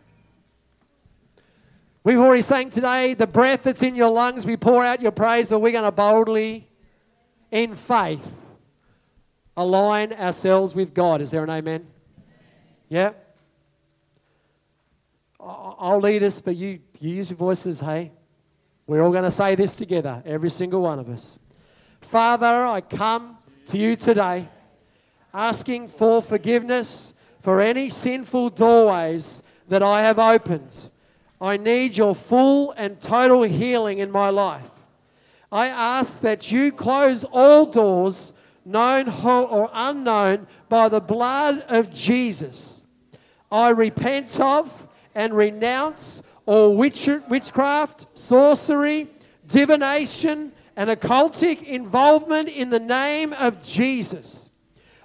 We've 2.05 2.19
already 2.19 2.41
sang 2.41 2.69
today, 2.69 3.13
the 3.13 3.27
breath 3.27 3.63
that's 3.63 3.81
in 3.81 3.95
your 3.95 4.09
lungs, 4.09 4.45
we 4.45 4.57
pour 4.57 4.83
out 4.83 5.01
your 5.01 5.13
praise, 5.13 5.49
but 5.49 5.59
we're 5.59 5.71
going 5.71 5.85
to 5.85 5.91
boldly, 5.91 6.67
in 7.49 7.75
faith, 7.75 8.43
align 9.55 10.11
ourselves 10.11 10.75
with 10.75 10.93
God. 10.93 11.21
Is 11.21 11.31
there 11.31 11.45
an 11.45 11.49
amen? 11.49 11.87
Yeah? 12.89 13.11
I'll 15.39 16.01
lead 16.01 16.23
us, 16.23 16.41
but 16.41 16.57
you, 16.57 16.79
you 16.99 17.15
use 17.15 17.29
your 17.29 17.37
voices, 17.37 17.79
hey? 17.79 18.11
We're 18.85 19.01
all 19.01 19.11
going 19.11 19.23
to 19.23 19.31
say 19.31 19.55
this 19.55 19.73
together, 19.73 20.21
every 20.25 20.49
single 20.49 20.81
one 20.81 20.99
of 20.99 21.07
us. 21.07 21.39
Father, 22.01 22.65
I 22.65 22.81
come 22.81 23.37
to 23.67 23.77
you 23.77 23.95
today 23.95 24.49
asking 25.33 25.87
for 25.87 26.21
forgiveness 26.21 27.13
for 27.39 27.61
any 27.61 27.89
sinful 27.89 28.49
doorways 28.49 29.41
that 29.69 29.81
I 29.81 30.01
have 30.01 30.19
opened. 30.19 30.89
I 31.43 31.57
need 31.57 31.97
your 31.97 32.15
full 32.15 32.71
and 32.71 33.01
total 33.01 33.43
healing 33.43 33.97
in 33.99 34.09
my 34.09 34.29
life. 34.29 34.69
I 35.51 35.67
ask 35.67 36.21
that 36.21 36.53
you 36.53 36.71
close 36.71 37.25
all 37.25 37.65
doors, 37.65 38.31
known 38.63 39.09
or 39.09 39.69
unknown, 39.73 40.47
by 40.69 40.87
the 40.87 41.01
blood 41.01 41.65
of 41.67 41.93
Jesus. 41.93 42.85
I 43.51 43.69
repent 43.71 44.39
of 44.39 44.87
and 45.13 45.33
renounce 45.33 46.23
all 46.45 46.77
witch- 46.77 47.09
witchcraft, 47.27 48.05
sorcery, 48.13 49.09
divination, 49.45 50.53
and 50.77 50.89
occultic 50.89 51.61
involvement 51.61 52.47
in 52.47 52.69
the 52.69 52.79
name 52.79 53.33
of 53.33 53.61
Jesus. 53.61 54.49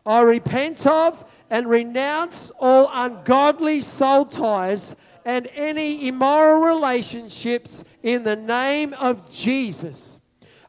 I 0.07 0.21
repent 0.21 0.87
of 0.87 1.25
and 1.51 1.69
renounce 1.69 2.53
all 2.61 2.89
ungodly 2.93 3.81
soul 3.81 4.25
ties 4.25 4.95
and 5.25 5.49
any 5.55 6.09
immoral 6.09 6.61
relationships 6.61 7.85
in 8.03 8.23
the 8.23 8.37
name 8.37 8.95
of 8.95 9.31
Jesus. 9.31 10.21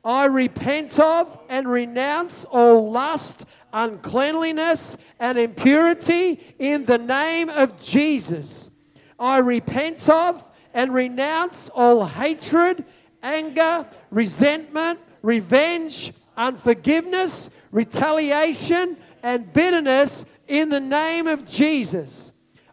I 0.03 0.25
repent 0.25 0.97
of 0.99 1.37
and 1.49 1.67
renounce 1.67 2.45
all 2.45 2.89
lust, 2.89 3.45
uncleanliness, 3.73 4.97
and 5.19 5.37
impurity 5.37 6.39
in 6.57 6.85
the 6.85 6.97
name 6.97 7.49
of 7.49 7.81
Jesus. 7.81 8.71
I 9.19 9.39
repent 9.39 10.07
of 10.07 10.45
and 10.73 10.93
renounce 10.93 11.69
all 11.69 12.05
hatred, 12.05 12.85
anger, 13.21 13.85
resentment, 14.09 14.99
revenge, 15.21 16.13
unforgiveness, 16.37 17.49
retaliation, 17.71 18.97
and 19.21 19.51
bitterness 19.51 20.25
in 20.47 20.69
the 20.69 20.79
name 20.79 21.27
of 21.27 21.45
Jesus. 21.45 22.31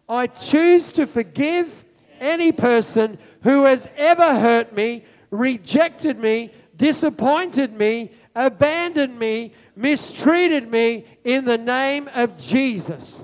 I 0.09 0.27
choose 0.27 0.91
to 0.93 1.05
forgive 1.05 1.83
any 2.19 2.51
person 2.51 3.17
who 3.43 3.63
has 3.65 3.87
ever 3.95 4.39
hurt 4.39 4.73
me, 4.73 5.03
rejected 5.29 6.19
me, 6.19 6.51
disappointed 6.75 7.73
me, 7.73 8.11
abandoned 8.35 9.19
me, 9.19 9.53
mistreated 9.75 10.69
me 10.71 11.05
in 11.23 11.45
the 11.45 11.57
name 11.57 12.09
of 12.13 12.37
Jesus. 12.37 13.23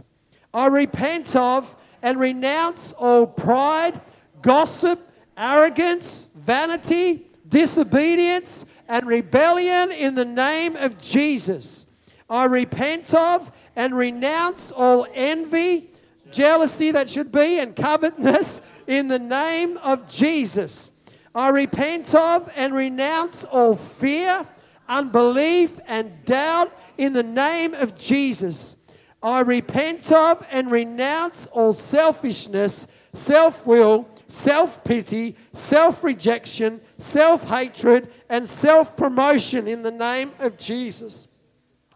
I 0.54 0.68
repent 0.68 1.36
of 1.36 1.76
and 2.02 2.20
renounce 2.20 2.94
all 2.94 3.26
pride, 3.26 4.00
gossip, 4.42 5.10
arrogance, 5.38 6.28
vanity, 6.36 7.26
disobedience, 7.48 8.66
and 8.88 9.08
rebellion 9.08 9.92
in 9.92 10.16
the 10.16 10.26
name 10.26 10.76
of 10.76 11.02
Jesus. 11.02 11.88
I 12.30 12.46
repent 12.46 13.14
of 13.14 13.52
and 13.76 13.96
renounce 13.96 14.72
all 14.72 15.08
envy, 15.14 15.90
jealousy 16.34 16.92
that 16.92 17.10
should 17.10 17.32
be, 17.32 17.60
and 17.60 17.76
covetousness 17.76 18.62
in 18.88 19.08
the 19.08 19.20
name 19.20 19.78
of 19.78 20.10
Jesus. 20.10 20.92
I 21.36 21.50
repent 21.50 22.14
of 22.14 22.52
and 22.56 22.74
renounce 22.74 23.44
all 23.46 23.76
fear, 23.76 24.48
unbelief, 24.88 25.80
and 25.88 26.26
doubt 26.26 26.72
in 26.98 27.14
the 27.14 27.24
name 27.24 27.74
of 27.74 27.98
Jesus. 27.98 28.76
I 29.22 29.40
repent 29.40 30.12
of 30.12 30.46
and 30.52 30.70
renounce 30.70 31.48
all 31.48 31.74
selfishness, 31.74 32.88
self 33.14 33.66
will, 33.66 34.08
self 34.28 34.84
pity, 34.84 35.36
self 35.54 36.04
rejection, 36.04 36.82
self 36.98 37.46
hatred, 37.46 38.12
and 38.30 38.50
self 38.50 38.98
promotion 38.98 39.68
in 39.68 39.82
the 39.82 39.92
name 39.92 40.32
of 40.40 40.58
Jesus. 40.58 41.28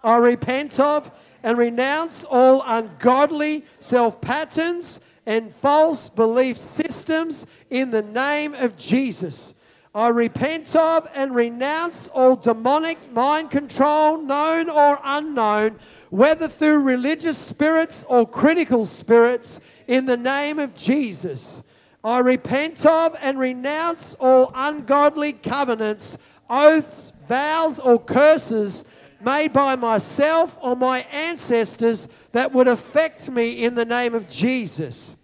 I 0.04 0.18
repent 0.18 0.80
of 0.80 1.12
and 1.48 1.58
renounce 1.58 2.26
all 2.26 2.62
ungodly 2.66 3.64
self 3.80 4.20
patterns 4.20 5.00
and 5.26 5.56
false 5.56 6.10
belief 6.10 6.58
systems 6.58 7.48
in 7.70 7.90
the 7.90 8.02
name 8.02 8.54
of 8.54 8.76
Jesus. 8.76 9.56
I 9.96 10.10
repent 10.10 10.76
of 10.76 11.08
and 11.16 11.34
renounce 11.34 12.10
all 12.10 12.36
demonic 12.36 13.14
mind 13.14 13.50
control, 13.50 14.22
known 14.22 14.70
or 14.70 15.00
unknown, 15.02 15.80
whether 16.10 16.50
through 16.50 16.80
religious 16.80 17.38
spirits 17.38 18.04
or 18.10 18.28
critical 18.28 18.86
spirits, 18.86 19.62
in 19.88 20.06
the 20.06 20.18
name 20.18 20.60
of 20.60 20.76
Jesus. 20.76 21.64
I 22.04 22.20
repent 22.20 22.86
of 22.86 23.16
and 23.22 23.40
renounce 23.40 24.18
all 24.20 24.52
ungodly 24.54 25.32
covenants, 25.32 26.18
oaths, 26.50 27.14
vows, 27.26 27.80
or 27.80 28.04
curses 28.04 28.84
made 29.22 29.54
by 29.54 29.76
myself 29.76 30.58
or 30.62 30.76
my 30.76 31.00
ancestors 31.12 32.08
that 32.32 32.52
would 32.52 32.68
affect 32.68 33.30
me 33.30 33.64
in 33.64 33.76
the 33.76 33.86
name 33.86 34.14
of 34.14 34.30
Jesus. 34.30 35.16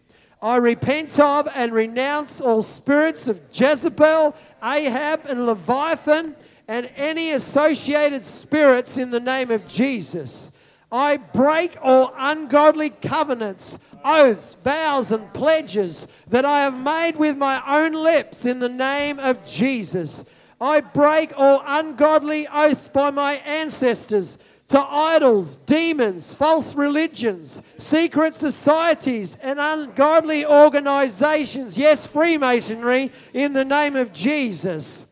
I 0.41 0.58
repent 0.58 1.20
of 1.20 1.48
and 1.56 1.72
renounce 1.72 2.41
all 2.41 2.64
spirits 2.64 3.28
of 3.30 3.39
Jezebel, 3.54 4.36
Ahab, 4.62 5.22
and 5.26 5.46
Leviathan, 5.46 6.36
and 6.68 6.89
any 6.96 7.32
associated 7.32 8.26
spirits 8.26 8.98
in 8.98 9.12
the 9.12 9.20
name 9.20 9.52
of 9.52 9.68
Jesus. 9.68 10.52
I 10.91 11.18
break 11.18 11.78
all 11.82 12.14
ungodly 12.18 12.89
covenants, 12.89 13.78
oaths, 14.04 14.56
vows, 14.56 15.12
and 15.12 15.34
pledges 15.34 16.08
that 16.28 16.46
I 16.46 16.62
have 16.62 16.78
made 16.78 17.16
with 17.16 17.38
my 17.38 17.64
own 17.66 17.94
lips 17.94 18.46
in 18.46 18.60
the 18.60 18.70
name 18.70 19.20
of 19.20 19.46
Jesus. 19.46 20.24
I 20.64 20.80
break 20.80 21.34
all 21.36 21.61
ungodly 21.68 22.47
oaths 22.47 22.88
by 22.88 23.11
my 23.11 23.34
ancestors 23.34 24.38
to 24.70 24.80
idols, 24.80 25.57
demons, 25.57 26.34
false 26.34 26.74
religions, 26.74 27.61
secret 27.78 28.34
societies, 28.34 29.38
and 29.41 29.59
ungodly 29.59 30.45
organizations. 30.45 31.78
Yes, 31.78 32.07
Freemasonry 32.07 33.11
in 33.34 33.51
the 33.51 33.66
name 33.66 33.97
of 33.97 34.14
Jesus. 34.14 35.05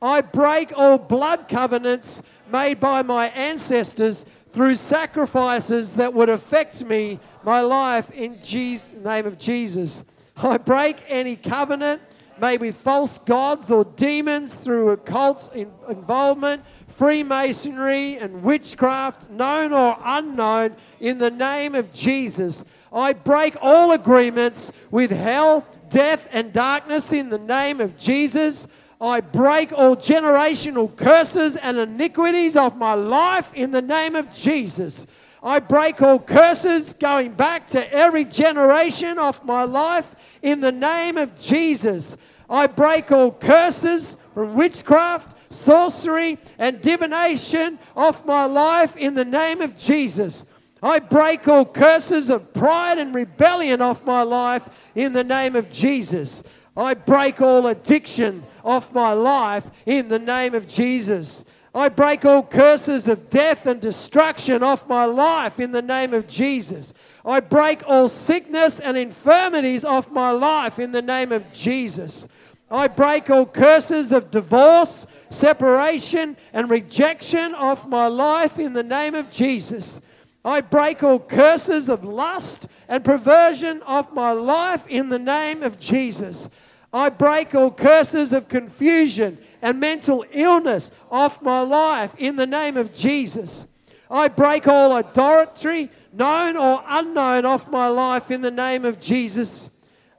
I 0.00 0.22
break 0.22 0.72
all 0.74 0.96
blood 0.96 1.48
covenants 1.48 2.22
made 2.50 2.80
by 2.80 3.02
my 3.02 3.26
ancestors 3.28 4.24
through 4.52 4.76
sacrifices 4.76 5.96
that 5.96 6.14
would 6.14 6.30
affect 6.30 6.82
me, 6.82 7.20
my 7.44 7.60
life, 7.60 8.10
in 8.10 8.40
Jesus, 8.42 8.90
name 8.94 9.26
of 9.26 9.36
Jesus. 9.36 10.02
I 10.34 10.56
break 10.56 11.04
any 11.08 11.36
covenant 11.36 12.00
with 12.40 12.76
false 12.76 13.18
gods 13.20 13.70
or 13.70 13.84
demons 13.84 14.54
through 14.54 14.90
occult 14.90 15.54
in- 15.54 15.72
involvement, 15.88 16.62
Freemasonry, 16.88 18.16
and 18.16 18.42
witchcraft, 18.42 19.30
known 19.30 19.72
or 19.72 19.96
unknown, 20.04 20.76
in 21.00 21.18
the 21.18 21.30
name 21.30 21.74
of 21.74 21.92
Jesus. 21.92 22.64
I 22.92 23.12
break 23.12 23.56
all 23.60 23.92
agreements 23.92 24.70
with 24.90 25.10
hell, 25.10 25.66
death, 25.90 26.28
and 26.32 26.52
darkness 26.52 27.12
in 27.12 27.30
the 27.30 27.38
name 27.38 27.80
of 27.80 27.96
Jesus. 27.98 28.66
I 29.00 29.20
break 29.20 29.72
all 29.72 29.96
generational 29.96 30.94
curses 30.94 31.56
and 31.56 31.76
iniquities 31.76 32.56
of 32.56 32.76
my 32.76 32.94
life 32.94 33.52
in 33.54 33.72
the 33.72 33.82
name 33.82 34.14
of 34.14 34.32
Jesus. 34.32 35.06
I 35.44 35.58
break 35.58 36.00
all 36.00 36.18
curses 36.18 36.94
going 36.94 37.32
back 37.32 37.68
to 37.68 37.92
every 37.92 38.24
generation 38.24 39.18
of 39.18 39.44
my 39.44 39.64
life 39.64 40.14
in 40.40 40.60
the 40.60 40.72
name 40.72 41.18
of 41.18 41.38
Jesus. 41.38 42.16
I 42.48 42.66
break 42.66 43.12
all 43.12 43.30
curses 43.30 44.16
from 44.32 44.54
witchcraft, 44.54 45.52
sorcery, 45.52 46.38
and 46.58 46.80
divination 46.80 47.78
off 47.94 48.24
my 48.24 48.46
life 48.46 48.96
in 48.96 49.12
the 49.12 49.24
name 49.26 49.60
of 49.60 49.76
Jesus. 49.76 50.46
I 50.82 50.98
break 50.98 51.46
all 51.46 51.66
curses 51.66 52.30
of 52.30 52.54
pride 52.54 52.96
and 52.96 53.14
rebellion 53.14 53.82
off 53.82 54.02
my 54.06 54.22
life 54.22 54.90
in 54.94 55.12
the 55.12 55.24
name 55.24 55.56
of 55.56 55.70
Jesus. 55.70 56.42
I 56.74 56.94
break 56.94 57.42
all 57.42 57.66
addiction 57.66 58.44
off 58.64 58.94
my 58.94 59.12
life 59.12 59.70
in 59.84 60.08
the 60.08 60.18
name 60.18 60.54
of 60.54 60.66
Jesus. 60.66 61.44
I 61.74 61.88
break 61.88 62.24
all 62.24 62.44
curses 62.44 63.08
of 63.08 63.28
death 63.30 63.66
and 63.66 63.80
destruction 63.80 64.62
off 64.62 64.88
my 64.88 65.06
life 65.06 65.58
in 65.58 65.72
the 65.72 65.82
name 65.82 66.14
of 66.14 66.28
Jesus. 66.28 66.94
I 67.24 67.40
break 67.40 67.82
all 67.88 68.08
sickness 68.08 68.78
and 68.78 68.96
infirmities 68.96 69.84
off 69.84 70.08
my 70.08 70.30
life 70.30 70.78
in 70.78 70.92
the 70.92 71.02
name 71.02 71.32
of 71.32 71.52
Jesus. 71.52 72.28
I 72.70 72.86
break 72.86 73.28
all 73.28 73.46
curses 73.46 74.12
of 74.12 74.30
divorce, 74.30 75.06
separation, 75.30 76.36
and 76.52 76.70
rejection 76.70 77.54
off 77.54 77.88
my 77.88 78.06
life 78.06 78.58
in 78.58 78.72
the 78.72 78.84
name 78.84 79.16
of 79.16 79.30
Jesus. 79.32 80.00
I 80.44 80.60
break 80.60 81.02
all 81.02 81.18
curses 81.18 81.88
of 81.88 82.04
lust 82.04 82.68
and 82.86 83.04
perversion 83.04 83.82
off 83.82 84.12
my 84.12 84.30
life 84.30 84.86
in 84.86 85.08
the 85.08 85.18
name 85.18 85.62
of 85.62 85.80
Jesus. 85.80 86.48
I 86.94 87.08
break 87.08 87.56
all 87.56 87.72
curses 87.72 88.32
of 88.32 88.48
confusion 88.48 89.38
and 89.60 89.80
mental 89.80 90.24
illness 90.30 90.92
off 91.10 91.42
my 91.42 91.58
life 91.58 92.14
in 92.18 92.36
the 92.36 92.46
name 92.46 92.76
of 92.76 92.94
Jesus. 92.94 93.66
I 94.08 94.28
break 94.28 94.68
all 94.68 94.92
idolatry, 94.92 95.90
known 96.12 96.56
or 96.56 96.84
unknown, 96.86 97.46
off 97.46 97.68
my 97.68 97.88
life 97.88 98.30
in 98.30 98.42
the 98.42 98.50
name 98.52 98.84
of 98.84 99.00
Jesus. 99.00 99.70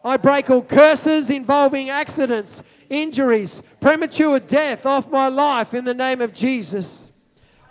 I 0.04 0.18
break 0.18 0.50
all 0.50 0.64
curses 0.64 1.30
involving 1.30 1.90
accidents, 1.90 2.62
injuries, 2.90 3.64
premature 3.80 4.42
death 4.42 4.86
off 4.86 5.10
my 5.10 5.30
life 5.30 5.74
in 5.74 5.86
the 5.86 5.94
name 5.94 6.20
of 6.20 6.34
Jesus. 6.34 7.08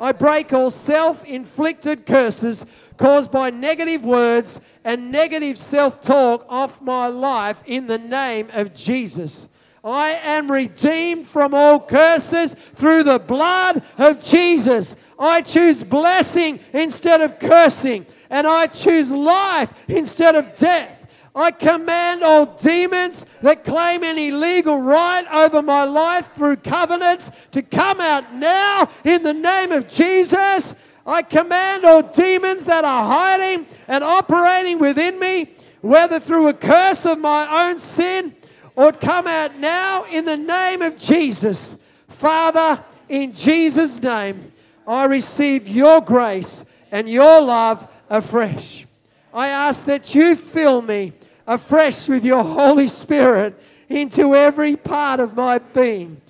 I 0.00 0.12
break 0.12 0.50
all 0.54 0.70
self 0.70 1.22
inflicted 1.24 2.06
curses 2.06 2.64
caused 2.96 3.30
by 3.30 3.50
negative 3.50 4.04
words 4.04 4.60
and 4.84 5.10
negative 5.10 5.58
self 5.58 6.00
talk 6.00 6.44
off 6.48 6.80
my 6.80 7.06
life 7.06 7.62
in 7.66 7.86
the 7.86 7.98
name 7.98 8.48
of 8.52 8.74
Jesus. 8.74 9.48
I 9.84 10.12
am 10.22 10.50
redeemed 10.50 11.26
from 11.26 11.52
all 11.52 11.78
curses 11.78 12.54
through 12.54 13.02
the 13.02 13.18
blood 13.18 13.82
of 13.98 14.24
Jesus. 14.24 14.96
I 15.18 15.42
choose 15.42 15.82
blessing 15.82 16.60
instead 16.72 17.20
of 17.20 17.38
cursing, 17.38 18.06
and 18.30 18.46
I 18.46 18.66
choose 18.66 19.10
life 19.10 19.72
instead 19.88 20.34
of 20.34 20.56
death. 20.56 21.06
I 21.36 21.50
command 21.50 22.22
all 22.22 22.46
demons 22.46 23.26
that 23.42 23.64
claim 23.64 24.04
any 24.04 24.30
legal 24.30 24.80
right 24.80 25.26
over 25.32 25.62
my 25.62 25.82
life 25.82 26.32
through 26.32 26.56
covenants 26.56 27.30
to 27.50 27.60
come 27.60 28.00
out 28.00 28.32
now 28.32 28.88
in 29.02 29.24
the 29.24 29.34
name 29.34 29.72
of 29.72 29.88
Jesus. 29.88 30.76
I 31.06 31.22
command 31.22 31.84
all 31.84 32.02
demons 32.02 32.64
that 32.64 32.84
are 32.84 33.06
hiding 33.06 33.66
and 33.88 34.02
operating 34.02 34.78
within 34.78 35.18
me, 35.18 35.50
whether 35.80 36.18
through 36.18 36.48
a 36.48 36.54
curse 36.54 37.04
of 37.04 37.18
my 37.18 37.68
own 37.68 37.78
sin 37.78 38.34
or 38.74 38.92
come 38.92 39.26
out 39.26 39.58
now 39.58 40.04
in 40.04 40.24
the 40.24 40.36
name 40.36 40.82
of 40.82 40.98
Jesus. 40.98 41.76
Father, 42.08 42.82
in 43.08 43.34
Jesus' 43.34 44.02
name, 44.02 44.52
I 44.86 45.04
receive 45.04 45.68
your 45.68 46.00
grace 46.00 46.64
and 46.90 47.08
your 47.08 47.40
love 47.40 47.86
afresh. 48.08 48.86
I 49.32 49.48
ask 49.48 49.84
that 49.86 50.14
you 50.14 50.36
fill 50.36 50.80
me 50.80 51.12
afresh 51.46 52.08
with 52.08 52.24
your 52.24 52.42
Holy 52.42 52.88
Spirit 52.88 53.60
into 53.88 54.34
every 54.34 54.76
part 54.76 55.20
of 55.20 55.36
my 55.36 55.58
being. 55.58 56.20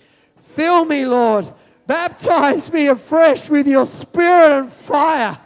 Fill 0.43 0.85
me, 0.85 1.05
Lord. 1.05 1.53
Baptize 1.87 2.73
me 2.73 2.87
afresh 2.87 3.49
with 3.49 3.67
your 3.67 3.87
spirit 3.87 4.59
and 4.59 4.73
fire. 4.73 5.39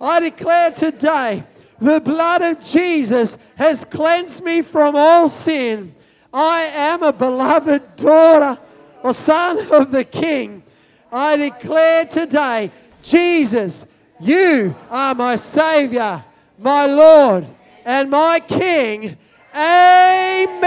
I 0.00 0.20
declare 0.20 0.70
today 0.70 1.44
the 1.80 2.00
blood 2.00 2.42
of 2.42 2.64
Jesus 2.64 3.36
has 3.56 3.84
cleansed 3.84 4.44
me 4.44 4.62
from 4.62 4.94
all 4.94 5.28
sin. 5.28 5.94
I 6.32 6.62
am 6.72 7.02
a 7.02 7.12
beloved 7.12 7.96
daughter 7.96 8.60
or 9.02 9.12
son 9.12 9.58
of 9.72 9.90
the 9.90 10.04
King. 10.04 10.62
I 11.10 11.36
declare 11.36 12.04
today, 12.06 12.70
Jesus, 13.02 13.84
you 14.20 14.76
are 14.88 15.14
my 15.14 15.34
Savior, 15.36 16.24
my 16.58 16.86
Lord 16.86 17.46
and 17.84 18.08
my 18.10 18.40
King. 18.40 19.16
Amen. 19.54 20.62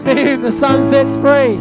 The 0.00 0.50
Son 0.50 0.82
sets 0.82 1.16
free. 1.18 1.60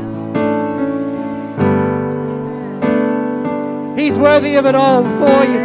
He's 4.02 4.18
worthy 4.18 4.56
of 4.56 4.66
it 4.66 4.76
all 4.76 5.04
for 5.04 5.44
you. 5.44 5.60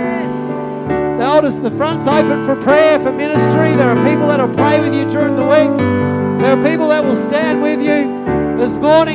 The 1.16 1.22
elders 1.22 1.54
in 1.54 1.62
the 1.62 1.70
front's 1.70 2.08
open 2.08 2.44
for 2.44 2.56
prayer, 2.56 2.98
for 2.98 3.12
ministry. 3.12 3.76
There 3.76 3.88
are 3.88 4.10
people 4.10 4.26
that 4.26 4.40
will 4.40 4.52
pray 4.56 4.80
with 4.80 4.92
you 4.92 5.08
during 5.08 5.36
the 5.36 5.44
week. 5.44 5.78
There 6.42 6.58
are 6.58 6.62
people 6.68 6.88
that 6.88 7.04
will 7.04 7.14
stand 7.14 7.62
with 7.62 7.78
you 7.78 8.10
this 8.58 8.76
morning. 8.78 8.94